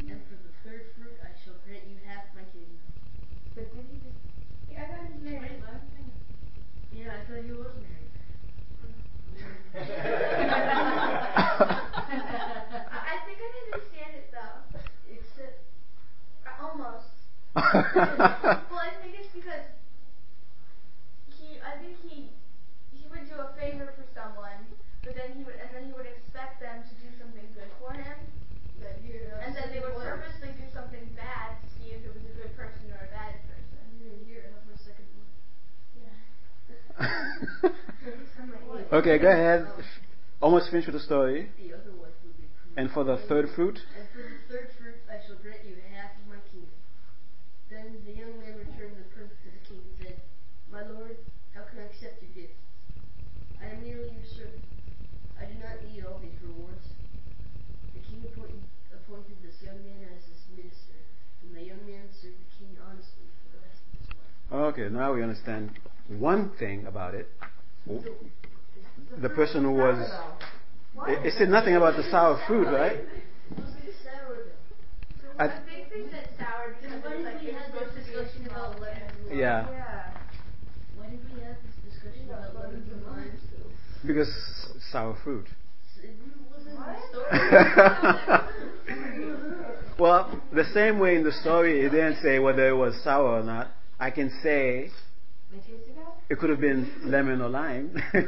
And 0.09 0.23
for 0.25 0.39
the 0.41 0.55
third 0.65 0.89
fruit, 0.97 1.21
I 1.21 1.29
shall 1.45 1.55
grant 1.69 1.85
you 1.87 1.99
half 2.09 2.25
my 2.35 2.41
kingdom. 2.51 2.81
But 3.55 3.69
did 3.77 3.85
he 3.93 3.99
just 4.01 4.17
Yeah, 4.73 4.83
I 4.83 4.89
thought 4.89 5.05
he 5.05 5.13
was 5.13 5.23
married. 5.23 5.61
Yeah, 6.97 7.13
I 7.13 7.21
thought 7.29 7.45
he 7.45 7.53
was 7.53 7.77
married. 7.77 8.09
I 11.69 12.99
I 13.05 13.15
think 13.27 13.39
I 13.39 13.49
understand 13.69 14.13
it 14.17 14.33
though. 14.33 14.81
Except, 15.13 15.61
Uh, 16.47 16.65
Almost. 16.65 17.13
well, 18.73 18.81
I 18.81 18.97
think 19.05 19.13
it's 19.21 19.29
because 19.37 19.69
he. 21.37 21.61
I 21.61 21.77
think 21.77 22.01
he. 22.01 22.33
He 22.97 23.05
would 23.13 23.29
do 23.29 23.37
a 23.37 23.53
favor 23.61 23.93
for 23.93 24.09
someone, 24.17 24.65
but 25.05 25.13
then 25.13 25.37
he 25.37 25.45
would, 25.45 25.61
and 25.61 25.69
then 25.73 25.85
he 25.85 25.93
would 25.93 26.09
expect 26.09 26.65
them 26.65 26.81
to 26.81 26.95
do 26.97 27.13
something 27.21 27.45
good 27.53 27.69
for 27.77 27.93
him, 27.93 28.17
that 28.81 29.05
here, 29.05 29.37
and 29.45 29.53
then 29.53 29.69
they 29.69 29.85
would 29.85 29.93
one. 29.93 30.09
purposely 30.17 30.57
do 30.57 30.65
something 30.73 31.05
bad 31.13 31.61
to 31.61 31.67
see 31.77 31.93
if 31.93 32.01
it 32.05 32.13
was 32.13 32.25
a 32.25 32.35
good 32.41 32.53
person 32.57 32.89
or 32.89 33.05
a 33.05 33.13
bad 33.13 33.37
person. 33.45 33.85
Here, 34.01 34.17
here, 34.25 34.43
have 34.49 34.65
my 34.65 34.77
second 34.81 35.09
one. 35.13 35.29
Yeah. 36.01 36.17
okay, 38.99 39.21
go 39.21 39.29
ahead. 39.29 39.69
Almost 40.41 40.73
finished 40.73 40.89
with 40.89 40.97
the 40.97 41.05
story. 41.05 41.53
The 41.61 41.77
other 41.77 41.93
wife 42.01 42.17
will 42.25 42.33
be 42.41 42.49
approved. 42.49 42.81
And 42.81 42.89
for 42.97 43.05
the 43.05 43.21
third 43.29 43.53
fruit? 43.53 43.77
And 43.93 44.09
for 44.17 44.25
the 44.25 44.41
third 44.49 44.73
fruit, 44.81 45.05
I 45.05 45.21
shall 45.27 45.37
grant 45.45 45.69
you 45.69 45.77
half 45.93 46.17
of 46.17 46.25
my 46.33 46.41
kingdom. 46.49 46.73
Then 47.69 48.01
the 48.07 48.17
young 48.17 48.33
man 48.41 48.57
returned 48.57 48.97
the 48.97 49.05
prince 49.13 49.35
to 49.45 49.49
the 49.53 49.63
king 49.69 49.85
and 49.85 49.97
said, 50.01 50.17
My 50.73 50.87
lord, 50.89 51.21
how 51.53 51.69
can 51.69 51.85
I 51.85 51.91
accept 51.93 52.23
your 52.25 52.33
gifts? 52.33 52.57
I 53.61 53.77
am 53.77 53.85
merely 53.85 54.09
your 54.09 54.25
servant. 54.25 54.65
I 55.37 55.45
do 55.51 55.59
not 55.61 55.85
need 55.85 56.07
all 56.09 56.17
these 56.23 56.39
rewards. 56.41 56.87
The 57.93 58.01
king 58.09 58.25
appointed, 58.25 58.65
appointed 58.95 59.37
this 59.45 59.61
young 59.61 59.85
man 59.85 60.09
as 60.17 60.25
his 60.25 60.41
minister, 60.55 60.97
and 61.45 61.53
the 61.53 61.61
young 61.61 61.85
man 61.85 62.09
served 62.09 62.41
the 62.41 62.51
king 62.57 62.73
honestly 62.81 63.29
for 63.45 63.59
the 63.59 63.61
rest 63.61 63.85
of 63.85 63.93
his 64.01 64.09
life. 64.17 64.39
Okay, 64.59 64.89
now 64.89 65.15
we 65.15 65.23
understand 65.23 65.71
one 66.09 66.51
thing 66.59 66.87
about 66.87 67.15
it. 67.15 67.29
The 69.23 69.29
person 69.31 69.63
who 69.63 69.73
was. 69.73 69.99
It, 71.07 71.27
it 71.27 71.35
said 71.39 71.49
nothing 71.49 71.77
about 71.77 71.97
the 71.97 72.03
sour 72.11 72.43
fruit, 72.49 72.65
right? 72.67 72.99
Was 73.57 73.69
it 73.87 73.95
sour 74.03 74.35
though? 75.39 75.45
I- 75.45 75.49
think 75.49 76.11
said 76.11 76.29
sour 76.39 76.75
because 76.75 76.91
Then 76.91 77.03
why 77.03 77.13
it 77.15 77.19
was 77.19 77.25
did 77.25 77.35
like 77.35 77.41
we 77.43 77.49
it 77.49 77.55
this 77.55 77.65
supposed 77.71 77.95
to 77.95 78.03
be 78.03 78.19
a 78.19 78.23
discussion 78.25 78.47
about 78.51 78.81
lemons 78.81 78.99
kid. 78.99 79.31
and 79.31 79.31
limes? 79.31 79.39
Yeah, 79.39 79.71
Yeah. 79.71 80.11
Why 80.97 81.07
did 81.11 81.21
we 81.23 81.41
have 81.43 81.57
this 81.63 81.77
discussion 81.95 82.25
about 82.29 82.55
lemons 82.57 82.89
and 82.93 83.03
limes 83.07 83.41
because 84.05 84.31
sour 84.91 85.15
fruit. 85.23 85.47
It 86.03 86.11
wasn't 86.51 86.75
in 86.75 86.77
What? 86.77 86.99
the 86.99 88.39
story. 88.43 88.55
Well, 89.99 90.41
the 90.53 90.65
same 90.73 91.01
way 91.01 91.17
in 91.17 91.25
the 91.25 91.33
story, 91.33 91.81
it 91.85 91.91
didn't 91.91 92.19
say 92.23 92.39
whether 92.39 92.69
it 92.69 92.77
was 92.77 92.95
sour 93.03 93.41
or 93.41 93.43
not. 93.43 93.67
I 94.01 94.11
can 94.11 94.31
say 94.43 94.91
They 95.51 95.59
it 96.31 96.39
could 96.39 96.51
have 96.51 96.61
been 96.61 96.91
lemon 97.05 97.41
or 97.41 97.49
lime. 97.49 97.97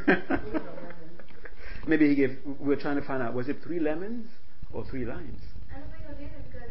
Maybe 1.86 2.08
he 2.08 2.14
gave. 2.14 2.38
We're 2.58 2.76
trying 2.80 2.96
to 3.00 3.06
find 3.06 3.22
out 3.22 3.34
was 3.34 3.48
it 3.48 3.58
three 3.62 3.78
lemons 3.80 4.26
or 4.72 4.84
three 4.90 5.04
limes? 5.04 5.38
I 5.74 5.78
don't 5.78 5.90
think 5.90 6.02
it 6.04 6.08
was 6.08 6.16
either 6.20 6.42
because 6.50 6.70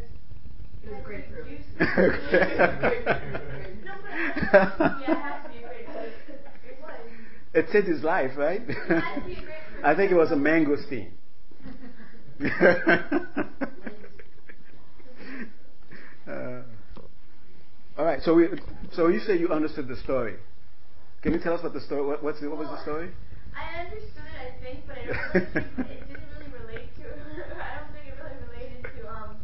It 0.82 0.90
was 0.90 0.92
had 0.92 1.02
to 1.02 1.08
be 1.08 1.14
grapefruit. 1.14 1.46
juicy. 1.48 1.64
no, 3.84 3.92
but 4.02 4.10
I 4.10 4.12
don't 4.52 4.78
know. 4.78 4.96
Yeah, 5.00 5.10
it 5.10 5.18
has 5.18 5.42
to 5.44 5.48
be 5.50 5.58
a 5.58 5.60
grapefruit. 5.62 6.12
It 6.66 6.76
was. 6.82 7.00
It 7.54 7.66
saved 7.72 7.88
his 7.88 8.02
life, 8.02 8.32
right? 8.36 8.62
It 8.68 8.74
had 8.74 9.14
to 9.14 9.20
be 9.26 9.32
a 9.32 9.34
grapefruit. 9.42 9.84
I 9.84 9.94
think 9.96 10.12
it 10.12 10.16
was 10.16 10.30
a 10.30 10.36
mangosteen. 10.36 11.10
uh, 16.28 16.62
all 18.00 18.06
right. 18.06 18.22
So 18.22 18.32
we. 18.34 18.48
So 18.96 19.08
you 19.08 19.20
say 19.20 19.36
you 19.38 19.50
understood 19.50 19.86
the 19.88 19.96
story. 19.96 20.36
Can 21.20 21.34
you 21.34 21.38
tell 21.38 21.52
us 21.52 21.62
what 21.62 21.74
the 21.74 21.82
story? 21.82 22.00
What, 22.06 22.24
what's 22.24 22.40
the, 22.40 22.48
what 22.48 22.58
was 22.58 22.68
the 22.72 22.80
story? 22.80 23.10
I 23.52 23.84
understood 23.84 24.24
it, 24.24 24.40
I 24.40 24.48
think, 24.64 24.88
but 24.88 24.96
I 24.96 25.04
don't 25.04 25.20
really 25.36 25.52
think 25.52 26.00
it 26.00 26.08
didn't 26.08 26.32
really 26.32 26.48
relate 26.64 26.88
to. 26.96 27.04
I 27.60 27.84
don't 27.84 27.92
think 27.92 28.08
it 28.08 28.16
really 28.16 28.40
related 28.48 28.80
to 28.88 29.00
um 29.04 29.36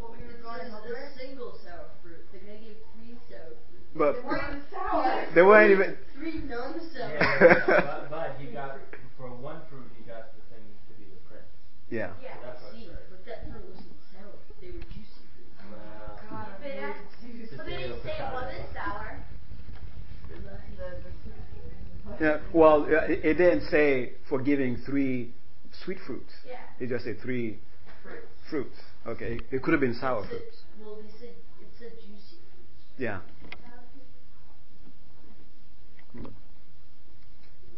what 0.00 0.16
we 0.16 0.24
were 0.24 0.40
It 0.40 0.42
going 0.42 0.72
over. 0.72 0.88
a 0.88 1.12
single 1.20 1.52
sour 1.60 1.92
fruit. 2.00 2.24
The 2.32 2.40
gave 2.40 2.80
three 2.96 3.12
sour 3.28 3.52
fruit. 3.68 3.84
But 3.92 4.16
They 4.16 4.24
weren't 4.24 4.48
even 4.48 4.62
sour. 4.72 5.26
they 5.36 5.42
weren't 5.44 5.72
even. 5.76 5.90
Three 6.16 6.40
non-sour. 6.48 7.12
Yeah, 7.12 7.60
but, 7.68 8.08
but 8.08 8.28
he 8.40 8.56
got 8.56 8.80
for 9.20 9.28
one 9.36 9.60
fruit 9.68 9.84
he 10.00 10.08
got 10.08 10.32
the 10.32 10.40
thing 10.48 10.64
to 10.64 10.92
be 10.96 11.12
the 11.12 11.20
prince. 11.28 11.44
Yeah. 11.92 12.16
Yeah. 12.24 12.40
So 12.40 12.46
that's 12.48 12.62
what 12.64 12.72
See, 12.72 12.88
right. 12.88 13.04
but 13.12 13.20
that 13.28 13.44
fruit 13.52 13.68
wasn't 13.68 14.00
sour. 14.16 14.32
They 14.64 14.72
were 14.72 14.80
juicy 14.88 15.20
fruit. 15.36 15.52
Well, 15.68 16.16
God, 16.24 16.56
But 16.56 16.72
I'm 16.72 16.72
it- 16.72 17.04
really 17.20 17.52
But 17.52 17.66
they 17.66 17.76
didn't 17.84 18.00
say 18.06 18.16
it 18.16 18.32
wasn't 18.32 18.64
sour. 18.72 19.20
They 20.30 20.38
lied. 20.46 20.72
The- 20.78 21.04
the- 21.04 22.05
Yeah. 22.20 22.38
Well, 22.52 22.82
uh, 22.84 23.04
it, 23.12 23.24
it 23.24 23.34
didn't 23.34 23.68
say 23.70 24.12
for 24.28 24.40
giving 24.40 24.76
three 24.86 25.32
sweet 25.84 25.98
fruits. 26.06 26.32
Yeah. 26.46 26.56
It 26.80 26.88
just 26.88 27.04
said 27.04 27.18
three 27.22 27.58
Fruits. 28.02 28.26
fruits. 28.50 28.76
Okay. 29.06 29.40
It 29.50 29.62
could 29.62 29.72
have 29.72 29.80
been 29.80 29.94
sour 29.94 30.20
It 30.24 30.28
said- 30.28 30.30
fruits. 30.38 30.56
Well, 30.84 30.96
they 30.96 31.18
said 31.18 31.34
it 31.60 31.68
said 31.78 31.90
juicy 32.00 32.36
fruits. 32.50 32.98
Yeah. 32.98 33.20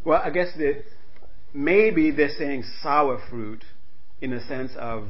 Well, 0.04 0.20
I 0.24 0.30
guess 0.30 0.48
that 0.56 0.84
maybe 1.52 2.10
they're 2.10 2.28
saying 2.38 2.64
sour 2.82 3.20
fruit 3.28 3.64
in 4.20 4.30
the 4.30 4.40
sense 4.40 4.72
of 4.78 5.08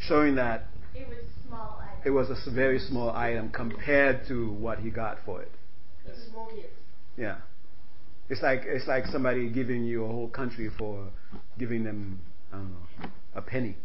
showing 0.00 0.36
that 0.36 0.66
It 0.94 1.08
was 1.08 1.18
small. 1.46 1.80
I 1.80 2.06
it 2.06 2.10
was 2.10 2.28
a 2.30 2.34
s- 2.34 2.46
very 2.54 2.78
small 2.78 3.10
item 3.10 3.50
compared 3.50 4.26
to 4.28 4.50
what 4.52 4.78
he 4.78 4.90
got 4.90 5.18
for 5.24 5.42
it. 5.42 5.50
A 6.06 6.14
small 6.30 6.50
gift. 6.54 6.68
Yeah. 7.16 7.38
It's 8.30 8.42
like 8.42 8.62
it's 8.64 8.86
like 8.86 9.06
somebody 9.06 9.48
giving 9.48 9.84
you 9.84 10.04
a 10.04 10.08
whole 10.08 10.28
country 10.28 10.70
for 10.76 11.08
giving 11.58 11.84
them 11.84 12.20
I 12.52 12.56
don't 12.56 12.72
know 12.72 13.08
a 13.34 13.42
penny. 13.42 13.76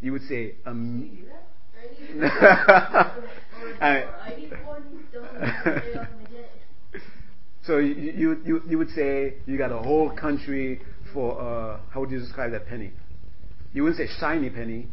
You 0.00 0.12
would 0.12 0.22
say 0.28 0.54
um. 0.66 1.10
You 1.12 1.22
do 1.22 1.26
that? 1.28 1.46
I 2.12 3.20
need 3.70 3.80
I- 3.80 3.96
or 4.00 4.14
I 4.20 4.36
need 4.36 4.50
one 4.66 5.04
dollar 5.12 5.28
to 5.28 5.80
pay 5.80 5.98
off 5.98 6.08
my 6.16 6.30
debt. 6.30 7.02
So 7.62 7.78
you, 7.78 7.94
you 7.94 8.42
you 8.44 8.62
you 8.68 8.78
would 8.78 8.90
say 8.90 9.34
you 9.46 9.56
got 9.58 9.70
a 9.70 9.78
whole 9.78 10.10
country 10.10 10.80
for 11.12 11.40
uh 11.40 11.80
how 11.90 12.00
would 12.00 12.10
you 12.10 12.18
describe 12.18 12.52
that 12.52 12.66
penny? 12.66 12.92
You 13.72 13.84
wouldn't 13.84 13.98
say 13.98 14.08
shiny 14.18 14.50
penny, 14.50 14.88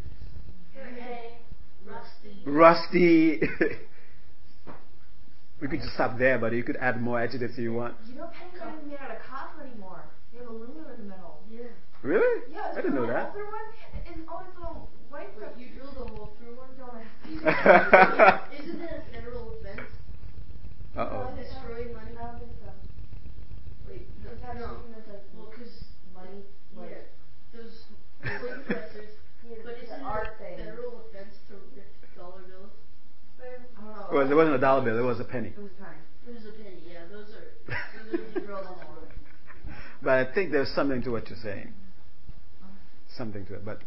rusty. 1.85 2.41
rusty. 2.45 3.41
we 5.61 5.67
could 5.67 5.81
just 5.81 5.93
stop 5.93 6.17
there, 6.17 6.37
but 6.37 6.53
you 6.53 6.63
could 6.63 6.77
add 6.77 7.01
more 7.01 7.19
adjectives 7.19 7.53
if 7.53 7.59
you 7.59 7.73
want. 7.73 7.95
You 8.07 8.15
know 8.15 8.29
pennies 8.33 8.61
aren't 8.61 8.77
even 8.77 8.89
made 8.89 8.99
out 8.99 9.11
of 9.11 9.21
copper 9.23 9.61
anymore. 9.63 10.03
They 10.31 10.39
have 10.39 10.47
aluminum 10.49 10.85
in 10.93 11.07
the 11.07 11.15
middle. 11.15 11.39
Yeah. 11.49 11.63
Really? 12.03 12.43
Yeah, 12.53 12.71
I 12.73 12.75
didn't 12.81 12.95
know 12.95 13.07
that. 13.07 13.33
Older 13.33 13.45
one, 13.49 14.13
and 14.13 14.29
all 14.29 14.43
this 14.45 14.53
little 14.55 14.89
white 15.09 15.29
stuff. 15.35 15.53
you 15.57 15.67
drilled 15.73 15.97
a 15.97 16.05
hole 16.13 16.37
through 16.37 16.55
one? 16.57 16.69
Don't 16.77 16.93
ask. 16.93 18.53
Isn't 18.61 18.79
that 18.79 19.03
a 19.09 19.11
federal 19.11 19.57
offense? 19.57 19.81
No. 20.95 21.33
Even 24.57 24.95
if, 24.97 25.07
like, 25.07 25.23
Well, 25.35 25.49
because 25.51 25.73
money, 26.13 26.41
like, 26.75 26.89
yeah, 26.89 27.03
those 27.53 27.85
slave 28.23 28.65
dressers. 28.67 29.11
yeah, 29.45 29.57
But 29.63 29.77
the 29.77 29.83
isn't 29.85 30.01
art 30.03 30.27
it 30.27 30.33
a 30.33 30.37
thing. 30.37 30.65
federal 30.65 31.01
offense 31.05 31.35
to 31.49 31.53
rip 31.75 31.89
dollar 32.17 32.41
bills? 32.47 32.73
But 33.37 33.61
I 34.17 34.21
don't 34.21 34.29
know. 34.29 34.35
Well, 34.35 34.45
it 34.45 34.49
wasn't 34.49 34.55
a 34.55 34.59
dollar 34.59 34.83
bill; 34.85 34.97
it 34.99 35.01
was 35.01 35.19
a 35.19 35.23
penny. 35.23 35.49
It 35.49 35.57
was 35.57 35.71
a 35.79 35.83
penny. 35.83 35.97
It 36.27 36.33
was 36.33 36.45
a 36.45 36.51
penny. 36.51 36.83
Yeah, 36.91 36.99
those 37.11 37.27
are 37.29 38.11
those 38.11 38.19
are 38.19 38.33
the 38.39 38.39
girls. 38.41 38.67
But 40.01 40.11
I 40.27 40.33
think 40.33 40.51
there's 40.51 40.69
something 40.75 41.01
to 41.03 41.09
what 41.11 41.29
you're 41.29 41.39
saying. 41.41 41.73
Something 43.17 43.45
to 43.47 43.55
it, 43.55 43.65
but 43.65 43.79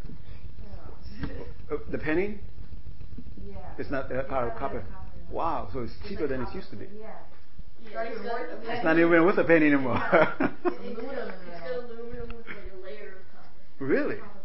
Yeah. 1.21 1.27
uh, 1.71 1.77
the 1.89 1.97
penny, 1.97 2.39
Yeah. 3.47 3.55
it's 3.77 3.89
not 3.89 4.11
uh, 4.11 4.15
Yeah, 4.15 4.21
power 4.23 4.47
yeah, 4.47 4.59
copper. 4.59 4.79
copper. 4.81 4.95
Wow, 5.31 5.69
so 5.71 5.79
it's 5.83 5.93
It's 6.01 6.09
cheaper 6.09 6.21
like 6.27 6.31
than 6.31 6.41
it 6.41 6.53
used 6.53 6.69
to 6.71 6.75
be. 6.75 6.87
Yeah. 6.99 7.11
Yeah, 7.83 7.93
not 7.93 8.07
it's 8.07 8.19
even 8.19 8.23
worth 8.25 8.51
a 8.51 8.53
a 8.53 8.57
penny. 8.61 8.73
It's 8.75 8.83
not 8.83 8.99
even 8.99 9.25
worth 9.25 9.37
a 9.37 9.43
penny 9.45 9.65
anymore. 9.67 9.95
Aluminum 10.11 10.51
it's 10.65 11.61
got 11.61 11.75
aluminum 11.77 12.27
with 12.35 12.45
like 12.47 12.71
a 12.73 12.83
layer 12.85 13.09
of 13.09 13.23
copper. 13.31 13.85
really? 13.85 14.17
Copper. 14.17 14.41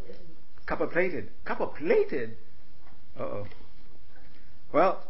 Copper 0.67 0.87
plated. 0.87 1.31
Copper 1.45 1.67
plated. 1.67 2.37
Uh 3.19 3.23
oh. 3.23 3.47
Well, 4.73 5.03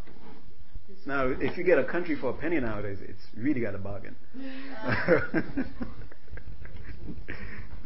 now 1.07 1.29
if 1.29 1.57
you 1.57 1.65
get 1.65 1.79
a 1.79 1.85
country 1.85 2.17
for 2.21 2.31
a 2.31 2.35
penny 2.35 2.59
nowadays, 2.61 2.99
it's 3.01 3.23
really 3.37 3.61
got 3.61 3.75
a 3.75 3.79
bargain. 3.79 4.17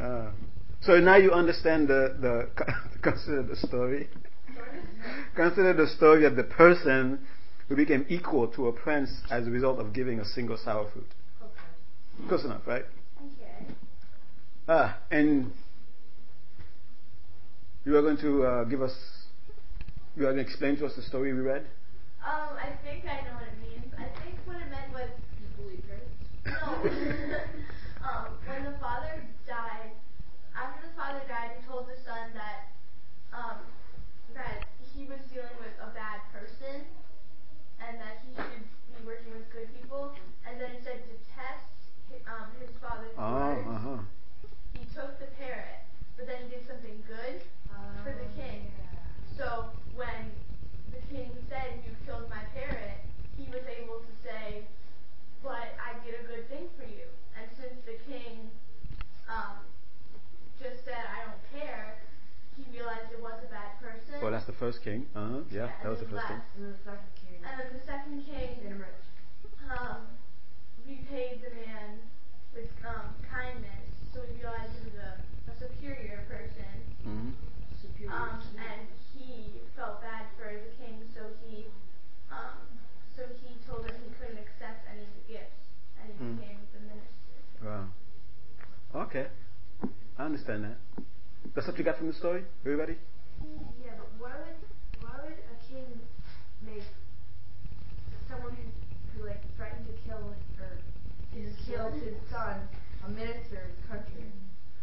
uh, 0.01 0.31
so 0.81 0.99
now 0.99 1.17
you 1.17 1.31
understand 1.33 1.89
the, 1.89 2.17
the 2.21 2.49
consider 3.03 3.43
the 3.43 3.57
story. 3.57 4.09
Consider 5.37 5.75
the 5.75 5.87
story 5.97 6.25
of 6.25 6.37
the 6.37 6.45
person 6.45 7.21
who 7.69 7.77
became 7.77 8.07
equal 8.09 8.49
to 8.49 8.69
a 8.69 8.73
prince 8.73 9.11
as 9.31 9.47
a 9.47 9.51
result 9.51 9.79
of 9.79 9.93
giving 9.93 10.19
a 10.19 10.25
single 10.25 10.57
sour 10.57 10.91
fruit. 10.91 11.07
Close 12.29 12.45
enough, 12.45 12.63
right? 12.67 12.85
Okay. 13.19 13.75
Ah, 14.69 14.99
and 15.11 15.53
you 17.85 17.97
are 17.97 18.03
going 18.03 18.19
to 18.19 18.45
uh, 18.45 18.65
give 18.65 18.83
us, 18.83 18.95
you 20.17 20.23
are 20.23 20.33
going 20.33 20.37
to 20.37 20.43
explain 20.43 20.77
to 20.79 20.87
us 20.87 20.93
the 20.97 21.03
story 21.03 21.33
we 21.33 21.41
read? 21.41 21.67
Um, 22.21 22.53
I 22.61 22.69
think 22.85 23.05
I 23.09 23.25
know 23.25 23.35
what 23.41 23.49
it 23.49 23.59
means. 23.65 23.89
I 23.97 24.07
think 24.21 24.37
what 24.45 24.57
it 24.61 24.69
meant 24.69 24.93
was 24.93 25.09
People 25.41 25.73
eat 25.73 25.85
parrots. 25.89 26.13
no. 26.45 26.69
um, 28.05 28.27
when 28.45 28.65
the 28.65 28.77
father 28.79 29.25
died, 29.49 29.93
after 30.57 30.85
the 30.87 30.93
father 30.97 31.21
died, 31.29 31.57
he 31.57 31.61
told 31.65 31.89
the 31.89 31.97
son 32.05 32.33
that 32.37 32.69
um, 33.33 33.59
that 34.37 34.69
he 34.95 35.05
was 35.09 35.21
dealing 35.33 35.57
with 35.61 35.73
a 35.81 35.89
bad 35.97 36.21
person 36.33 36.85
and 37.81 37.97
that 37.97 38.21
he 38.27 38.31
should 38.37 38.65
be 38.93 39.01
working 39.07 39.33
with 39.33 39.49
good 39.53 39.69
people. 39.81 40.13
And 40.45 40.61
then 40.61 40.77
instead 40.77 41.01
to 41.09 41.15
test 41.33 41.69
his, 42.13 42.21
um, 42.29 42.53
his 42.61 42.73
father's 42.85 43.17
Oh, 43.17 43.33
words, 43.33 43.65
uh 43.65 43.81
huh. 43.81 44.01
he 44.77 44.85
took 44.93 45.17
the 45.19 45.29
parrot, 45.41 45.89
but 46.21 46.27
then 46.29 46.37
he 46.45 46.57
did 46.61 46.69
something 46.69 47.01
good 47.09 47.41
for 48.05 48.13
the 48.13 48.29
king. 48.37 48.69
So 49.37 49.73
when 49.97 50.33
the 50.93 51.01
king 51.13 51.33
said, 51.49 51.81
"You 51.87 51.93
killed 52.05 52.29
my 52.29 52.45
parrot," 52.57 53.01
he 53.37 53.45
was 53.53 53.63
able 53.69 54.01
to 54.05 54.13
say, 54.25 54.65
"But 55.43 55.77
I 55.81 55.97
did 56.05 56.15
a 56.21 56.25
good 56.29 56.49
thing 56.49 56.69
for 56.77 56.85
you." 56.85 57.09
And 57.39 57.49
since 57.57 57.77
the 57.89 57.97
king 58.11 58.51
um, 59.29 59.65
just 60.61 60.85
said, 60.85 61.01
"I 61.09 61.25
don't 61.29 61.41
care," 61.53 61.97
he 62.57 62.65
realized 62.73 63.13
it 63.13 63.21
was 63.23 63.37
a 63.45 63.49
bad 63.53 63.81
person. 63.81 64.21
Well, 64.21 64.31
that's 64.33 64.47
the 64.47 64.53
first 64.61 64.83
king. 64.85 65.07
Uh 65.15 65.27
huh. 65.29 65.41
Yeah, 65.51 65.70
that 65.83 65.91
was 65.91 66.01
the 66.01 66.07
then 66.07 66.15
first 66.21 66.27
king. 66.29 66.41
And 66.51 66.65
then 66.67 66.73
the 66.73 66.83
second 66.85 67.13
king. 67.17 67.39
And 67.45 67.55
then 67.61 67.69
the 67.73 67.85
second 67.87 68.17
king 68.25 68.49
Made 68.61 68.67
him 68.69 68.79
rich. 68.85 69.05
um, 69.71 70.01
repaid 70.87 71.41
the 71.45 71.53
man 71.57 71.99
with 72.55 72.71
um, 72.85 73.15
kindness, 73.31 73.87
so 74.13 74.21
he 74.29 74.43
realized 74.43 74.73
he 74.83 74.91
was 74.91 74.99
a, 74.99 75.13
a 75.51 75.55
superior 75.57 76.27
person. 76.29 76.73
hmm 77.05 77.31
Superior. 77.81 78.13
Um, 78.13 78.43
and 78.61 78.85
he 79.15 79.61
felt 79.77 80.03
bad 80.03 80.27
for 80.37 80.51
the 80.53 80.73
king, 80.77 81.01
so 81.15 81.31
he 81.45 81.67
um, 82.31 82.61
so 83.17 83.23
he 83.43 83.57
told 83.67 83.87
him 83.87 83.95
he 84.05 84.11
couldn't 84.21 84.39
accept 84.39 84.85
any 84.93 85.03
of 85.03 85.13
the 85.17 85.25
gifts, 85.33 85.61
and 86.01 86.07
he 86.13 86.17
Hmm. 86.19 86.37
became 86.37 86.61
the 86.77 86.81
minister. 86.85 87.37
Wow. 87.65 87.87
Okay. 89.07 89.27
I 90.19 90.25
understand 90.25 90.65
that. 90.65 90.79
That's 91.55 91.67
what 91.67 91.79
you 91.79 91.85
got 91.85 91.97
from 91.99 92.09
the 92.09 92.13
story, 92.15 92.45
everybody? 92.65 92.97
Yeah, 93.81 93.97
but 93.97 94.09
why 94.19 94.37
would 94.45 94.61
why 95.01 95.17
would 95.25 95.39
a 95.41 95.57
king 95.65 95.89
make 96.65 96.85
someone 98.29 98.53
who, 98.53 98.65
who 99.17 99.27
like 99.27 99.41
threatened 99.57 99.87
to 99.89 99.95
kill 100.07 100.35
or 100.61 100.71
His 101.33 101.55
killed 101.67 101.93
son? 101.97 102.01
his 102.05 102.15
son 102.31 102.57
a 103.05 103.09
minister 103.09 103.65
of 103.65 103.73
his 103.73 103.81
country? 103.89 104.29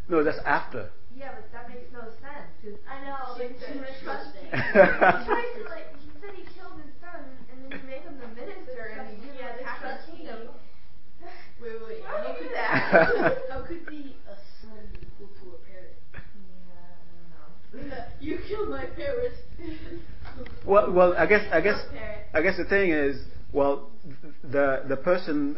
No, 0.10 0.24
that's 0.24 0.40
after. 0.46 0.90
Yeah, 1.14 1.34
but 1.38 1.50
that 1.54 1.70
makes 1.70 1.90
no 1.94 2.02
sense 2.22 2.50
because 2.62 2.78
I 2.90 3.02
know, 3.06 3.38
Too- 3.38 3.42
like 3.44 3.58
too 3.62 3.74
the, 3.74 3.82
much 3.82 3.98
the 4.02 4.06
trust 4.06 4.34
trusting. 4.34 4.50
he 4.50 5.26
tried 5.26 5.50
to 5.58 5.62
like 5.70 5.90
he 6.02 6.10
said 6.22 6.34
he 6.38 6.46
killed 6.58 6.78
his 6.82 6.94
son 7.02 7.22
and 7.54 7.58
then 7.62 7.70
he 7.78 7.82
made 7.86 8.02
him 8.06 8.18
the 8.22 8.30
minister 8.34 8.98
and 8.98 9.06
he 9.10 9.16
gave 9.22 9.38
yeah, 9.38 9.54
him 9.54 9.58
the 9.62 9.66
half 9.66 9.78
the 9.82 9.86
trustee. 10.02 10.18
kingdom. 10.26 10.50
Wait, 11.62 11.74
wait, 11.74 11.82
wait. 11.90 12.02
Why 12.06 12.14
would 12.14 12.22
How 12.22 12.34
you 12.34 12.38
do 12.38 12.46
could 12.46 12.54
that? 12.54 13.50
How 13.50 13.62
could 13.66 13.86
be 13.90 14.16
a 14.30 14.36
son 14.62 14.78
equal 15.02 15.28
to 15.42 15.46
a 15.58 15.60
parrot? 15.66 15.98
Yeah, 16.14 16.78
I 16.78 17.78
don't 17.82 17.90
know. 17.90 18.04
you 18.22 18.38
killed 18.48 18.70
my 18.70 18.86
parrot. 18.86 19.34
Well, 20.64 20.92
well, 20.92 21.16
I 21.17 21.17
guess, 21.28 21.46
I 21.52 21.62
guess, 21.62 21.80
I 22.34 22.42
guess 22.42 22.58
the 22.58 22.66
thing 22.66 22.92
is, 22.92 23.22
well, 23.54 23.90
the 24.44 24.84
the 24.88 24.98
person 24.98 25.58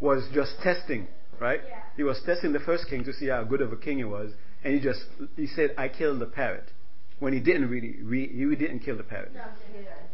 was 0.00 0.24
just 0.32 0.52
testing, 0.62 1.08
right? 1.40 1.60
Yeah. 1.66 1.80
He 1.96 2.02
was 2.02 2.20
testing 2.24 2.52
the 2.52 2.60
first 2.60 2.86
king 2.88 3.04
to 3.04 3.12
see 3.12 3.26
how 3.26 3.44
good 3.44 3.60
of 3.60 3.72
a 3.72 3.76
king 3.76 3.98
he 3.98 4.04
was, 4.04 4.32
and 4.64 4.74
he 4.74 4.80
just 4.80 5.00
he 5.36 5.46
said, 5.46 5.74
"I 5.76 5.88
killed 5.88 6.20
the 6.20 6.26
parrot," 6.26 6.70
when 7.18 7.32
he 7.32 7.40
didn't 7.40 7.68
really, 7.68 7.96
re, 8.02 8.28
he 8.28 8.56
didn't 8.56 8.80
kill 8.80 8.96
the 8.96 9.02
parrot. 9.02 9.32
No. 9.34 9.42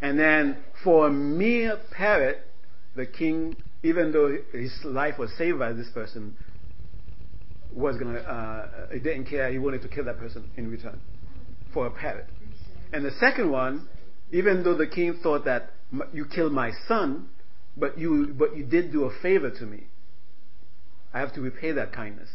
And 0.02 0.18
then 0.18 0.58
for 0.82 1.08
a 1.08 1.10
mere 1.10 1.78
parrot, 1.90 2.42
the 2.96 3.06
king, 3.06 3.56
even 3.82 4.12
though 4.12 4.36
his 4.52 4.72
life 4.84 5.18
was 5.18 5.30
saved 5.36 5.58
by 5.58 5.72
this 5.72 5.88
person, 5.92 6.36
was 7.72 7.96
gonna, 7.96 8.18
uh, 8.18 8.92
he 8.92 9.00
didn't 9.00 9.26
care. 9.26 9.50
He 9.50 9.58
wanted 9.58 9.82
to 9.82 9.88
kill 9.88 10.04
that 10.04 10.18
person 10.18 10.50
in 10.56 10.70
return 10.70 11.00
for 11.72 11.86
a 11.86 11.90
parrot. 11.90 12.26
And 12.92 13.04
the 13.04 13.10
second 13.18 13.50
one, 13.50 13.88
even 14.34 14.62
though 14.64 14.74
the 14.76 14.86
king 14.86 15.14
thought 15.22 15.44
that 15.46 15.70
you 16.12 16.24
killed 16.26 16.52
my 16.52 16.70
son, 16.88 17.28
but 17.76 17.96
you, 17.98 18.34
but 18.36 18.56
you 18.56 18.64
did 18.64 18.90
do 18.90 19.04
a 19.04 19.12
favor 19.22 19.50
to 19.50 19.64
me. 19.64 19.86
I 21.14 21.20
have 21.20 21.32
to 21.34 21.40
repay 21.40 21.70
that 21.72 21.92
kindness. 21.94 22.28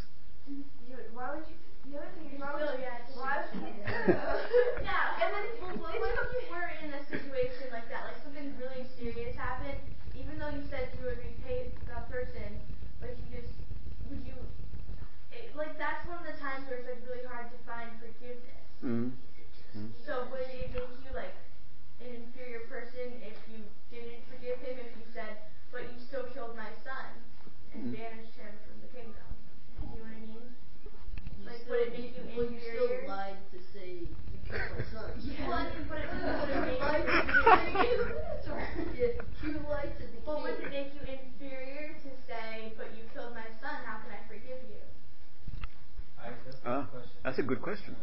Why 1.13 1.35
would 1.35 1.43
you? 1.51 1.59
The 1.91 1.97
other 1.97 2.11
thing 2.15 2.31
is 2.31 2.39
why 2.39 2.53
would 2.55 2.63
Still, 2.69 2.79
yeah, 2.79 3.01
it's 3.03 3.17
why 3.17 3.43
would 3.43 3.59
you? 3.59 3.83
yeah, 4.87 5.19
and 5.19 5.29
then 5.35 5.45
well, 5.59 5.75
what 5.83 5.91
if 5.91 6.31
you 6.39 6.47
were 6.53 6.69
in 6.85 6.93
a 6.95 7.01
situation 7.11 7.67
like 7.75 7.89
that, 7.91 8.07
like 8.07 8.19
something 8.23 8.53
really 8.61 8.85
serious 8.95 9.35
happened, 9.35 9.81
even 10.15 10.37
though 10.39 10.53
you 10.53 10.63
said 10.71 10.93
you 10.95 11.03
would 11.09 11.17
repay 11.19 11.73
that 11.89 12.07
person, 12.07 12.61
like 13.03 13.17
you 13.19 13.27
just 13.41 13.51
would 14.07 14.21
you, 14.23 14.37
it, 15.33 15.51
like 15.57 15.75
that's 15.81 16.05
one 16.07 16.21
of 16.23 16.27
the 16.29 16.37
times 16.39 16.69
where 16.69 16.77
it's 16.79 16.87
like 16.87 17.01
really 17.09 17.25
hard 17.27 17.49
to 17.51 17.59
find 17.67 17.89
forgiveness. 17.99 18.63
Mm. 18.85 19.11
So 20.05 20.29
would 20.31 20.45
you 20.49 21.11
like 21.17 21.35
an 22.05 22.09
inferior 22.21 22.69
person 22.69 23.17
if 23.25 23.35
you 23.49 23.65
didn't 23.89 24.23
forgive 24.29 24.61
him? 24.61 24.77
If 24.77 24.93
you 24.93 25.05
said, 25.13 25.41
but 25.73 25.89
you 25.89 25.97
still 26.05 26.29
killed 26.37 26.53
my 26.53 26.69
son 26.85 27.17
and 27.73 27.89
Mhm. 27.89 27.97
banished 27.97 28.37
him 28.37 28.53
from 28.65 28.77
the 28.81 28.89
kingdom? 28.93 29.25
You 29.93 30.01
know 30.01 30.05
what 30.05 30.13
I 30.13 30.21
mean? 30.25 30.45
You 31.39 31.45
Like, 31.45 31.61
still, 31.61 31.77
would 31.77 31.87
it 31.87 31.93
make 31.93 32.17
you 32.17 32.23
well, 32.35 32.49
you 32.51 32.59
still 32.59 32.89
inferior? 32.89 33.07
lied 33.07 33.39
to 33.53 33.59
say 33.71 33.89
you 34.09 34.37
killed 34.43 34.69
my 34.75 34.83
son. 34.91 35.07
Well, 35.45 35.53
I 35.53 35.63
mean, 35.69 35.85
but 35.87 35.99
it 36.03 36.09
would 36.09 36.49
it 36.49 36.61
make 36.67 36.81
Lied 36.81 37.05
to 37.05 37.13
you 37.15 37.21
the 37.21 37.71
king. 37.79 37.99
Yeah, 38.97 39.13
you 39.45 39.53
lied 39.69 39.93
to 40.01 40.03
the 40.09 40.19
Well, 40.25 40.41
would 40.43 40.57
it 40.59 40.67
king. 40.67 40.71
make 40.73 40.91
you 40.97 41.03
inferior 41.05 41.93
to 42.03 42.09
say, 42.27 42.73
but 42.75 42.91
you 42.97 43.05
killed 43.13 43.33
my 43.37 43.47
son, 43.61 43.85
how 43.85 44.01
can 44.03 44.11
I 44.11 44.19
forgive 44.27 44.59
you? 44.67 44.81
I, 46.19 46.31
that's 46.43 46.57
a 46.59 46.67
Ah, 46.67 46.81
good 46.81 46.91
question. 46.91 47.18
That's 47.29 47.39
a 47.39 47.43
good 47.43 47.61
question. 47.61 47.95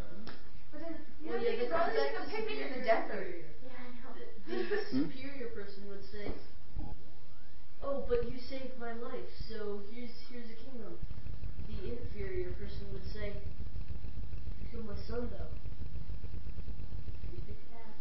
But 0.70 0.80
then 0.80 0.96
the 1.20 1.28
Well, 1.28 1.40
yeah, 1.40 1.50
thing 1.50 1.58
is 1.58 1.70
that's, 1.70 1.72
why 1.72 1.86
would 1.86 1.94
you 1.94 2.00
that's 2.00 2.12
make 2.12 2.18
a 2.18 2.24
the 2.24 2.30
picnic 2.30 2.58
in 2.60 2.68
the 2.70 2.78
superior 2.78 2.84
desert? 2.84 3.26
Yeah, 3.62 3.70
I 3.74 3.88
know. 3.98 4.12
The, 4.46 4.62
the 4.68 4.78
Hmm? 4.92 5.02
superior 5.02 5.48
person 5.48 5.88
would 5.88 6.04
say, 6.04 6.30
"Oh, 7.82 8.04
but 8.08 8.30
you 8.30 8.38
saved 8.38 8.78
my 8.78 8.92
life, 8.92 9.30
so 9.48 9.82
here's 9.90 10.10
here's 10.28 10.50
a 10.50 10.54
kingdom." 10.54 10.98
The 11.66 11.92
inferior 11.98 12.52
person 12.52 12.92
would 12.92 13.04
say, 13.04 13.32
"You 14.58 14.64
killed 14.70 14.86
my 14.86 14.94
son, 14.94 15.30
though." 15.30 15.50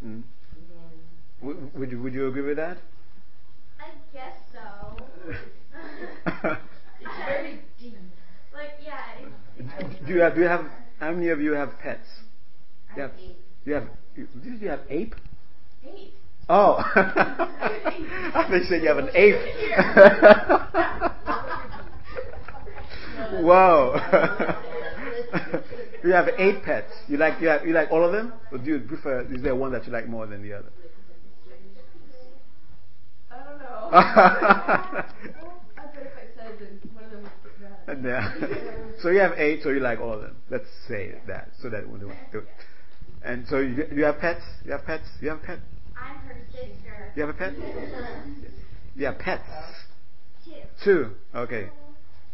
Mm. 0.03 0.23
W- 1.41 1.71
would 1.75 1.91
you 1.91 2.01
would 2.01 2.13
you 2.13 2.27
agree 2.27 2.41
with 2.41 2.57
that? 2.57 2.77
I 3.79 3.89
guess 4.11 4.35
so. 4.51 5.07
It's 6.99 7.15
very 7.17 7.59
deep. 7.77 7.97
like, 8.53 8.71
yeah. 8.81 9.01
It, 9.57 9.65
it, 9.79 10.05
do 10.05 10.13
you 10.13 10.19
have 10.21 10.35
do 10.35 10.41
you 10.41 10.47
have 10.47 10.65
how 11.05 11.11
many 11.11 11.29
of 11.29 11.39
you 11.39 11.51
have 11.51 11.77
pets? 11.77 12.07
I 12.89 12.95
You 12.95 13.01
have, 13.03 13.11
you 13.63 13.75
have 13.75 13.87
did 14.43 14.59
you 14.59 14.69
have 14.69 14.79
ape? 14.89 15.13
Eight. 15.85 16.13
Oh, 16.49 16.77
I 16.79 18.47
think 18.49 18.63
you 18.63 18.69
said 18.69 18.81
you 18.81 18.87
have 18.87 18.97
an 18.97 19.11
ape. 19.13 19.35
Whoa. 23.45 23.93
you 26.03 26.11
have 26.11 26.27
eight 26.39 26.63
pets. 26.63 26.91
You 27.07 27.17
like 27.17 27.39
you, 27.39 27.49
have, 27.49 27.67
you 27.67 27.73
like 27.73 27.91
all 27.91 28.03
of 28.03 28.11
them, 28.11 28.33
or 28.51 28.57
do 28.57 28.65
you 28.65 28.79
prefer? 28.79 29.21
Is 29.31 29.43
there 29.43 29.55
one 29.55 29.73
that 29.73 29.85
you 29.85 29.93
like 29.93 30.07
more 30.07 30.25
than 30.25 30.41
the 30.41 30.53
other? 30.53 30.71
I 33.29 33.43
don't 33.43 33.59
know. 33.59 33.89
I 33.91 35.03
bet 35.93 36.01
if 36.01 36.17
I 36.17 36.25
said 36.35 36.57
then 36.59 36.79
one 36.95 37.03
of 37.03 37.11
them 37.11 37.21
would 37.21 37.31
get 37.43 37.61
mad 37.61 37.73
at 37.73 37.73
me. 37.73 37.74
And 37.87 38.03
yeah. 38.05 38.33
so 39.01 39.09
you 39.09 39.19
have 39.19 39.33
eight, 39.37 39.61
so 39.63 39.69
you 39.69 39.79
like 39.79 39.99
all 39.99 40.13
of 40.13 40.21
them. 40.21 40.35
Let's 40.49 40.65
say 40.87 41.15
that, 41.27 41.49
so 41.61 41.69
that 41.69 41.87
we 41.87 41.99
do 41.99 42.09
it. 42.09 42.47
And 43.23 43.47
so 43.47 43.59
you, 43.59 43.85
you 43.93 44.03
have 44.03 44.19
pets. 44.19 44.43
You 44.63 44.71
have 44.71 44.85
pets. 44.85 45.07
You 45.21 45.29
have 45.29 45.39
a 45.39 45.45
pet. 45.45 45.59
I'm 45.97 46.17
her 46.27 46.37
sister. 46.51 47.11
You 47.15 47.21
have 47.25 47.29
a 47.29 47.37
pet. 47.37 47.53
You 48.97 49.07
have 49.07 49.19
pets. 49.19 49.43
Two. 50.45 50.53
Two. 50.85 51.11
Okay. 51.35 51.67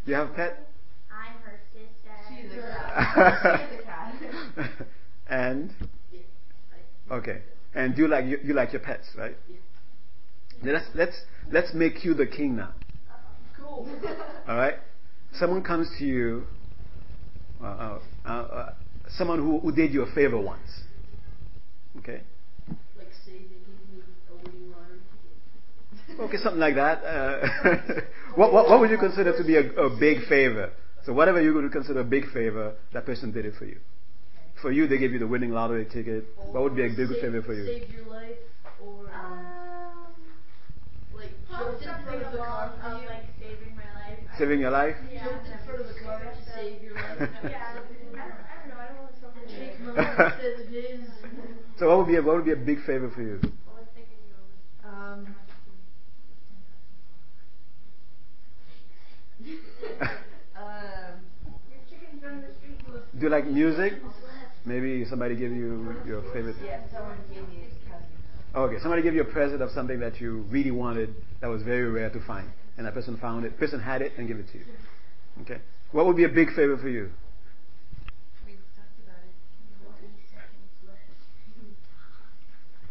You 0.06 0.14
have 0.14 0.30
a 0.30 0.32
pet. 0.32 0.68
I'm 1.10 1.42
her 1.42 1.60
sister. 1.72 2.12
She's 2.28 2.52
a 2.56 2.62
cat. 2.62 3.68
She's 3.72 3.80
a 3.80 4.62
cat. 4.62 4.86
and 5.28 5.70
okay. 7.10 7.42
And 7.74 7.98
you 7.98 8.06
like 8.06 8.26
you, 8.26 8.38
you 8.44 8.54
like 8.54 8.72
your 8.72 8.80
pets, 8.80 9.08
right? 9.18 9.36
Now 10.62 10.74
Let's 10.74 10.86
let's 10.94 11.20
let's 11.50 11.74
make 11.74 12.04
you 12.04 12.14
the 12.14 12.26
king 12.26 12.54
now. 12.54 12.74
Cool. 13.58 13.88
All 14.46 14.56
right. 14.56 14.76
Someone 15.38 15.62
comes 15.62 15.88
to 15.98 16.04
you. 16.04 16.44
Uh, 17.62 17.64
uh, 17.66 17.98
uh, 18.26 18.28
uh, 18.28 18.72
someone 19.16 19.38
who, 19.38 19.60
who 19.60 19.72
did 19.72 19.92
you 19.92 20.02
a 20.02 20.12
favor 20.12 20.38
once. 20.40 20.68
Okay. 21.98 22.20
Like 22.98 23.08
say 23.24 23.32
they 23.32 23.38
give 23.38 23.68
me 23.94 24.02
a 24.30 24.34
winning 24.36 24.72
lottery 24.72 24.98
ticket. 26.08 26.20
Okay, 26.20 26.36
something 26.42 26.60
like 26.60 26.74
that. 26.74 27.04
Uh, 27.04 28.00
what, 28.34 28.52
what 28.52 28.68
what 28.68 28.80
would 28.80 28.90
you 28.90 28.98
consider 28.98 29.36
to 29.36 29.44
be 29.44 29.56
a, 29.56 29.70
a 29.80 29.90
big 29.98 30.26
favor? 30.28 30.72
So 31.04 31.12
whatever 31.12 31.40
you 31.42 31.54
would 31.54 31.70
consider 31.72 32.00
a 32.00 32.04
big 32.04 32.30
favor, 32.32 32.74
that 32.92 33.06
person 33.06 33.32
did 33.32 33.44
it 33.46 33.54
for 33.58 33.64
you. 33.64 33.78
For 34.60 34.70
you, 34.70 34.86
they 34.86 34.98
gave 34.98 35.12
you 35.12 35.18
the 35.18 35.26
winning 35.26 35.50
lottery 35.50 35.84
ticket. 35.86 36.24
What 36.52 36.62
would 36.62 36.76
be 36.76 36.84
a 36.84 36.88
big 36.88 37.08
Save- 37.08 37.20
favor 37.20 37.42
for 37.42 37.54
you? 37.54 37.66
Saved 37.66 37.92
your 37.92 38.06
life, 38.06 38.36
or 38.80 39.10
um, 39.12 39.38
Um, 41.12 41.16
like 41.16 41.30
jumped 41.50 41.82
in 41.82 41.88
front 41.88 42.04
something 42.06 42.22
of 42.26 42.32
the 42.32 42.38
car 42.38 42.72
along 42.84 42.98
for 42.98 43.02
you. 43.02 43.08
like 43.08 43.26
saving 44.42 44.58
my 44.58 44.62
your 44.62 44.70
life? 44.70 44.96
Yeah. 45.12 45.24
Jumped 45.24 45.46
in 45.46 45.58
of 45.80 45.86
the 45.88 45.94
car 46.02 46.18
to 46.20 46.26
save 46.54 46.82
your 46.82 46.94
life. 46.94 47.04
Yeah. 47.44 47.62
I 47.70 47.74
don't, 47.74 47.86
I 48.18 48.26
don't 48.58 48.68
know. 48.68 48.76
I 48.76 48.86
don't 48.88 49.02
want 49.02 49.14
something. 49.20 49.46
Take 49.48 49.80
my 49.80 49.92
big. 49.92 49.96
life 50.18 50.34
instead 50.34 50.60
of 50.60 50.66
his. 50.68 51.00
So 51.78 51.88
what 51.88 51.98
would 51.98 52.08
be 52.08 52.16
a, 52.16 52.22
what 52.22 52.36
would 52.36 52.44
be 52.44 52.52
a 52.52 52.56
big 52.56 52.84
favor 52.84 53.08
for 53.14 53.22
you? 53.22 53.38
I 53.42 53.46
was 53.46 53.86
thinking 53.94 54.18
you 54.26 54.34
were- 54.34 54.90
Um, 54.90 55.36
um, 60.56 61.22
Your 61.70 61.80
chicken's 61.90 62.22
running 62.22 62.42
the 62.42 62.54
street. 62.58 62.78
Do 63.18 63.22
you 63.26 63.28
like 63.28 63.46
music? 63.46 63.94
Maybe 64.64 65.04
somebody 65.06 65.34
give 65.36 65.50
you 65.52 65.96
your 66.06 66.22
favorite. 66.32 66.56
yeah, 66.64 66.80
someone 66.92 67.18
gave 67.32 67.48
me 67.48 67.64
a 67.66 67.88
present. 67.88 68.08
Okay, 68.54 68.78
somebody 68.80 69.02
gave 69.02 69.14
you 69.14 69.22
a 69.22 69.24
present 69.24 69.60
of 69.62 69.70
something 69.72 69.98
that 70.00 70.20
you 70.20 70.44
really 70.50 70.70
wanted 70.70 71.14
that 71.40 71.48
was 71.48 71.62
very 71.62 71.88
rare 71.90 72.10
to 72.10 72.20
find, 72.26 72.48
and 72.76 72.86
that 72.86 72.94
person 72.94 73.16
found 73.18 73.44
it. 73.44 73.58
Person 73.58 73.80
had 73.80 74.02
it 74.02 74.12
and 74.18 74.28
gave 74.28 74.38
it 74.38 74.46
to 74.52 74.58
you. 74.58 74.64
Okay. 75.42 75.60
What 75.92 76.06
would 76.06 76.16
be 76.16 76.24
a 76.24 76.28
big 76.28 76.48
favor 76.54 76.76
for 76.76 76.88
you? 76.88 77.10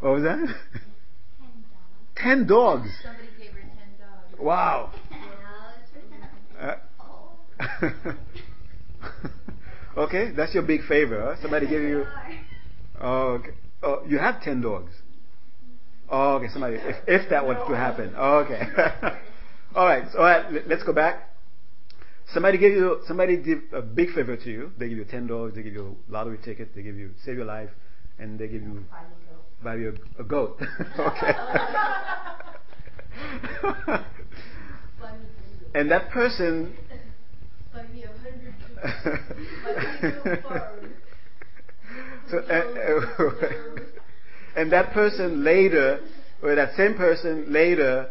What 0.01 0.13
was 0.13 0.23
that? 0.23 0.39
Ten 2.15 2.47
dollars. 2.47 2.87
Ten 2.87 2.87
dogs. 2.87 2.89
Somebody 3.03 3.27
gave 3.39 3.51
her 3.51 3.61
ten 3.61 3.69
dogs. 3.99 4.39
Wow. 4.39 4.91
Uh, 6.59 6.75
okay, 9.97 10.31
that's 10.35 10.55
your 10.55 10.63
big 10.63 10.83
favor. 10.87 11.21
Huh? 11.21 11.41
Somebody 11.41 11.67
gave 11.67 11.81
you. 11.81 12.05
Oh, 12.99 13.33
okay. 13.33 13.51
oh, 13.83 14.03
you 14.07 14.17
have 14.17 14.41
ten 14.41 14.61
dogs. 14.61 14.91
Oh, 16.09 16.35
okay. 16.37 16.47
Somebody, 16.51 16.77
if, 16.77 16.95
if 17.07 17.29
that 17.29 17.45
was 17.45 17.57
to 17.67 17.75
happen. 17.75 18.13
Oh, 18.17 18.39
okay. 18.39 18.61
all 19.75 19.85
right. 19.85 20.03
So, 20.11 20.19
all 20.19 20.25
right. 20.25 20.51
let- 20.51 20.67
Let's 20.67 20.83
go 20.83 20.93
back. 20.93 21.29
Somebody 22.33 22.57
give 22.57 22.71
you. 22.71 23.01
Somebody 23.07 23.37
did 23.37 23.63
a 23.73 23.81
big 23.81 24.11
favor 24.13 24.37
to 24.37 24.49
you. 24.49 24.71
They 24.77 24.87
give 24.89 24.97
you 24.97 25.05
ten 25.05 25.27
dollars. 25.27 25.53
They 25.55 25.63
give 25.63 25.73
you 25.73 25.97
a 26.07 26.11
lottery 26.11 26.37
ticket. 26.43 26.73
They 26.75 26.81
give 26.81 26.95
you 26.95 27.11
save 27.25 27.35
your 27.35 27.45
life, 27.45 27.69
and 28.19 28.39
they 28.39 28.47
give 28.47 28.61
you 28.61 28.85
buy 29.63 29.75
you 29.75 29.97
a, 30.17 30.21
a 30.21 30.23
goat. 30.23 30.57
okay. 30.99 31.33
and 35.75 35.91
that 35.91 36.09
person. 36.11 36.73
Buy 37.73 37.83
me 37.93 38.03
a 38.03 38.07
hundred 38.07 38.53
goats. 38.59 38.77
Buy 39.63 39.71
me 40.01 40.09
a 40.31 40.41
farm. 40.41 40.93
so, 42.29 42.37
uh, 42.39 42.59
and 44.57 44.71
that 44.71 44.91
person 44.93 45.43
later, 45.43 46.01
or 46.43 46.55
that 46.55 46.75
same 46.75 46.95
person 46.95 47.45
later, 47.51 48.09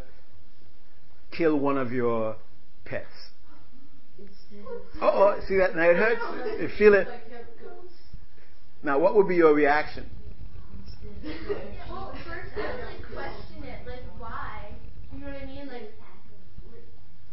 kill 1.31 1.59
one 1.59 1.79
of 1.79 1.93
your 1.93 2.37
pets. 2.85 3.07
Instead 4.19 4.65
Oh, 5.01 5.35
oh, 5.37 5.41
see 5.49 5.57
that? 5.57 5.75
Now 5.77 5.91
it 5.91 5.97
hurts. 5.97 6.21
You 6.61 6.69
feel 6.77 6.95
it. 6.95 7.09
I 7.09 7.19
kept 7.31 7.61
goats. 7.61 7.95
Now, 8.83 8.99
what 8.99 9.15
would 9.15 9.29
be 9.29 9.37
your 9.37 9.55
reaction? 9.55 10.09
Well, 11.91 12.15
first 12.25 12.53
I 12.57 12.75
would 12.75 12.85
like 12.85 13.05
question 13.13 13.65
it, 13.65 13.87
like 13.87 14.05
why? 14.19 14.73
You 15.13 15.21
know 15.21 15.27
what 15.33 15.43
I 15.43 15.47
mean? 15.47 15.69
Like 15.69 15.93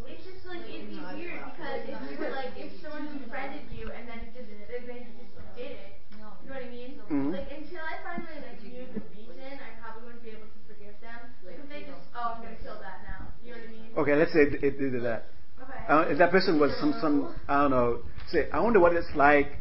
it's 0.08 0.24
just 0.24 0.48
like 0.48 0.64
it'd 0.64 0.88
be 0.88 1.00
weird 1.14 1.44
because 1.52 1.84
if 1.84 2.00
you 2.10 2.16
were 2.18 2.32
like 2.32 2.56
if 2.56 2.72
someone 2.80 3.12
befriended 3.20 3.68
you 3.76 3.92
and 3.92 4.08
then 4.08 4.32
just 4.32 4.48
then 4.48 4.84
they 4.88 5.04
just 5.04 5.36
did 5.56 5.76
it. 5.76 5.94
You 6.16 6.24
know 6.24 6.32
what 6.56 6.64
I 6.64 6.72
mean? 6.72 6.96
Mhm. 7.12 7.32
Like 7.36 7.52
until 7.52 7.84
I 7.84 8.00
finally 8.08 8.40
like 8.40 8.64
knew 8.64 8.88
the 8.96 9.04
reason, 9.12 9.52
I 9.60 9.76
probably 9.84 10.08
wouldn't 10.08 10.24
be 10.24 10.32
able 10.32 10.48
to 10.48 10.62
forgive 10.64 10.96
them. 11.04 11.36
Like 11.44 11.60
if 11.60 11.68
they 11.68 11.84
just 11.84 12.08
oh 12.16 12.40
I'm 12.40 12.44
gonna 12.44 12.56
kill 12.64 12.80
that 12.80 13.04
now. 13.04 13.28
You 13.44 13.52
know 13.52 13.60
what 13.60 13.68
I 13.68 13.76
mean? 13.76 13.87
Okay, 13.98 14.16
let's 14.16 14.32
say 14.32 14.42
it, 14.42 14.64
it 14.64 14.80
did 14.80 14.94
that. 15.04 15.26
Okay. 15.60 15.74
Uh, 15.90 16.02
if 16.10 16.20
that 16.20 16.30
person 16.30 16.60
was 16.60 16.72
some, 16.80 16.94
some, 17.02 17.36
I 17.48 17.62
don't 17.62 17.72
know, 17.72 18.00
say, 18.30 18.48
I 18.52 18.60
wonder 18.60 18.80
what 18.80 18.94
it's 18.94 19.08
like 19.16 19.58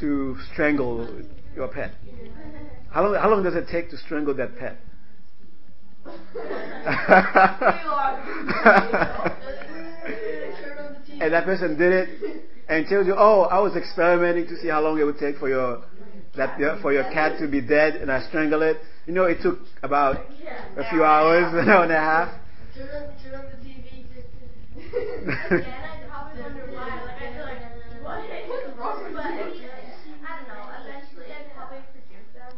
to 0.00 0.36
strangle 0.52 1.22
your 1.56 1.68
pet. 1.68 1.92
How 2.90 3.02
long, 3.04 3.14
how 3.14 3.30
long 3.30 3.42
does 3.42 3.54
it 3.54 3.66
take 3.70 3.90
to 3.90 3.96
strangle 3.96 4.34
that 4.34 4.58
pet? 4.58 4.76
Turn 6.04 6.12
on 10.78 10.94
the 10.94 11.12
TV. 11.12 11.22
and 11.22 11.32
that 11.32 11.44
person 11.44 11.78
did 11.78 11.92
it 11.92 12.08
and 12.68 12.86
tells 12.86 13.06
you, 13.06 13.14
"Oh, 13.16 13.42
I 13.42 13.58
was 13.60 13.74
experimenting 13.74 14.46
to 14.48 14.56
see 14.60 14.68
how 14.68 14.80
long 14.82 14.98
it 14.98 15.04
would 15.04 15.18
take 15.18 15.38
for 15.38 15.48
your 15.48 15.82
that 16.36 16.58
for 16.80 16.92
your 16.92 17.04
cat 17.04 17.38
to 17.40 17.48
be 17.48 17.60
dead, 17.60 17.96
and 17.96 18.10
I 18.12 18.26
strangled 18.28 18.62
it. 18.62 18.78
You 19.06 19.12
know, 19.14 19.24
it 19.24 19.38
took 19.42 19.58
about 19.82 20.16
a 20.76 20.88
few 20.90 21.04
hours, 21.04 21.52
an 21.54 21.68
hour 21.68 21.82
and 21.82 21.92
a 21.92 21.98
half. 21.98 22.34
Turn 24.88 25.08
on, 25.08 25.24
turn 25.24 25.28
on 25.28 25.28
the 25.28 25.32
TV. 25.32 25.58
Again, 25.58 25.84
I'd 25.84 26.08
wonder 26.40 26.64
why. 26.72 26.88
Like 27.04 27.22
I'd 27.22 27.40
like, 27.44 27.62
what? 28.02 28.24
What's 28.48 28.68
wrong 28.78 29.04
with 29.04 29.14
But 29.14 29.26
I 29.26 29.34
mean, 29.36 29.64
I 30.22 30.36
don't 30.36 30.48
know. 30.48 30.64
Eventually, 30.80 31.28
I'd 31.32 31.52
probably 31.54 31.82
forgive 31.92 32.26
them. 32.34 32.54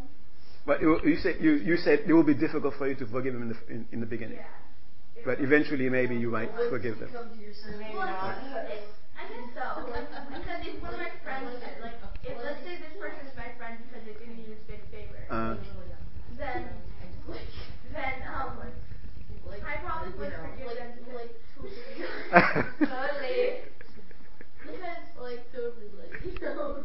But 0.66 0.81
you, 0.81 1.01
you 1.05 1.16
said 1.18 1.37
you, 1.41 1.53
you 1.53 1.76
said 1.76 2.05
it 2.07 2.12
will 2.12 2.22
be 2.22 2.35
difficult 2.35 2.74
for 2.78 2.89
you 2.89 2.95
to 2.97 3.07
forgive 3.07 3.35
them 3.35 3.43
in 3.43 3.49
the 3.51 3.59
in, 3.72 3.87
in 3.93 4.01
the 4.01 4.07
beginning. 4.07 4.39
Yeah. 4.39 5.24
But 5.24 5.41
eventually, 5.41 5.89
maybe 5.91 6.16
you 6.16 6.31
might 6.31 6.51
forgive 6.70 6.99
them. 6.99 7.11
Come 7.12 7.28
to 7.28 7.37
your 7.37 7.53
senses. 7.53 7.93
Well, 7.93 8.09
it's, 8.09 8.89
I 9.12 9.28
guess 9.28 9.53
so. 9.53 9.85
Because 9.85 10.64
if 10.64 10.81
one 10.81 10.95
of 10.95 11.01
my 11.01 11.12
friends 11.20 11.61
like, 11.83 11.93
if 12.24 12.37
let's 12.41 12.64
say 12.64 12.81
this 12.81 12.97
person 12.97 13.26
is 13.28 13.37
my 13.37 13.53
friend 13.61 13.76
because 13.85 14.07
they 14.09 14.16
did 14.16 14.33
me 14.33 14.49
this 14.49 14.64
big 14.64 14.81
favor, 14.89 15.20
Uh, 15.28 15.57
then, 16.39 16.72
then, 17.93 18.14
um, 18.33 18.57
I 19.51 19.76
probably 19.82 20.12
would 20.18 20.32
forgive 20.32 20.76
them 20.78 21.14
like 21.14 21.34
two, 21.55 21.66
three 21.66 22.05
times. 22.30 22.66
Totally. 22.78 23.66
Because, 24.62 25.03
Like 25.18 25.42
totally 25.53 25.90
like 25.98 26.14
you 26.24 26.38
know. 26.40 26.84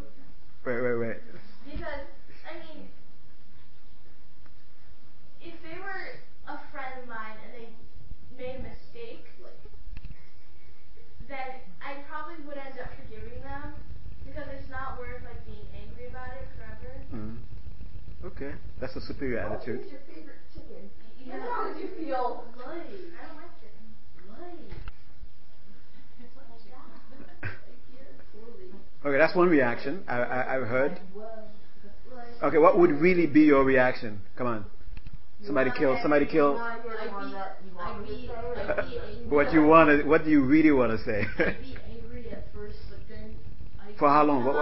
wait, 0.66 0.82
wait, 0.82 0.98
wait. 0.98 1.18
because, 1.70 2.06
I 2.50 2.54
mean, 2.66 2.90
if 5.42 5.54
they 5.62 5.78
were 5.78 6.18
a 6.50 6.58
friend 6.74 7.02
of 7.02 7.08
mine 7.08 7.38
and 7.46 7.52
they 7.54 7.70
made 8.38 8.60
a 8.60 8.64
mistake, 8.64 9.26
like, 9.44 9.62
then 11.30 11.62
I 11.82 12.02
probably 12.10 12.42
would 12.46 12.58
end 12.58 12.80
up 12.82 12.90
forgiving 12.98 13.42
them 13.42 13.78
because 14.26 14.46
it's 14.58 14.70
not 14.70 14.98
worth 14.98 15.22
like 15.24 15.46
being 15.46 15.66
angry 15.78 16.10
about 16.10 16.34
it 16.42 16.50
forever. 16.58 16.92
Mm. 17.14 17.38
Okay, 18.26 18.54
that's 18.82 18.96
a 18.96 19.02
superior 19.02 19.40
attitude. 19.40 19.82
Who's 19.82 19.92
your 19.92 20.02
favorite 20.10 20.42
chicken? 20.54 20.90
Yeah. 21.26 21.40
How 21.52 21.74
did 21.74 21.82
you 21.82 21.88
feel? 21.98 22.44
Light. 22.58 22.68
I 22.68 23.28
don't 23.28 23.38
like 23.38 23.54
chicken. 23.60 23.86
Light. 24.30 24.60
Like 26.20 27.42
that. 27.42 27.50
Yeah, 27.94 28.00
totally. 28.34 28.70
Okay, 29.06 29.18
that's 29.18 29.36
one 29.36 29.50
reaction 29.50 30.04
I, 30.08 30.18
I, 30.18 30.56
I've 30.56 30.68
heard. 30.68 31.00
Okay, 32.44 32.58
what 32.58 32.78
would 32.78 32.92
really 32.92 33.26
be 33.28 33.42
your 33.42 33.64
reaction? 33.64 34.22
Come 34.38 34.48
on. 34.48 34.66
Somebody 35.46 35.72
kill. 35.78 35.98
Somebody 36.02 36.26
kill. 36.26 36.56
Not 36.58 36.84
your 36.86 37.00
I'd 37.00 37.12
one 37.12 37.28
be- 37.28 37.34
that 37.34 37.58
you 37.66 37.76
want 37.78 37.98
I'd 37.98 38.02
me 38.02 38.08
to 38.08 38.14
be- 38.16 38.28
say. 38.28 38.34
I'd 38.36 38.88
be 38.90 38.98
angry. 39.00 39.26
What 39.30 39.54
you 39.54 39.64
want 39.66 39.90
to? 39.90 40.08
What 40.08 40.24
do 40.26 40.30
you 40.32 40.42
really 40.44 40.72
want 40.72 40.92
to 40.92 41.04
say? 41.04 41.26
I'd 41.40 41.62
be 41.62 41.76
angry 41.90 42.30
at 42.32 42.54
first, 42.54 42.78
but 42.90 43.00
For 44.00 44.10
how 44.10 44.24
long? 44.26 44.44
What, 44.46 44.56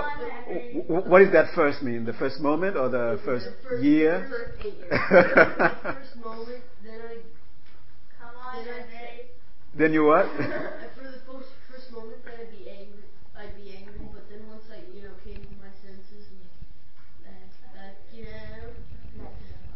what, 0.88 1.07
what, 1.07 1.19
does 1.19 1.31
that 1.34 1.53
first 1.55 1.81
mean? 1.81 2.05
The 2.05 2.13
first 2.13 2.39
moment 2.39 2.77
or 2.77 2.89
the 2.89 3.19
first, 3.25 3.45
the 3.45 3.69
first 3.69 3.84
year? 3.84 4.27
First 4.29 4.65
years. 4.65 4.89
the 4.91 5.93
first 5.93 6.15
moment, 6.23 6.63
then 6.84 6.99
I 7.01 7.17
Come 8.19 8.36
on, 8.38 8.65
Then 8.65 8.89
then 9.75 9.93
you 9.93 10.05
what? 10.05 10.25
for 10.38 10.43
the 10.43 11.17
first 11.25 11.49
first 11.69 11.91
moment, 11.91 12.23
then 12.25 12.34
I'd 12.39 12.51
be 12.51 12.69
angry. 12.69 13.09
I'd 13.36 13.55
be 13.57 13.73
angry, 13.75 14.05
but 14.13 14.29
then 14.29 14.45
once 14.47 14.63
I, 14.69 14.86
you 14.95 15.01
know, 15.03 15.15
came 15.25 15.41
to 15.41 15.55
my 15.57 15.73
senses 15.81 16.29
and 16.29 16.45
back, 17.25 17.73
back, 17.73 17.95
you 18.13 18.25
know, 18.25 19.25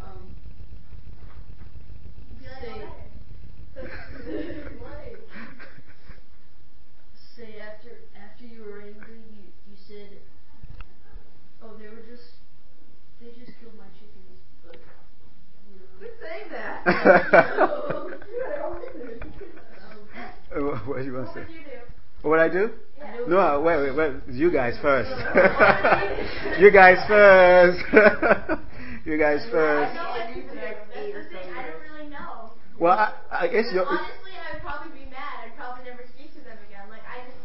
um, 0.06 0.30
You'd 2.30 2.40
be 2.40 2.46
like, 2.46 2.62
Say- 2.62 2.86
"Oh, 3.78 4.86
like, 4.86 5.18
say 7.36 7.60
after 7.62 7.90
after 8.18 8.46
you 8.46 8.64
were 8.64 8.82
angry, 8.82 9.22
you 9.30 9.44
you 9.70 9.78
said, 9.88 10.18
oh, 11.62 11.74
they 11.78 11.88
were 11.88 12.02
just 12.10 12.42
they 13.22 13.30
just 13.38 13.54
killed 13.60 13.78
my 13.78 13.86
chickens, 13.98 14.42
but 14.66 14.78
you 15.70 15.78
know. 15.78 15.86
Quit 16.00 16.14
saying 16.22 16.50
that. 16.52 16.77
Uh, 16.77 16.77
what 20.86 21.00
do 21.00 21.04
you 21.04 21.14
want 21.14 21.28
to 21.28 21.34
say? 21.34 21.42
you 21.52 21.60
do? 21.60 22.30
What 22.30 22.40
I 22.40 22.48
do? 22.48 22.72
Yeah. 22.98 23.18
No, 23.28 23.62
wait, 23.62 23.78
wait, 23.78 23.96
wait. 23.96 24.14
You 24.30 24.50
guys 24.52 24.76
first. 24.82 25.10
you 26.60 26.72
guys 26.72 26.98
first. 27.08 27.84
you 29.06 29.18
guys 29.18 29.46
first. 29.52 29.96
know 29.96 30.10
what 30.10 30.30
you 30.34 30.44
do. 30.44 30.56
That's 30.56 30.88
the 30.88 31.04
thing. 31.30 31.54
I 31.54 31.64
don't 31.68 31.82
really 31.92 32.10
know. 32.10 32.52
Well, 32.80 32.98
I, 32.98 33.14
I 33.32 33.48
guess 33.48 33.66
your 33.74 33.86
Honestly, 33.86 34.32
I 34.32 34.54
would 34.54 34.64
probably 34.64 34.98
be 34.98 35.10
mad. 35.12 35.44
I'd 35.44 35.58
probably 35.58 35.84
never 35.84 36.04
speak 36.16 36.32
to 36.36 36.40
them 36.40 36.58
again. 36.70 36.88
Like 36.90 37.02
I 37.04 37.26
just. 37.26 37.38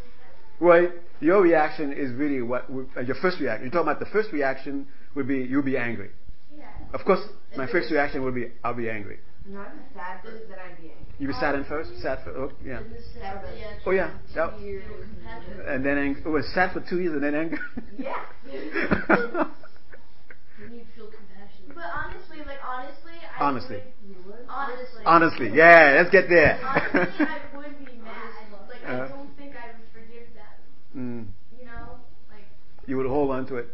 well, 0.61 0.89
your 1.21 1.43
reaction 1.43 1.93
is 1.93 2.13
really 2.13 2.43
what 2.43 2.67
uh, 2.97 3.01
your 3.01 3.17
first 3.17 3.41
reaction. 3.41 3.65
You're 3.65 3.73
talking 3.73 3.91
about 3.91 3.99
the 3.99 4.11
first 4.13 4.33
reaction 4.33 4.87
would 5.17 5.27
be 5.27 5.39
you'll 5.39 5.63
be 5.63 5.77
angry. 5.77 6.11
Yeah. 6.57 6.67
Of 6.95 7.05
course, 7.05 7.21
my 7.57 7.67
first 7.67 7.91
reaction 7.91 8.23
would 8.23 8.37
be 8.37 8.53
I'll 8.63 8.75
be 8.75 8.89
angry. 8.89 9.19
Not 9.49 9.69
a 9.69 9.95
sad 9.95 10.23
person 10.23 10.49
that 10.51 10.59
I'm 10.59 10.77
being. 10.81 10.93
You 11.19 11.29
were 11.29 11.35
sad 11.35 11.55
in 11.57 11.65
first, 11.65 11.91
sad 12.01 12.21
for 12.25 12.31
oh, 12.31 12.53
yeah, 12.65 12.79
Then 12.81 12.93
the 12.93 13.03
sad 13.21 13.43
Oh, 13.87 13.91
yeah. 13.91 14.11
to 14.11 14.35
That- 14.35 14.61
your 14.61 14.83
and 15.69 15.85
then 15.85 15.99
ang- 15.99 16.17
it 16.25 16.29
was 16.29 16.47
sad 16.55 16.73
for 16.73 16.81
two 16.89 17.01
years 17.01 17.13
and 17.15 17.23
then 17.23 17.35
anger. 17.35 17.59
Yeah. 17.99 18.15
Then 18.47 18.53
you 20.73 20.85
feel 20.95 21.07
compassion. 21.11 21.73
But 21.75 21.85
honestly, 21.93 22.39
like 22.47 22.59
honestly, 22.65 23.13
I 23.39 23.45
Honestly. 23.45 23.77
would. 24.07 24.27
would 24.27 24.47
Honestly. 24.49 25.03
Honestly, 25.05 25.51
yeah, 25.55 25.95
let's 25.99 26.11
get 26.11 26.29
there. 26.29 26.61
Honestly, 26.65 27.27
I 27.27 27.39
would 27.57 27.79
be 27.85 27.93
mad. 27.99 28.69
Like 28.69 28.85
I 28.87 28.93
Uh. 29.01 29.09
don't 29.09 29.37
think 29.37 29.55
I 29.57 29.67
would 29.77 29.89
forgive 29.93 30.29
them. 30.35 30.55
mm, 30.97 31.59
You 31.61 31.67
know, 31.67 31.99
like. 32.31 32.47
you 32.87 32.97
would 32.97 33.07
hold 33.07 33.31
on 33.33 33.47
to 33.49 33.57
it 33.57 33.69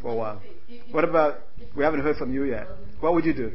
for 0.00 0.10
a 0.12 0.14
while. 0.14 0.40
If- 0.68 0.86
if- 0.88 0.94
What 0.94 1.04
about? 1.04 1.40
We 1.74 1.84
haven't 1.84 2.00
heard 2.00 2.16
from 2.16 2.32
you 2.32 2.44
yet. 2.44 2.66
What 3.00 3.14
would 3.14 3.24
you 3.24 3.34
do? 3.34 3.52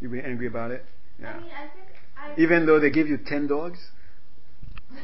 You'd 0.00 0.12
be 0.12 0.20
angry 0.20 0.46
about 0.46 0.70
it. 0.70 0.84
I 1.20 1.22
Yeah. 1.22 1.36
mean, 1.40 1.50
I 1.52 1.68
I. 2.16 2.34
Even 2.40 2.66
though 2.66 2.80
they 2.80 2.90
give 2.90 3.08
you 3.08 3.18
ten 3.18 3.46
dogs. 3.46 3.78
yeah, 4.90 5.00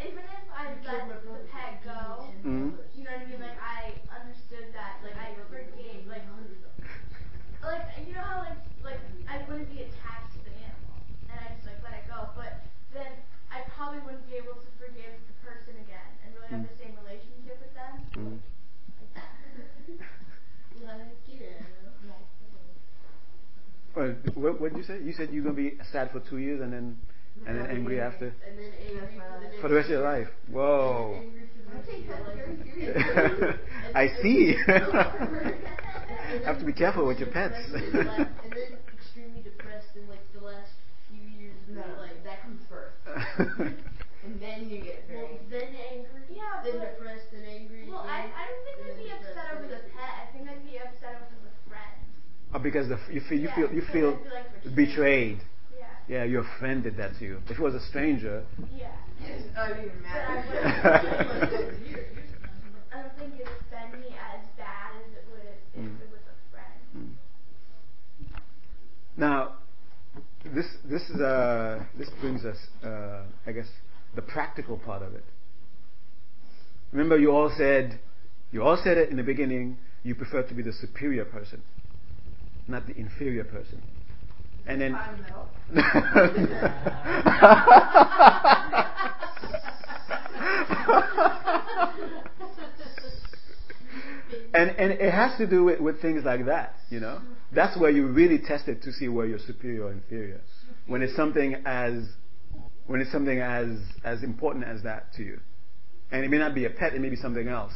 even 0.00 0.24
if 0.24 0.44
I 0.50 0.74
let 0.84 1.08
the 1.08 1.38
pet 1.52 1.84
go, 1.84 2.32
Mhm. 2.44 2.72
you 2.94 3.04
know 3.04 3.12
what 3.12 3.20
I 3.20 3.26
mean? 3.30 3.40
Like, 3.40 3.60
I 3.62 3.94
understood 4.10 4.72
that, 4.72 5.00
like, 5.04 5.16
I 5.16 5.34
forgave, 5.48 6.06
like, 6.08 6.24
like, 7.62 7.84
you 8.06 8.14
know 8.14 8.20
how, 8.22 8.40
like, 8.42 8.58
like, 8.82 9.00
I 9.28 9.42
wouldn't 9.48 9.68
be 9.70 9.82
attached 9.82 10.32
to 10.34 10.40
the 10.44 10.54
animal, 10.56 10.98
and 11.30 11.36
I 11.38 11.52
just, 11.54 11.66
like, 11.66 11.80
let 11.84 11.94
it 11.94 12.06
go, 12.08 12.30
but 12.34 12.64
then 12.92 13.12
I 13.52 13.60
probably 13.76 14.00
wouldn't 14.02 14.26
be 14.28 14.36
able 14.36 14.54
to 14.58 14.70
forgive 14.80 15.14
the 15.28 15.36
person 15.44 15.74
again 15.84 16.10
and 16.24 16.34
really 16.34 16.48
have 16.50 16.64
Mm. 16.64 16.70
the 16.70 16.76
same 16.82 16.94
relationship 17.04 17.60
with 17.62 17.74
them. 17.74 17.94
Mm. 18.16 18.38
Like 18.98 19.12
that. 19.14 19.30
Like, 19.56 21.12
you 21.28 21.40
know. 21.40 21.66
Well, 23.96 24.14
what, 24.34 24.60
what 24.60 24.72
did 24.74 24.78
you 24.78 24.84
say? 24.84 25.00
You 25.02 25.12
said 25.14 25.30
you're 25.32 25.42
gonna 25.42 25.54
be 25.56 25.78
sad 25.90 26.10
for 26.12 26.20
two 26.20 26.36
years 26.38 26.60
and 26.60 26.72
then 26.72 26.98
and 27.46 27.58
then 27.58 27.66
angry 27.70 28.00
after 28.00 28.26
And 28.46 28.58
then 28.58 28.72
angry 28.88 29.18
for 29.18 29.40
the 29.40 29.60
for 29.62 29.68
the 29.68 29.74
rest 29.74 29.86
of 29.86 29.92
your 29.92 30.04
life. 30.04 30.28
Whoa. 30.50 31.14
And 31.16 31.32
then 31.32 31.32
angry 31.32 31.48
for 31.48 31.62
the 31.64 31.70
I 31.70 31.76
rest 31.76 31.88
take 31.88 32.00
of 32.00 32.06
your 32.06 32.16
that 32.16 32.26
life. 32.26 32.36
very 32.36 32.60
seriously. 32.76 33.60
I 33.94 34.06
see. 34.22 34.40
Have 36.44 36.58
to 36.58 36.64
be 36.66 36.72
careful 36.72 37.06
with 37.06 37.18
your 37.18 37.28
pets. 37.30 37.56
depressed 37.72 37.94
in 37.94 37.96
and 38.06 38.52
then 38.52 38.72
extremely 38.92 39.40
depressed 39.42 39.88
in 39.96 40.04
like 40.08 40.24
the 40.32 40.40
last 40.44 40.72
few 41.08 41.22
years 41.40 41.56
of 41.68 41.74
No, 41.76 41.86
your 41.86 41.96
life. 41.96 42.18
that 42.24 42.42
comes 42.42 42.60
first. 42.68 42.96
And 44.26 44.40
then 44.42 44.68
you 44.68 44.82
get 44.82 45.06
very. 45.08 45.22
Well, 45.22 45.38
then 45.48 45.70
angry, 45.72 46.20
Yeah, 46.34 46.58
then 46.66 46.80
depressed, 46.82 47.30
and 47.32 47.46
angry. 47.46 47.86
Well, 47.88 48.02
I, 48.04 48.26
I 48.26 48.42
don't 48.50 48.62
think 48.66 48.76
and 48.82 48.90
I'd 48.90 48.98
then 48.98 48.98
be 48.98 49.08
depressed, 49.08 49.38
upset 49.38 49.54
over 49.54 49.62
then 49.62 49.70
the 49.70 49.80
angry. 49.86 49.94
pet. 49.94 50.12
I 50.18 50.24
think 50.34 50.42
I'd 50.50 50.64
be 50.66 50.76
upset 50.82 51.14
over 51.22 51.36
the 51.46 51.54
friend. 51.70 51.96
Oh, 52.56 52.58
because 52.58 52.88
the, 52.88 52.98
you 53.12 53.20
feel 53.28 53.38
you 53.38 53.48
Yeah, 53.48 53.54
feel 53.54 53.70
you 53.74 53.80
because 53.82 53.92
feel 53.92 54.10
like, 54.64 54.74
betrayed. 54.74 55.38
Yeah. 55.38 55.84
Yeah, 56.08 56.24
your 56.24 56.44
friend 56.58 56.82
did 56.82 56.96
that 56.96 57.18
to 57.18 57.24
you. 57.24 57.42
If 57.50 57.58
it 57.58 57.60
was 57.60 57.74
a 57.74 57.80
stranger, 57.80 58.44
Yeah. 58.74 58.86
I'm 59.58 59.72
even 59.72 59.90
But 60.02 60.20
I 60.22 60.36
wouldn't. 60.48 60.64
I 62.92 63.02
don't 63.02 63.18
think 63.18 63.34
it 63.38 63.44
would 63.44 63.56
offend 63.68 64.00
me 64.00 64.08
as 64.16 64.46
bad 64.56 64.96
as 65.04 65.12
it 65.12 65.24
would 65.30 65.42
if 65.74 65.80
Mm. 65.82 66.00
it 66.00 66.08
was 66.10 66.20
a 66.24 66.50
friend. 66.50 66.80
Mm. 66.96 67.12
Now, 69.18 69.52
this 70.54 70.66
this 70.88 71.02
is 71.10 71.20
uh 71.20 71.84
this 71.98 72.08
brings 72.22 72.46
us 72.46 72.56
uh, 72.82 73.24
I 73.46 73.52
guess 73.52 73.68
the 74.14 74.22
practical 74.22 74.78
part 74.78 75.02
of 75.02 75.14
it. 75.14 75.24
Remember, 76.92 77.18
you 77.18 77.32
all 77.32 77.50
said 77.58 77.98
you 78.50 78.62
all 78.62 78.78
said 78.82 78.96
it 78.96 79.10
in 79.10 79.18
the 79.18 79.22
beginning. 79.22 79.76
You 80.04 80.14
prefer 80.14 80.42
to 80.44 80.54
be 80.54 80.62
the 80.62 80.72
superior 80.72 81.24
person, 81.26 81.62
not 82.68 82.86
the 82.86 82.96
inferior 82.96 83.44
person. 83.44 83.82
And 84.66 84.80
then 84.80 84.92
Caught 84.92 85.10
in 85.10 85.16
the 85.16 85.22
middle. 85.22 85.48
and 94.54 94.70
and 94.70 94.92
it 94.92 95.12
has 95.12 95.36
to 95.38 95.46
do 95.46 95.64
with, 95.64 95.80
with 95.80 96.00
things 96.00 96.24
like 96.24 96.46
that, 96.46 96.74
you 96.90 97.00
know. 97.00 97.20
That's 97.52 97.78
where 97.78 97.90
you 97.90 98.08
really 98.08 98.38
test 98.38 98.68
it 98.68 98.82
to 98.82 98.92
see 98.92 99.08
where 99.08 99.26
you're 99.26 99.38
superior 99.38 99.84
or 99.84 99.92
inferior. 99.92 100.40
When 100.86 101.02
it's 101.02 101.14
something 101.14 101.62
as 101.64 102.04
when 102.86 103.00
it's 103.00 103.12
something 103.12 103.40
as 103.40 103.78
as 104.04 104.22
important 104.22 104.64
as 104.64 104.82
that 104.82 105.12
to 105.14 105.22
you, 105.22 105.40
and 106.10 106.24
it 106.24 106.30
may 106.30 106.38
not 106.38 106.54
be 106.54 106.64
a 106.64 106.70
pet, 106.70 106.94
it 106.94 107.00
may 107.00 107.08
be 107.08 107.16
something 107.16 107.48
else. 107.48 107.72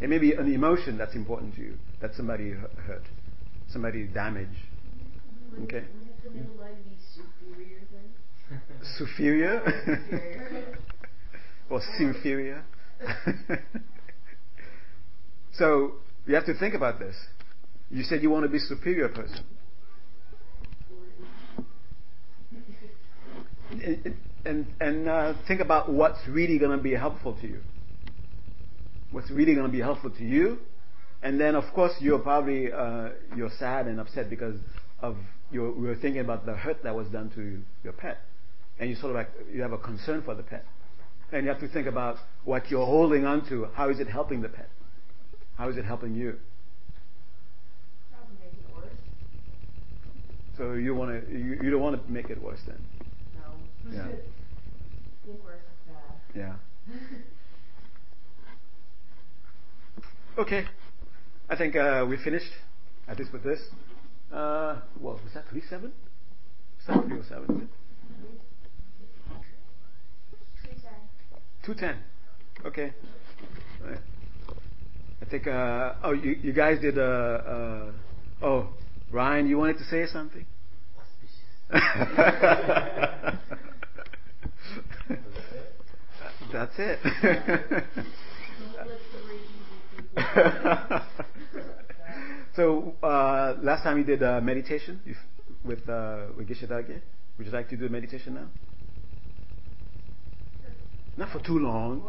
It 0.00 0.08
may 0.08 0.18
be 0.18 0.32
an 0.32 0.52
emotion 0.52 0.96
that's 0.96 1.14
important 1.14 1.54
to 1.56 1.60
you 1.60 1.74
that 2.00 2.14
somebody 2.14 2.52
hurt, 2.52 3.02
somebody. 3.72 4.04
Wouldn't- 4.04 4.48
Okay. 5.64 5.84
Wouldn't 5.92 6.22
the 6.24 6.30
middle 6.30 6.56
line 6.60 6.76
be 6.84 6.96
superior? 7.14 7.80
Superior 8.98 9.60
Superior. 9.60 10.78
or 11.70 11.80
inferior. 11.98 12.64
so 15.52 15.92
you 16.26 16.34
have 16.34 16.46
to 16.46 16.54
think 16.58 16.74
about 16.74 16.98
this. 16.98 17.16
You 17.90 18.02
said 18.02 18.22
you 18.22 18.30
want 18.30 18.44
to 18.44 18.48
be 18.48 18.58
superior 18.58 19.08
person. 19.08 19.44
and 23.72 24.14
and, 24.44 24.66
and 24.80 25.08
uh, 25.08 25.34
think 25.46 25.60
about 25.60 25.92
what's 25.92 26.18
really 26.28 26.58
going 26.58 26.76
to 26.76 26.82
be 26.82 26.92
helpful 26.94 27.34
to 27.40 27.46
you. 27.46 27.60
What's 29.12 29.30
really 29.30 29.54
going 29.54 29.66
to 29.66 29.72
be 29.72 29.80
helpful 29.80 30.10
to 30.10 30.24
you, 30.24 30.58
and 31.22 31.40
then 31.40 31.54
of 31.54 31.64
course 31.74 31.92
you're 32.00 32.18
probably 32.18 32.72
uh, 32.72 33.10
you're 33.36 33.50
sad 33.58 33.86
and 33.86 34.00
upset 34.00 34.30
because 34.30 34.56
of 35.00 35.16
you're, 35.50 35.76
you're 35.80 35.96
thinking 35.96 36.20
about 36.20 36.46
the 36.46 36.54
hurt 36.54 36.82
that 36.84 36.94
was 36.94 37.08
done 37.08 37.30
to 37.34 37.60
your 37.82 37.92
pet, 37.92 38.18
and 38.78 38.88
you 38.88 38.96
sort 38.96 39.10
of 39.10 39.16
like 39.16 39.30
you 39.52 39.62
have 39.62 39.72
a 39.72 39.78
concern 39.78 40.22
for 40.22 40.34
the 40.34 40.42
pet, 40.42 40.64
and 41.32 41.44
you 41.44 41.48
have 41.50 41.60
to 41.60 41.68
think 41.68 41.86
about 41.86 42.16
what 42.44 42.70
you're 42.70 42.86
holding 42.86 43.24
on 43.24 43.48
to. 43.48 43.66
How 43.74 43.88
is 43.90 43.98
it 44.00 44.08
helping 44.08 44.42
the 44.42 44.48
pet? 44.48 44.70
How 45.56 45.68
is 45.68 45.76
it 45.76 45.84
helping 45.84 46.14
you? 46.14 46.38
Probably 48.12 48.36
make 48.40 48.52
it 48.52 48.74
worse. 48.74 48.86
So 50.56 50.72
you 50.72 50.94
want 50.94 51.28
to 51.28 51.32
you, 51.32 51.58
you 51.62 51.70
don't 51.70 51.82
want 51.82 52.02
to 52.02 52.12
make 52.12 52.30
it 52.30 52.40
worse 52.40 52.60
then. 52.66 52.78
No. 53.34 53.96
Yeah. 53.96 54.06
think 55.26 55.44
worse 55.44 55.60
is 55.60 55.92
bad. 56.34 56.58
Yeah. 56.88 56.94
Okay. 60.38 60.64
I 61.50 61.56
think 61.56 61.74
uh, 61.74 62.06
we 62.08 62.16
finished, 62.16 62.52
at 63.08 63.18
least 63.18 63.32
with 63.32 63.42
this. 63.42 63.58
Uh, 64.32 64.76
well, 65.00 65.14
was 65.14 65.32
that 65.34 65.44
37? 65.46 65.86
Is 65.86 65.92
that 66.86 66.94
307? 66.94 67.56
Is 67.56 67.62
it? 67.62 67.68
Two 71.64 71.74
ten. 71.74 71.96
Okay. 72.64 72.92
All 73.82 73.90
right. 73.90 73.98
I 75.20 75.24
think, 75.26 75.48
uh, 75.48 75.94
oh, 76.04 76.12
you, 76.12 76.36
you 76.40 76.52
guys 76.52 76.80
did, 76.80 76.96
uh, 76.96 77.02
uh, 77.02 77.90
oh, 78.42 78.68
Ryan. 79.10 79.48
You 79.48 79.58
wanted 79.58 79.78
to 79.78 79.84
say 79.84 80.06
something? 80.06 80.46
That's 86.52 86.78
it. 86.78 87.00
so 92.56 92.94
uh, 93.02 93.54
last 93.80 93.88
time 93.88 93.96
you 93.96 94.04
did 94.04 94.22
uh, 94.22 94.42
meditation 94.42 95.00
with 95.64 95.88
uh, 95.88 96.26
with 96.36 96.46
Geshe 96.46 96.68
Dage. 96.68 97.00
Would 97.38 97.46
you 97.46 97.52
like 97.52 97.70
to 97.70 97.78
do 97.78 97.86
a 97.86 97.88
meditation 97.88 98.34
now? 98.34 98.46
Not 101.16 101.32
for 101.32 101.40
too 101.40 101.58
long. 101.58 102.06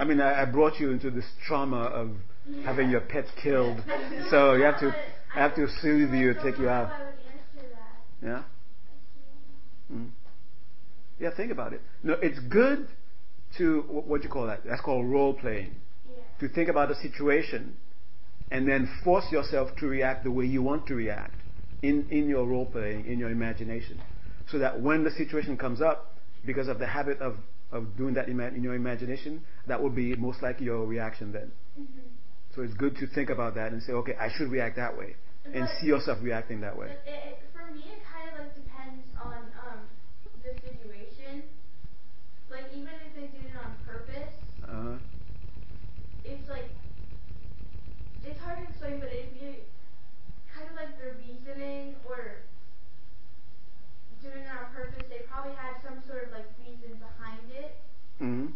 I 0.00 0.04
mean, 0.04 0.20
I, 0.20 0.42
I 0.42 0.44
brought 0.46 0.80
you 0.80 0.90
into 0.90 1.12
this 1.12 1.26
trauma 1.46 1.82
of 1.82 2.10
having 2.64 2.90
your 2.90 3.02
pet 3.02 3.26
killed, 3.40 3.80
so 4.30 4.54
you 4.54 4.64
have 4.64 4.80
to 4.80 4.92
I 5.36 5.38
have 5.38 5.54
to 5.54 5.68
soothe 5.80 6.12
you, 6.12 6.34
take 6.42 6.58
you 6.58 6.68
out. 6.68 6.90
Yeah. 8.20 8.42
Mm. 9.92 10.08
Yeah, 11.20 11.30
think 11.36 11.52
about 11.52 11.72
it. 11.72 11.82
No, 12.02 12.14
it's 12.14 12.40
good 12.40 12.88
to 13.58 13.82
what 13.82 14.22
do 14.22 14.26
you 14.26 14.32
call 14.32 14.48
that? 14.48 14.62
That's 14.64 14.80
called 14.80 15.08
role 15.08 15.34
playing. 15.34 15.76
Yeah. 16.08 16.48
To 16.48 16.52
think 16.52 16.68
about 16.68 16.90
a 16.90 16.96
situation 16.96 17.76
and 18.50 18.68
then 18.68 18.88
force 19.04 19.24
yourself 19.32 19.70
to 19.78 19.86
react 19.86 20.24
the 20.24 20.30
way 20.30 20.44
you 20.46 20.62
want 20.62 20.86
to 20.86 20.94
react 20.94 21.34
in, 21.82 22.06
in 22.10 22.28
your 22.28 22.46
role 22.46 22.66
playing, 22.66 23.06
in 23.06 23.18
your 23.18 23.30
imagination. 23.30 24.00
So 24.50 24.58
that 24.58 24.80
when 24.80 25.02
the 25.04 25.10
situation 25.10 25.56
comes 25.56 25.80
up, 25.82 26.14
because 26.44 26.68
of 26.68 26.78
the 26.78 26.86
habit 26.86 27.20
of, 27.20 27.36
of 27.72 27.96
doing 27.96 28.14
that 28.14 28.28
in 28.28 28.62
your 28.62 28.74
imagination, 28.74 29.42
that 29.66 29.82
will 29.82 29.90
be 29.90 30.14
most 30.14 30.42
likely 30.42 30.66
your 30.66 30.86
reaction 30.86 31.32
then. 31.32 31.50
Mm-hmm. 31.78 32.06
So 32.54 32.62
it's 32.62 32.74
good 32.74 32.96
to 32.98 33.06
think 33.08 33.30
about 33.30 33.56
that 33.56 33.72
and 33.72 33.82
say, 33.82 33.92
okay, 33.92 34.14
I 34.20 34.28
should 34.36 34.48
react 34.50 34.76
that 34.76 34.96
way. 34.96 35.16
And 35.44 35.64
But- 35.64 35.70
see 35.80 35.86
yourself 35.88 36.18
reacting 36.22 36.60
that 36.60 36.78
way. 36.78 36.86
It, 36.88 37.00
it, 37.06 37.38
for 37.52 37.70
me, 37.74 37.82
it 37.82 38.02
kind 38.06 38.30
of 38.32 38.46
like 38.46 38.54
depends 38.54 39.02
on 39.20 39.34
um, 39.66 39.80
the 40.42 40.54
situation. 40.62 41.42
Like 42.50 42.70
even 42.72 42.94
if 43.04 43.14
they 43.14 43.26
did 43.36 43.50
it 43.50 43.56
on 43.58 43.74
purpose, 43.84 44.30
Uh-huh. 44.62 44.96
it's 46.24 46.48
like 46.48 46.70
it's 48.86 48.94
explain, 48.94 49.00
but 49.00 49.10
if 49.12 49.42
you 49.42 49.62
kind 50.54 50.70
of 50.70 50.76
like 50.76 50.94
the 50.98 51.18
reasoning 51.18 51.96
or 52.06 52.46
doing 54.22 54.42
it 54.44 54.50
on 54.50 54.72
purpose, 54.72 55.04
they 55.08 55.26
probably 55.28 55.54
had 55.54 55.76
some 55.82 56.02
sort 56.06 56.24
of 56.24 56.30
like 56.32 56.46
reason 56.58 56.98
behind 56.98 57.50
it. 57.50 57.76
hmm 58.18 58.46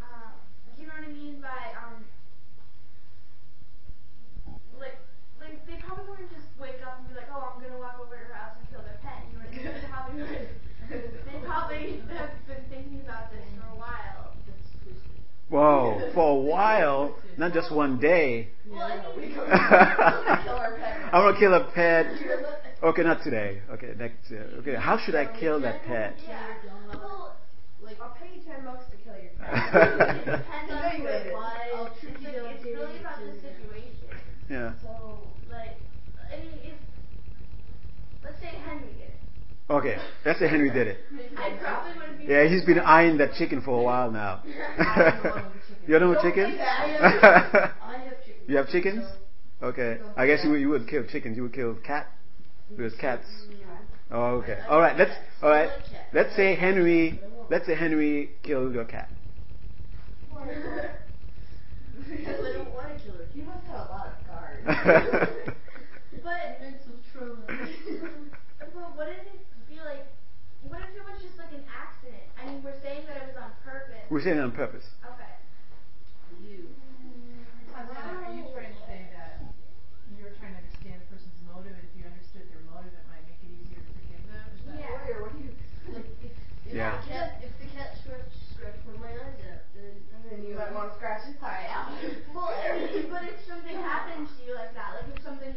Um, 0.00 0.32
you 0.76 0.86
know 0.86 0.94
what 0.94 1.08
I 1.08 1.12
mean 1.12 1.40
by 1.40 1.74
um, 1.74 2.04
like 4.78 4.98
like 5.40 5.66
they 5.66 5.76
probably 5.82 6.04
wouldn't 6.10 6.30
just 6.30 6.48
wake 6.58 6.80
up 6.86 6.98
and 6.98 7.08
be 7.08 7.14
like, 7.14 7.28
oh, 7.32 7.54
I'm 7.54 7.62
gonna 7.62 7.78
walk 7.78 7.98
over 8.00 8.16
to 8.16 8.24
her 8.24 8.34
house 8.34 8.56
and 8.60 8.68
kill 8.70 8.82
their 8.82 8.98
pet. 9.02 9.24
You 9.30 9.38
know 9.38 9.44
what 9.44 9.52
I 9.52 9.56
mean? 9.56 9.64
They 9.64 9.88
probably 9.88 10.22
would. 10.22 10.48
They 10.88 11.38
probably 11.44 12.00
have 12.16 12.30
been 12.46 12.64
thinking 12.68 13.00
about 13.04 13.30
this 13.32 13.44
for 13.58 13.74
a 13.74 13.78
while. 13.78 14.34
Whoa, 15.48 16.10
for 16.12 16.32
a 16.32 16.40
while, 16.40 17.16
not 17.36 17.52
just 17.54 17.70
one 17.72 17.98
day. 17.98 18.48
Well, 18.70 18.80
I 18.82 19.18
mean, 19.18 19.32
I 21.12 21.20
want 21.22 21.36
to 21.36 21.40
kill 21.40 21.54
a 21.54 21.70
pet. 21.74 22.06
Okay, 22.80 23.02
not 23.02 23.24
today. 23.24 23.60
Okay, 23.72 23.92
next. 23.98 24.30
Uh, 24.30 24.60
okay, 24.62 24.76
how 24.76 24.96
should 24.96 25.16
I 25.16 25.26
kill 25.40 25.60
that 25.62 25.82
pet? 25.82 26.14
yeah. 26.28 26.54
Well, 26.94 27.34
Like, 27.82 27.96
I'll 28.00 28.14
pay 28.14 28.36
you 28.36 28.42
ten 28.46 28.64
bucks 28.64 28.84
to 28.92 28.96
kill 29.02 29.14
your 29.14 29.32
it 29.34 29.34
cat. 29.42 30.24
depends 30.24 30.70
on 30.70 30.90
who 30.92 31.06
it 31.08 31.32
was. 31.34 31.90
It's, 31.90 32.00
trick 32.00 32.14
like, 32.44 32.54
it's 32.54 32.64
really 32.64 32.98
about 33.00 33.18
the 33.18 33.32
situation. 33.42 33.98
Yeah. 34.48 34.74
So, 34.80 35.18
like, 35.50 35.74
I 36.32 36.38
mean, 36.38 36.54
if 36.70 36.74
let's 38.22 38.38
say 38.38 38.46
Henry 38.64 38.92
did 38.94 39.10
it, 39.10 39.20
Okay, 39.68 39.96
let's 40.24 40.38
say 40.38 40.46
Henry 40.48 40.70
did 40.70 40.86
it. 40.86 40.98
I 41.36 41.58
probably 41.60 41.98
wouldn't 41.98 42.18
be. 42.28 42.32
Yeah, 42.32 42.46
he's 42.46 42.64
been 42.64 42.78
eyeing 42.78 43.18
that 43.18 43.34
chicken 43.34 43.60
for 43.60 43.80
a 43.80 43.82
while 43.82 44.12
now. 44.12 44.40
you 45.88 45.98
don't 45.98 46.12
know 46.14 46.22
chicken? 46.22 46.56
I 48.48 48.52
have 48.52 48.56
chickens. 48.56 48.56
you 48.56 48.56
have 48.56 48.68
chickens? 48.68 49.04
Okay, 49.62 49.98
I 50.16 50.26
guess 50.26 50.40
you 50.44 50.50
would, 50.50 50.60
you 50.60 50.68
would 50.70 50.88
kill 50.88 51.04
chickens. 51.04 51.36
You 51.36 51.42
would 51.44 51.52
kill 51.52 51.74
cat. 51.84 52.06
Because 52.70 52.94
cats. 53.00 53.26
Oh, 54.10 54.36
okay. 54.40 54.58
All 54.68 54.80
right. 54.80 54.96
Let's. 54.96 55.10
All 55.42 55.50
right. 55.50 55.70
Let's 56.12 56.34
say 56.36 56.54
Henry. 56.54 57.20
Let's 57.50 57.66
say 57.66 57.74
Henry 57.74 58.30
killed 58.42 58.74
your 58.74 58.84
cat. 58.84 59.08
Because 60.30 60.44
I 62.40 62.52
don't 62.52 62.70
want 62.72 62.88
to 62.96 63.04
kill 63.04 63.14
her. 63.16 63.24
You 63.34 63.42
must 63.42 63.64
have 63.66 63.74
a 63.74 63.76
lot 63.90 64.06
of 64.06 64.12
scars. 64.24 65.28
But 66.24 66.60
Mental 66.60 66.94
trauma. 67.12 67.36
But 67.48 68.96
what 68.96 69.08
if 69.08 69.18
it 69.26 69.40
be 69.68 69.76
like? 69.80 70.06
What 70.68 70.80
if 70.82 70.90
it 70.96 71.04
was 71.04 71.20
just 71.22 71.38
like 71.38 71.52
an 71.52 71.64
accident? 71.68 72.22
I 72.36 72.46
mean, 72.46 72.62
we're 72.62 72.78
saying 72.82 73.06
that 73.08 73.16
it 73.16 73.22
was 73.32 73.36
on 73.40 73.50
purpose. 73.64 74.04
We're 74.10 74.22
saying 74.22 74.38
it 74.38 74.42
on 74.44 74.52
purpose. 74.52 74.84
Okay. 75.04 75.32
you. 76.44 76.68
Tatiana, 77.72 78.26
are 78.26 78.34
you 78.34 78.44
trying 78.50 78.74
to 78.74 78.80
say 78.90 79.06
that 79.14 79.38
you're 80.18 80.34
trying 80.42 80.50
to 80.52 80.58
understand 80.60 80.98
a 80.98 81.06
person's 81.06 81.38
motive, 81.46 81.78
and 81.78 81.86
if 81.86 81.94
you 81.94 82.02
understood 82.04 82.42
their 82.50 82.58
motive, 82.66 82.90
it 82.90 83.06
might 83.06 83.22
make 83.30 83.38
it 83.38 83.54
easier 83.54 83.78
to 83.78 83.90
forgive 84.02 84.22
them? 84.26 84.44
Is 84.50 84.66
that 84.66 84.82
Yeah. 84.82 84.98
Warrior, 84.98 85.22
what 85.22 85.30
do 85.32 85.38
you? 85.46 85.52
Like, 85.94 86.10
if, 86.78 87.04
if 87.04 87.10
Yeah. 87.10 87.42
if 87.42 87.52
the 87.58 87.68
cat 87.74 87.90
scratched, 87.98 88.38
scratched 88.54 88.82
one 88.86 88.94
of 88.96 89.02
my 89.02 89.10
eyes 89.12 89.38
out, 89.50 89.62
then 89.74 89.94
And 90.14 90.22
then 90.30 90.38
you 90.46 90.54
might 90.54 90.72
want 90.74 90.90
to 90.92 90.94
scratch 90.98 91.24
his 91.26 91.36
eye 91.42 91.66
out. 91.72 91.90
Well, 92.34 92.50
I 92.54 92.78
mean, 92.78 93.10
but 93.10 93.24
if 93.26 93.38
something 93.46 93.76
happens 93.82 94.30
to 94.38 94.40
you 94.46 94.54
like 94.54 94.74
that, 94.74 94.94
like 94.98 95.08
if 95.14 95.22
something, 95.22 95.54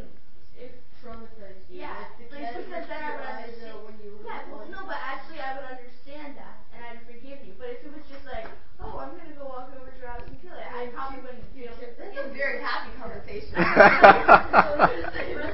if 0.58 0.72
traumatized 1.02 1.66
you. 1.70 1.82
Yeah, 1.82 1.98
Like 1.98 2.14
the 2.22 2.26
like, 2.30 2.46
cat 2.46 2.54
because 2.62 2.70
ripped 2.70 2.90
then 2.94 3.02
I 3.02 3.10
your 3.10 3.18
would 3.18 3.26
eyes 3.26 3.42
understand- 3.42 3.74
out 3.74 3.82
when 3.90 3.96
you 4.06 4.10
were 4.18 4.22
yeah, 4.22 4.46
well, 4.54 4.66
no, 4.70 4.80
but 4.86 5.00
actually 5.02 5.42
I 5.42 5.50
would 5.58 5.66
understand 5.66 6.38
that 6.38 6.56
and 6.78 6.80
I'd 6.86 7.02
forgive 7.10 7.42
you. 7.42 7.58
But 7.58 7.74
if 7.74 7.80
it 7.86 7.92
was 7.94 8.06
just 8.06 8.22
like, 8.30 8.46
oh, 8.78 9.02
I'm 9.02 9.18
gonna 9.18 9.34
go 9.34 9.50
walk 9.50 9.74
over 9.74 9.90
to 9.90 9.98
your 9.98 10.14
house 10.14 10.22
and 10.30 10.38
kill 10.46 10.54
it, 10.54 10.62
I 10.70 10.94
probably 10.94 11.26
wouldn't 11.26 11.50
feel. 11.58 11.74
This 11.82 11.98
is 11.98 12.18
a 12.22 12.30
very 12.38 12.62
happy 12.62 12.94
conversation. 13.02 13.54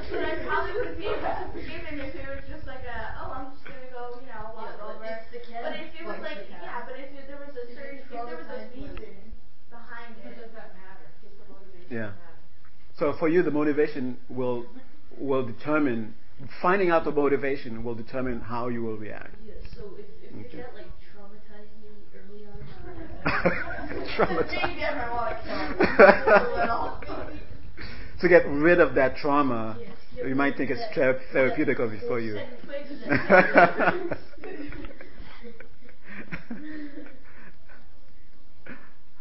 But 0.08 0.24
I 0.24 0.36
probably 0.44 0.72
wouldn't 0.76 0.98
be 1.00 1.06
able 1.08 1.20
to 1.32 1.46
forgive 1.52 1.82
him 1.88 2.00
if 2.00 2.12
it 2.16 2.26
was 2.28 2.44
just 2.48 2.64
like 2.68 2.84
a, 2.84 3.16
oh, 3.24 3.32
I'm 3.32 3.46
just 3.56 3.64
gonna 3.64 3.88
go, 3.92 4.20
you 4.20 4.28
know, 4.28 4.52
walk 4.56 4.68
Yeah, 4.68 4.80
but 4.80 4.96
over. 5.00 5.04
if 5.08 5.24
the 5.32 5.40
cat 5.48 5.60
But 5.64 5.74
if 5.80 5.88
it 5.96 6.04
was 6.04 6.16
bites 6.20 6.28
like, 6.28 6.40
the 6.44 6.52
cat, 6.52 6.60
yeah, 6.64 6.80
but 6.88 6.96
if 7.00 7.08
it, 7.12 7.24
there 7.28 7.40
was 7.40 7.52
a 7.56 7.64
If 7.64 7.72
it 7.72 7.76
certain, 7.76 7.98
if 8.04 8.08
there 8.12 8.24
was 8.24 8.36
a 8.36 8.44
traumatized 8.44 8.72
one. 8.76 8.92
reason 8.92 9.16
behind 9.72 10.10
But 10.20 10.32
it. 10.32 10.36
does 10.44 10.52
that 10.56 10.70
matter? 10.76 11.08
Does 11.24 11.34
the 11.40 11.46
motivation 11.48 11.88
Yeah. 11.92 12.12
matter? 12.16 12.36
So 12.98 13.14
for 13.18 13.28
you, 13.28 13.42
the 13.42 13.50
motivation 13.50 14.18
will 14.28 14.66
will 15.18 15.46
determine. 15.46 16.14
Finding 16.62 16.90
out 16.90 17.04
the 17.04 17.10
motivation 17.10 17.82
will 17.82 17.94
determine 17.96 18.40
how 18.40 18.68
you 18.68 18.82
will 18.82 18.96
react. 18.96 19.34
Yeah, 19.44 19.54
so 19.74 19.82
if, 19.98 20.06
if 20.22 20.46
Okay. 20.46 20.64
like 20.74 20.86
traumatized 21.10 21.74
me 21.82 21.90
early 22.14 22.46
on 22.46 22.58
in 23.96 24.02
Traumatized. 24.16 24.68
Maybe 24.68 24.84
I 24.84 24.94
might 24.94 25.12
want 25.12 25.36
to 25.36 25.48
kill 25.48 25.58
him. 25.58 25.74
A 26.28 26.40
little. 26.56 27.28
to 28.20 28.28
get 28.28 28.46
rid 28.48 28.78
of 28.80 28.94
that 28.94 29.16
trauma, 29.16 29.78
Yes, 29.80 30.26
you 30.28 30.34
might 30.36 30.56
think 30.56 30.70
it's 30.70 30.80
that 30.96 31.18
therapeutic 31.32 31.78
for 32.06 32.20
you. 32.20 32.38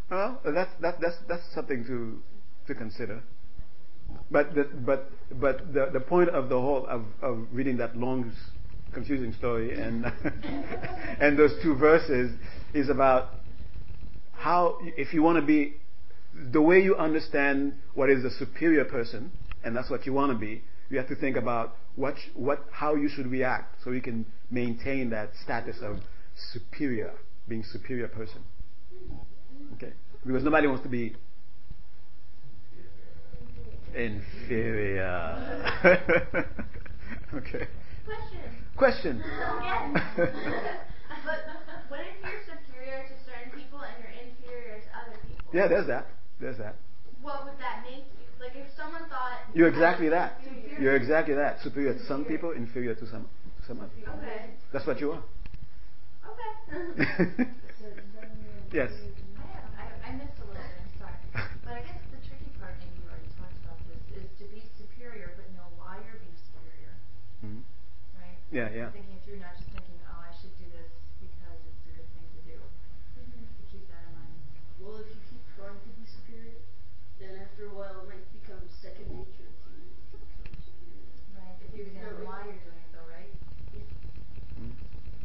Well, 0.09 0.39
that's 0.45 0.71
that, 0.81 1.01
that's 1.01 1.17
that's 1.27 1.43
something 1.53 1.83
to 1.85 2.19
to 2.67 2.73
consider. 2.73 3.21
But 4.29 4.53
the, 4.55 4.63
but 4.63 5.11
but 5.39 5.73
the 5.73 5.89
the 5.93 5.99
point 5.99 6.29
of 6.29 6.49
the 6.49 6.59
whole 6.59 6.85
of, 6.87 7.05
of 7.21 7.47
reading 7.51 7.77
that 7.77 7.95
long, 7.95 8.31
confusing 8.93 9.33
story 9.33 9.79
and 9.79 10.05
and 11.19 11.37
those 11.37 11.53
two 11.61 11.75
verses 11.75 12.31
is 12.73 12.89
about 12.89 13.35
how 14.33 14.77
if 14.81 15.13
you 15.13 15.23
want 15.23 15.37
to 15.37 15.41
be 15.41 15.75
the 16.51 16.61
way 16.61 16.79
you 16.79 16.95
understand 16.95 17.73
what 17.95 18.09
is 18.09 18.23
a 18.23 18.31
superior 18.31 18.85
person, 18.85 19.31
and 19.63 19.75
that's 19.75 19.89
what 19.89 20.05
you 20.05 20.13
want 20.13 20.31
to 20.31 20.37
be, 20.37 20.61
you 20.89 20.97
have 20.97 21.07
to 21.07 21.15
think 21.15 21.35
about 21.35 21.75
what 21.95 22.15
what 22.35 22.65
how 22.71 22.95
you 22.95 23.09
should 23.09 23.27
react 23.27 23.75
so 23.83 23.91
you 23.91 24.01
can 24.01 24.25
maintain 24.51 25.09
that 25.09 25.31
status 25.43 25.77
of 25.81 25.99
superior, 26.51 27.13
being 27.47 27.63
superior 27.63 28.07
person. 28.07 28.43
Okay, 29.73 29.93
because 30.25 30.43
nobody 30.43 30.67
wants 30.67 30.83
to 30.83 30.89
be 30.89 31.15
inferior. 33.95 35.63
okay. 37.33 37.67
Question. 38.07 38.39
Question. 38.77 39.23
But 40.15 41.43
what 41.89 41.99
if 41.99 42.15
you're 42.23 42.43
superior 42.47 43.03
to 43.03 43.13
certain 43.25 43.51
people 43.51 43.79
and 43.79 43.91
you're 43.99 44.15
inferior 44.15 44.79
to 44.79 44.89
other 44.95 45.17
people? 45.27 45.45
Yeah, 45.53 45.67
there's 45.67 45.87
that. 45.87 46.07
There's 46.39 46.57
that. 46.57 46.75
What 47.21 47.43
would 47.45 47.59
that 47.59 47.83
make 47.83 48.05
you? 48.15 48.25
Like 48.39 48.55
if 48.55 48.67
someone 48.77 49.09
thought 49.09 49.49
You're 49.53 49.67
exactly 49.67 50.09
that. 50.09 50.39
Superior. 50.43 50.79
You're 50.79 50.95
exactly 50.95 51.33
that. 51.33 51.59
Superior 51.61 51.93
to 51.93 52.05
some 52.05 52.23
people, 52.23 52.51
inferior 52.51 52.93
to 52.95 53.07
some 53.09 53.23
to 53.59 53.67
some 53.67 53.79
others. 53.79 53.91
Okay. 54.07 54.51
That's 54.71 54.85
what 54.85 54.99
you 55.01 55.11
are. 55.11 55.23
Okay. 56.31 56.53
yes. 58.71 58.91
I, 58.93 59.47
have, 59.51 59.63
I, 59.73 60.09
I 60.09 60.11
missed 60.15 60.37
a 60.37 60.45
little 60.45 60.53
bit, 60.53 60.79
I'm 60.79 60.91
sorry. 61.01 61.17
But 61.65 61.73
I 61.73 61.81
guess 61.81 61.99
the 62.13 62.21
tricky 62.29 62.51
part, 62.61 62.77
and 62.77 62.91
you 62.93 63.09
already 63.09 63.25
talked 63.35 63.57
about 63.65 63.79
this, 63.89 63.97
Yeah, 68.47 68.71
yeah. 68.71 68.95
Thinking 68.95 69.19
through, 69.27 69.43
not 69.43 69.59
just 69.59 69.67
thinking, 69.75 69.99
oh, 70.07 70.23
I 70.23 70.31
should 70.39 70.55
do 70.55 70.71
this 70.71 70.87
because 71.19 71.59
it's 71.67 71.83
a 71.83 71.93
good 71.99 72.09
thing 72.15 72.27
to 72.31 72.41
do. 72.47 72.57
Mm-hmm. 73.19 73.43
To 73.43 73.63
keep 73.67 73.83
that 73.91 74.07
in 74.07 74.13
mind. 74.15 74.39
Well, 74.79 75.03
if 75.03 75.11
you 75.11 75.19
keep 75.27 75.43
trying 75.59 75.75
to 75.75 75.91
be 75.99 76.07
superior, 76.07 76.63
then 77.19 77.43
after 77.43 77.67
a 77.67 77.73
while 77.75 78.07
it 78.07 78.07
might 78.07 78.23
become 78.31 78.63
second 78.79 79.11
nature 79.11 79.51
to 79.51 79.67
you 79.75 79.91
to 80.11 80.15
become 80.15 80.55
superior. 80.63 81.11
Right. 81.35 81.59
If 81.59 81.75
you 81.75 81.91
examine 81.91 82.23
why 82.23 82.47
you're 82.47 82.63
doing 82.63 82.79
it, 82.79 82.91
though, 82.95 83.09
right? 83.11 83.35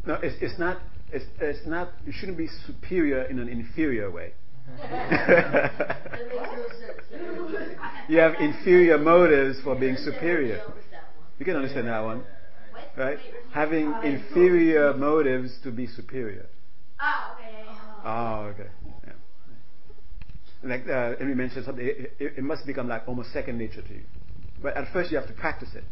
No, 0.02 0.14
it's, 0.18 0.34
it's 0.42 0.58
not. 0.58 0.82
It's, 1.14 1.26
it's 1.38 1.62
not. 1.66 1.94
You 2.02 2.10
shouldn't 2.10 2.38
be 2.38 2.50
superior 2.66 3.22
in 3.30 3.38
an 3.38 3.46
inferior 3.46 4.10
way. 4.10 4.34
That 4.82 5.10
makes 5.10 5.30
no 5.30 6.66
sense. 6.74 7.06
That 7.10 7.22
doesn't 7.22 7.52
make 7.52 7.70
sense. 7.70 7.78
you 8.08 8.18
have 8.18 8.34
inferior 8.40 8.98
motives 8.98 9.60
for 9.62 9.78
being 9.78 9.94
superior. 9.96 10.58
help 10.58 10.74
with 10.74 10.90
that 10.90 11.14
one. 11.14 11.28
You 11.38 11.44
can 11.44 11.54
understand 11.56 11.86
that 11.86 12.00
one, 12.02 12.18
What? 12.18 12.41
Right? 12.97 13.16
Wait, 13.18 13.26
repeat. 13.26 13.53
Having 13.53 13.95
inferior 14.05 14.95
motives 14.95 15.53
to 15.64 15.70
be 15.70 15.86
superior. 15.86 16.47
Oh, 17.01 17.34
okay, 17.34 17.51
yeah, 17.53 17.74
yeah. 18.05 18.05
Oh, 18.05 18.45
okay. 18.47 18.70
Yeah. 19.07 19.12
Like 20.68 20.88
uh, 20.88 21.16
Henry 21.18 21.34
mentioned 21.34 21.64
something, 21.64 21.84
it, 21.84 22.14
it, 22.18 22.34
it 22.38 22.43
must 22.45 22.66
become 22.66 22.88
like 22.88 23.03
almost 23.09 23.32
second 23.32 23.59
nature 23.59 23.82
to 23.82 23.95
you. 23.95 24.05
But 24.62 24.76
at 24.76 24.93
first, 24.93 25.11
you 25.11 25.16
have 25.18 25.26
to 25.26 25.32
practice 25.34 25.70
it. 25.74 25.84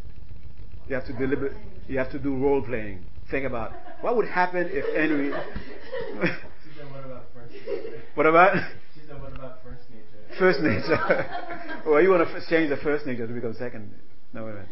You 0.89 0.95
have 0.95 1.07
to 1.07 1.13
deliberate. 1.13 1.57
You 1.89 1.99
have 1.99 2.11
to 2.13 2.19
do 2.19 2.37
role 2.37 2.63
playing. 2.63 3.05
Think 3.31 3.47
about 3.47 3.73
what 4.01 4.17
would 4.17 4.29
happen 4.29 4.69
if 4.71 4.85
Henry. 4.97 5.31
What 5.31 7.05
about 7.05 7.25
first 7.35 7.53
nature? 7.53 8.03
what 8.15 8.27
about 8.27 8.55
She 8.95 9.01
said, 9.07 9.21
what 9.21 9.33
about 9.35 9.63
first 9.63 9.83
nature? 9.91 10.39
first 10.39 10.61
nature? 10.61 11.83
well, 11.87 12.01
you 12.03 12.11
want 12.11 12.29
to 12.29 12.35
f- 12.37 12.43
change 12.49 12.71
the 12.71 12.77
first 12.79 13.07
nature 13.07 13.27
to 13.27 13.33
become 13.33 13.55
second. 13.55 13.93
No, 14.33 14.45
wait 14.45 14.51
a 14.51 14.55
minute. 14.55 14.69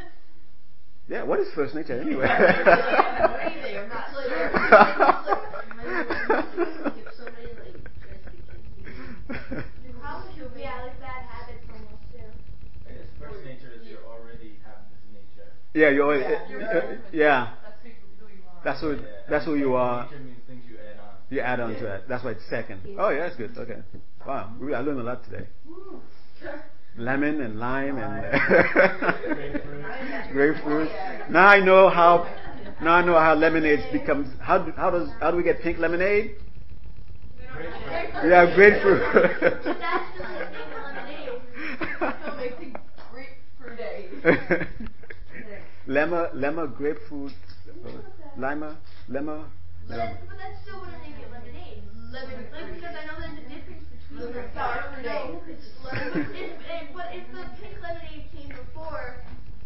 Yeah, 1.09 1.23
what 1.23 1.41
is 1.41 1.49
first 1.55 1.75
nature 1.75 1.99
anyway? 1.99 2.25
Anything, 2.29 3.79
I'm 3.79 3.89
not 3.89 4.13
like, 4.13 4.27
it's 4.29 4.53
like, 6.85 6.99
if 7.01 7.09
somebody 7.17 7.49
like 7.57 7.81
tries 8.05 8.21
to 8.21 8.29
kill 8.45 8.61
you, 8.77 8.85
How 10.03 10.21
would 10.21 10.37
yeah, 10.61 10.85
like 10.85 11.01
bad 11.01 11.25
habits 11.25 11.65
almost 11.73 12.05
too. 12.13 12.29
I 12.87 12.93
guess 12.93 13.09
first 13.19 13.41
nature 13.45 13.73
is 13.81 13.87
you 13.89 13.97
already 14.07 14.59
have 14.69 14.85
this 14.93 15.01
nature. 15.11 15.49
yeah, 15.73 15.89
you 15.89 16.03
always. 16.03 16.21
Yeah, 16.29 16.45
you're 16.51 16.61
uh, 16.63 16.99
yeah, 17.11 17.55
That's 17.65 17.81
who, 17.83 17.89
who 18.21 18.27
you 18.29 18.43
are. 18.45 18.61
that's 18.65 18.81
who. 18.83 18.91
Yeah, 18.93 19.01
That's 19.31 19.45
who 19.47 19.55
you 19.57 19.75
are. 19.77 20.05
Nature 20.05 20.19
means 20.21 20.43
things 20.47 20.65
you 20.69 20.77
add 20.77 20.99
on. 21.01 21.09
You 21.31 21.41
add 21.41 21.61
on 21.61 21.75
to 21.75 21.83
that. 21.85 22.07
That's 22.09 22.23
why 22.23 22.33
it's 22.33 22.45
second. 22.51 22.83
Oh, 22.99 23.09
yeah, 23.09 23.21
that's 23.21 23.37
good. 23.37 23.57
Okay. 23.57 23.81
Wow, 24.27 24.53
we, 24.61 24.75
I 24.75 24.81
learned 24.81 25.01
a 25.01 25.05
lot 25.05 25.25
today. 25.25 25.47
Lemon 26.99 27.41
and 27.41 27.61
lime 27.61 27.97
and 27.99 28.23
Grapefruit. 29.31 29.63
Oh, 29.87 30.33
grapefruit. 30.33 30.91
Now 31.31 31.47
I 31.47 31.61
know 31.61 31.89
how. 31.89 32.29
Now 32.83 32.95
I 32.95 33.05
know 33.05 33.19
how 33.19 33.35
lemonade 33.35 33.85
becomes. 33.93 34.29
How 34.41 34.59
do, 34.59 34.73
how 34.73 34.91
does 34.91 35.09
how 35.21 35.31
do 35.31 35.37
we 35.37 35.45
get 35.45 35.63
pink 35.63 35.79
lemonade? 35.79 36.35
Yeah, 38.25 38.53
grapefruit. 38.53 39.03
But 39.13 39.79
that's 39.79 40.19
the 40.19 40.25
same 40.25 40.49
thing 40.51 40.69
with 40.75 40.83
lemonade. 40.85 41.31
So 42.25 42.37
makes 42.37 42.61
it 42.63 42.77
grapefruit 43.13 43.79
day. 43.79 44.09
lemma 45.89 46.35
lemma 46.35 46.77
grapefruit. 46.77 47.33
Uh, 47.87 47.91
lima 48.37 48.77
lemma. 49.09 49.45
But, 49.87 49.97
but 50.29 50.39
that 50.39 50.53
still 50.65 50.81
wouldn't 50.81 51.01
make 51.03 51.15
it 51.15 51.31
lemonade. 51.31 51.83
Lemon, 52.11 52.47
like, 52.53 52.75
because 52.75 52.95
I 52.97 53.07
know 53.07 53.21
there's 53.21 53.39
a 53.39 53.49
difference. 53.49 53.88
No, 54.11 55.41
it's 55.47 55.69
lemon. 55.85 56.27
if, 56.35 56.51
if, 56.61 56.95
but 56.95 57.07
if 57.13 57.27
the 57.31 57.45
pink 57.61 57.75
lemonade 57.83 58.25
came 58.33 58.49
before 58.49 59.17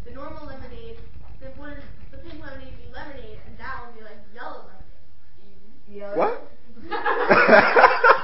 the 0.05 0.11
normal 0.11 0.45
lemonade, 0.45 0.99
then 1.39 1.51
wouldn't 1.57 1.83
the 2.11 2.17
pink 2.17 2.43
lemonade 2.43 2.73
be 2.77 2.91
lemonade 2.93 3.39
and 3.47 3.57
that 3.57 3.85
would 3.85 3.95
be 3.97 4.03
like 4.03 4.17
yellow 4.35 4.65
lemonade? 4.67 6.17
What? 6.17 6.49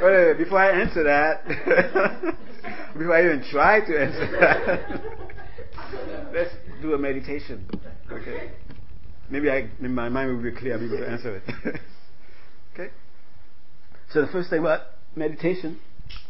Wait, 0.00 0.26
wait, 0.26 0.38
before 0.38 0.58
I 0.58 0.70
answer 0.80 1.02
that, 1.02 1.46
before 2.96 3.14
I 3.14 3.24
even 3.24 3.42
try 3.50 3.80
to 3.80 4.00
answer 4.00 4.26
that, 4.40 5.17
do 6.88 6.94
a 6.94 6.98
meditation. 6.98 7.68
Okay? 8.10 8.52
Maybe 9.30 9.50
I, 9.50 9.68
maybe 9.78 9.92
my 9.92 10.08
mind 10.08 10.36
will 10.36 10.42
be 10.42 10.56
clear. 10.56 10.74
I'll 10.74 10.80
be 10.80 10.86
able 10.86 10.98
to 10.98 11.08
answer 11.08 11.36
it. 11.36 11.42
okay? 12.74 12.90
So 14.10 14.22
the 14.22 14.28
first 14.28 14.50
thing 14.50 14.60
about 14.60 14.80
meditation, 15.14 15.78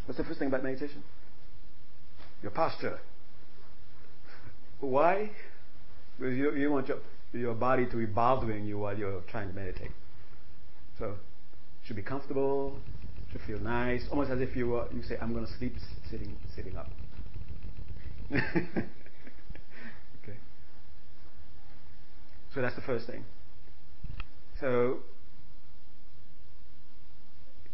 what's 0.07 0.19
the 0.19 0.25
first 0.25 0.39
thing 0.39 0.49
about 0.49 0.65
meditation? 0.65 1.03
Your 2.43 2.51
posture. 2.51 2.99
Why? 4.81 5.31
Because 6.19 6.37
you, 6.37 6.55
you 6.55 6.71
want 6.71 6.89
your, 6.89 6.99
your 7.33 7.55
body 7.55 7.87
to 7.87 7.97
be 7.97 8.07
bothering 8.07 8.65
you 8.65 8.79
while 8.79 8.97
you're 8.97 9.23
trying 9.31 9.49
to 9.49 9.55
meditate. 9.55 9.91
So, 10.99 11.15
should 11.85 11.97
be 11.97 12.03
comfortable, 12.03 12.77
should 13.33 13.41
feel 13.43 13.61
nice, 13.61 14.03
almost 14.11 14.31
as 14.31 14.41
if 14.41 14.57
you 14.57 14.69
were, 14.69 14.87
you 14.93 15.03
say, 15.03 15.17
I'm 15.21 15.33
going 15.33 15.47
to 15.47 15.53
sleep 15.59 15.75
sitting, 16.11 16.37
sitting 16.55 16.77
up. 16.77 16.91
okay. 18.33 18.43
So 22.59 22.63
that's 22.63 22.75
the 22.75 22.83
first 22.83 23.07
thing. 23.07 23.25
So, 24.61 24.99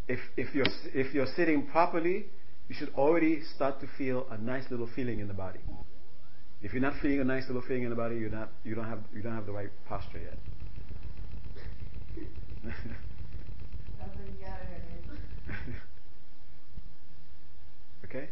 if, 0.07 0.21
if, 0.37 0.55
you're, 0.55 0.67
if 0.93 1.15
you're 1.15 1.25
sitting 1.35 1.67
properly, 1.69 2.27
you 2.69 2.75
should 2.75 2.93
already 2.95 3.41
start 3.55 3.81
to 3.81 3.87
feel 3.97 4.27
a 4.31 4.37
nice 4.37 4.65
little 4.71 4.91
feeling 4.95 5.21
in 5.21 5.29
the 5.29 5.33
body. 5.33 5.61
If 6.61 6.75
you're 6.75 6.83
not 6.83 7.01
feeling 7.01 7.21
a 7.21 7.25
nice 7.25 7.45
little 7.47 7.63
feeling 7.63 7.85
in 7.85 7.89
the 7.89 7.97
body, 7.97 8.17
you're 8.17 8.29
not, 8.29 8.53
you, 8.63 8.75
don't 8.75 8.85
have, 8.85 8.99
you 9.15 9.23
don't 9.23 9.35
have 9.35 9.47
the 9.47 9.53
right 9.53 9.71
posture 9.89 10.21
yet. 10.21 10.37
okay? 18.05 18.29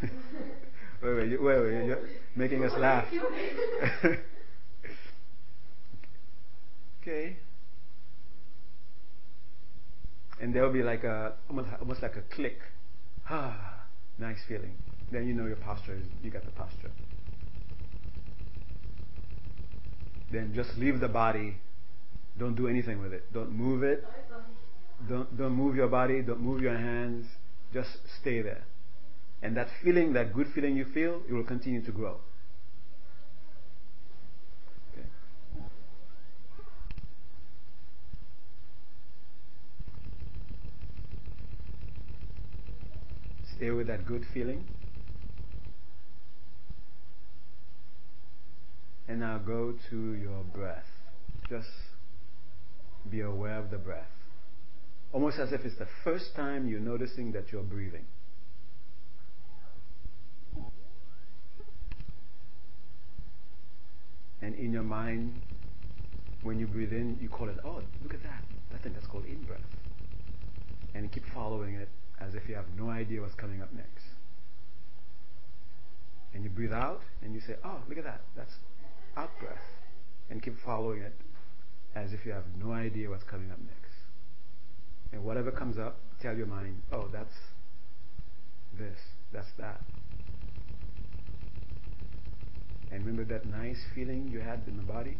wait, 1.02 1.16
wait, 1.16 1.42
wait, 1.42 1.60
wait, 1.60 1.86
you're 1.86 2.08
making 2.36 2.64
us 2.64 2.70
laugh. 2.78 3.08
okay. 7.00 7.36
And 10.40 10.54
there'll 10.54 10.72
be 10.72 10.82
like 10.82 11.04
a 11.04 11.34
almost 11.48 11.68
almost 11.80 12.02
like 12.02 12.16
a 12.16 12.22
click. 12.34 12.58
Ah, 13.28 13.84
nice 14.18 14.38
feeling. 14.48 14.74
Then 15.12 15.26
you 15.26 15.34
know 15.34 15.46
your 15.46 15.56
posture 15.56 15.94
is 15.94 16.06
you 16.22 16.30
got 16.30 16.44
the 16.44 16.52
posture. 16.52 16.90
Then 20.32 20.52
just 20.54 20.76
leave 20.78 21.00
the 21.00 21.08
body. 21.08 21.58
Don't 22.38 22.54
do 22.54 22.68
anything 22.68 23.00
with 23.02 23.12
it. 23.12 23.32
Don't 23.32 23.52
move 23.52 23.82
it. 23.82 24.06
Don't 25.08 25.36
don't 25.36 25.52
move 25.52 25.76
your 25.76 25.88
body. 25.88 26.22
Don't 26.22 26.40
move 26.40 26.62
your 26.62 26.76
hands. 26.76 27.26
Just 27.72 27.98
stay 28.20 28.40
there. 28.40 28.64
And 29.42 29.56
that 29.56 29.68
feeling, 29.82 30.12
that 30.12 30.34
good 30.34 30.48
feeling 30.54 30.76
you 30.76 30.84
feel, 30.84 31.22
it 31.28 31.32
will 31.32 31.44
continue 31.44 31.82
to 31.84 31.92
grow. 31.92 32.18
Okay. 34.92 35.06
Stay 43.60 43.70
with 43.72 43.88
that 43.88 44.06
good 44.06 44.24
feeling. 44.32 44.64
And 49.06 49.20
now 49.20 49.36
go 49.36 49.74
to 49.90 50.14
your 50.14 50.42
breath. 50.44 50.86
Just 51.46 51.68
be 53.10 53.20
aware 53.20 53.58
of 53.58 53.70
the 53.70 53.76
breath. 53.76 54.08
Almost 55.12 55.38
as 55.38 55.52
if 55.52 55.66
it's 55.66 55.76
the 55.76 55.88
first 56.04 56.34
time 56.34 56.68
you're 56.68 56.80
noticing 56.80 57.32
that 57.32 57.52
you're 57.52 57.62
breathing. 57.62 58.06
And 64.40 64.54
in 64.54 64.72
your 64.72 64.84
mind, 64.84 65.34
when 66.42 66.58
you 66.58 66.66
breathe 66.66 66.92
in, 66.92 67.18
you 67.20 67.28
call 67.28 67.50
it, 67.50 67.56
oh, 67.62 67.82
look 68.02 68.14
at 68.14 68.22
that. 68.22 68.42
I 68.74 68.82
think 68.82 68.94
that's 68.94 69.06
called 69.06 69.26
in 69.26 69.42
breath. 69.42 69.60
And 70.94 71.12
keep 71.12 71.24
following 71.34 71.74
it 71.74 71.90
as 72.20 72.34
if 72.34 72.48
you 72.48 72.54
have 72.54 72.66
no 72.76 72.90
idea 72.90 73.20
what's 73.20 73.34
coming 73.34 73.62
up 73.62 73.72
next. 73.72 74.04
And 76.34 76.44
you 76.44 76.50
breathe 76.50 76.72
out 76.72 77.00
and 77.22 77.34
you 77.34 77.40
say, 77.40 77.56
oh, 77.64 77.78
look 77.88 77.98
at 77.98 78.04
that. 78.04 78.20
That's 78.36 78.54
out 79.16 79.30
breath. 79.40 79.58
And 80.30 80.42
keep 80.42 80.54
following 80.64 81.00
it 81.00 81.14
as 81.94 82.12
if 82.12 82.24
you 82.24 82.32
have 82.32 82.44
no 82.62 82.72
idea 82.72 83.10
what's 83.10 83.24
coming 83.24 83.50
up 83.50 83.58
next. 83.58 83.94
And 85.12 85.24
whatever 85.24 85.50
comes 85.50 85.76
up, 85.76 85.98
tell 86.22 86.36
your 86.36 86.46
mind, 86.46 86.82
oh, 86.92 87.08
that's 87.12 87.34
this, 88.78 88.98
that's 89.32 89.50
that. 89.58 89.80
And 92.92 93.04
remember 93.04 93.24
that 93.32 93.46
nice 93.46 93.78
feeling 93.94 94.28
you 94.32 94.40
had 94.40 94.62
in 94.66 94.76
the 94.76 94.82
body? 94.82 95.16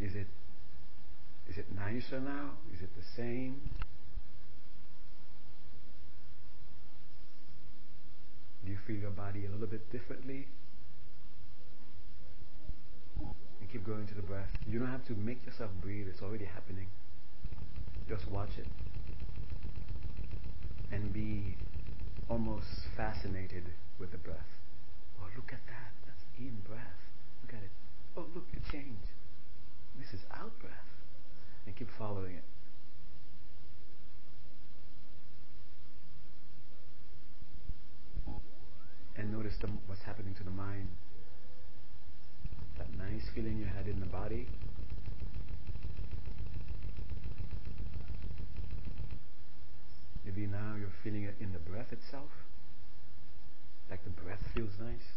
Is 0.00 0.14
it 0.14 0.26
Is 1.48 1.58
it 1.58 1.66
nicer 1.74 2.20
now? 2.20 2.50
Is 2.74 2.80
it 2.82 2.90
the 2.96 3.04
same? 3.16 3.60
Do 8.64 8.70
you 8.70 8.78
feel 8.86 8.96
your 8.96 9.10
body 9.10 9.44
a 9.46 9.50
little 9.50 9.66
bit 9.66 9.90
differently? 9.92 10.48
And 13.60 13.70
keep 13.70 13.84
going 13.84 14.06
to 14.06 14.14
the 14.14 14.22
breath. 14.22 14.48
You 14.66 14.78
don't 14.78 14.90
have 14.90 15.04
to 15.06 15.14
make 15.14 15.44
yourself 15.44 15.70
breathe, 15.82 16.06
it's 16.08 16.22
already 16.22 16.46
happening. 16.46 16.86
Just 18.08 18.30
watch 18.30 18.56
it. 18.58 18.66
And 20.92 21.12
be 21.12 21.56
almost 22.28 22.66
fascinated 22.96 23.64
with 23.98 24.12
the 24.12 24.18
breath. 24.18 24.48
Oh, 25.20 25.28
look 25.36 25.52
at 25.52 25.60
that. 25.66 25.92
That's 26.06 26.24
in 26.38 26.56
breath. 26.66 27.00
Look 27.42 27.54
at 27.54 27.62
it. 27.62 27.70
Oh, 28.16 28.24
look, 28.34 28.46
it 28.52 28.62
changed. 28.70 29.08
This 29.98 30.12
is 30.14 30.20
out 30.32 30.58
breath. 30.60 30.72
And 31.66 31.76
keep 31.76 31.90
following 31.98 32.36
it. 32.36 32.44
And 39.16 39.32
notice 39.32 39.54
the, 39.60 39.68
what's 39.86 40.02
happening 40.02 40.34
to 40.34 40.44
the 40.44 40.50
mind. 40.50 40.88
That 42.78 42.88
nice 42.98 43.22
feeling 43.34 43.58
you 43.58 43.66
had 43.66 43.86
in 43.86 44.00
the 44.00 44.06
body. 44.06 44.48
Maybe 50.24 50.46
now 50.46 50.74
you're 50.78 50.88
feeling 51.04 51.24
it 51.24 51.36
in 51.40 51.52
the 51.52 51.58
breath 51.58 51.92
itself. 51.92 52.30
Like 53.90 54.02
the 54.04 54.10
breath 54.10 54.42
feels 54.54 54.72
nice. 54.80 55.12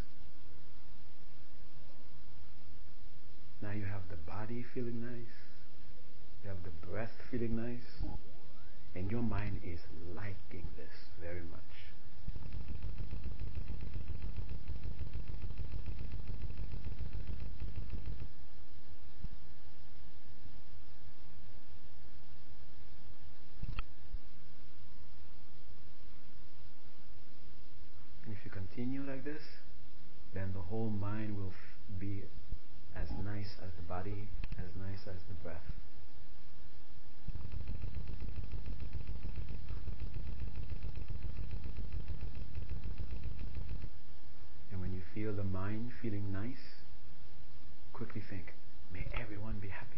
Now 3.62 3.72
you 3.72 3.86
have 3.86 4.02
the 4.10 4.18
body 4.30 4.64
feeling 4.74 5.02
nice. 5.02 5.34
You 6.44 6.50
have 6.50 6.64
the 6.64 6.88
breath 6.88 7.14
feeling 7.32 7.56
nice. 7.56 8.12
And 8.94 9.10
your 9.10 9.24
mind 9.24 9.62
is 9.66 9.80
liking 10.16 10.68
this 10.78 11.10
very 11.20 11.42
much. 11.50 11.62
And 28.26 28.34
if 28.34 28.36
you 28.48 28.52
continue 28.52 29.04
like 29.06 29.26
this, 29.26 29.42
then 30.34 30.52
the 30.54 30.62
whole 30.62 30.90
mind 30.90 31.36
will 31.36 31.52
be 32.00 32.24
as 32.96 33.10
nice 33.26 33.56
as 33.62 33.72
the 33.76 33.82
body, 33.90 34.30
as 34.58 34.70
nice 34.80 35.02
as 35.06 35.22
the 35.28 35.34
breath. 35.44 35.58
And 44.72 44.80
when 44.80 44.94
you 44.94 45.02
feel 45.14 45.34
the 45.34 45.44
mind 45.44 45.92
feeling 46.02 46.32
nice, 46.32 46.86
quickly 47.92 48.22
think, 48.30 48.54
may 48.94 49.08
everyone 49.14 49.60
be 49.60 49.68
happy. 49.68 49.98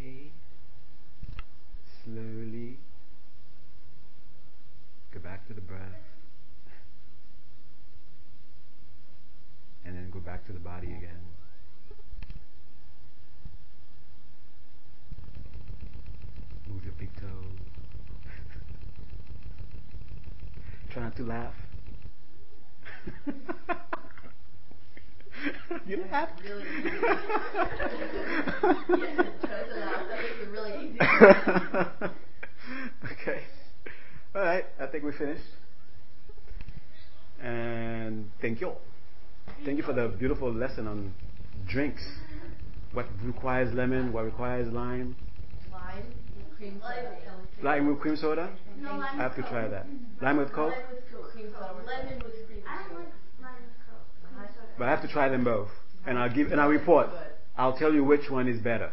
Okay. 0.00 0.30
Slowly 2.04 2.78
go 5.12 5.20
back 5.20 5.46
to 5.46 5.54
the 5.54 5.60
breath. 5.60 5.80
And 9.84 9.96
then 9.96 10.10
go 10.10 10.20
back 10.20 10.46
to 10.46 10.52
the 10.52 10.58
body 10.58 10.88
again. 10.88 11.20
Move 16.68 16.84
your 16.84 16.94
big 16.98 17.14
toe. 17.16 17.26
Try 20.90 21.02
not 21.04 21.16
to 21.16 21.22
laugh. 21.24 21.54
you 25.86 26.04
laughed. 26.10 26.42
Really 26.44 26.64
easy. 26.78 26.90
yes, 26.90 26.96
try 26.96 26.98
to 26.98 27.06
laugh. 27.06 27.26
That 27.26 27.36
makes 27.36 27.98
it 27.98 28.24
really 28.24 28.46
easy. 28.46 28.49
okay. 33.12 33.42
All 34.34 34.42
right. 34.42 34.64
I 34.78 34.86
think 34.86 35.04
we 35.04 35.12
finished. 35.12 35.42
And 37.42 38.30
thank 38.42 38.60
you 38.60 38.68
all. 38.68 38.80
Thank 39.64 39.78
you 39.78 39.82
for 39.82 39.94
the 39.94 40.08
beautiful 40.08 40.52
lesson 40.52 40.86
on 40.86 41.14
drinks. 41.66 42.02
What 42.92 43.06
requires 43.22 43.72
lemon? 43.74 44.12
What 44.12 44.24
requires 44.24 44.70
lime? 44.72 45.16
Lime 45.72 46.04
with 46.36 46.56
cream 46.58 46.80
soda. 46.82 47.16
Lime 47.62 47.86
with 47.86 48.00
cream 48.00 48.16
soda? 48.16 48.50
No, 48.78 48.90
lime 48.90 49.02
I 49.02 49.22
have 49.22 49.34
to 49.36 49.42
with 49.42 49.50
try 49.50 49.68
that. 49.68 49.86
Lime 50.20 50.36
with 50.36 50.52
Coke? 50.52 50.72
Lime 50.72 50.82
with 50.92 51.10
Coke. 51.12 51.32
Cream 51.32 51.46
soda. 51.52 51.72
Lemon 51.86 52.18
with 52.24 52.46
cream 52.46 52.62
I 52.68 52.82
don't 52.88 52.98
like 52.98 53.08
lime 53.40 53.62
with 53.62 53.78
Coke. 53.88 54.04
Cream 54.34 54.48
soda. 54.54 54.66
But 54.78 54.88
I 54.88 54.90
have 54.90 55.02
to 55.02 55.08
try 55.08 55.28
them 55.28 55.44
both. 55.44 55.70
And 56.06 56.18
I'll 56.18 56.32
give 56.32 56.52
and 56.52 56.60
I'll 56.60 56.68
report. 56.68 57.10
I'll 57.60 57.76
tell 57.76 57.92
you 57.92 58.02
which 58.02 58.30
one 58.30 58.48
is 58.48 58.58
better. 58.58 58.90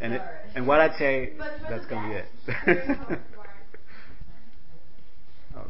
And 0.00 0.14
it, 0.14 0.22
and 0.54 0.68
what 0.68 0.78
I 0.78 0.96
say, 0.96 1.32
that's 1.68 1.84
gonna 1.86 2.08
be 2.08 2.14
it. 2.14 2.26
drink 2.64 2.86
Coke 2.86 3.08
lime. 3.08 3.18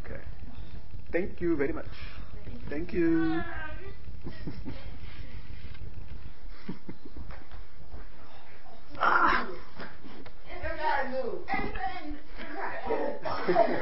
okay. 0.05 0.21
Thank 1.11 1.41
you 1.41 1.57
very 1.57 1.73
much. 1.73 1.87
Thank 2.69 2.93
you. 2.93 3.41
ah. 8.99 9.49
Everybody 10.63 11.09
move. 11.31 11.49
Everybody, 11.49 12.19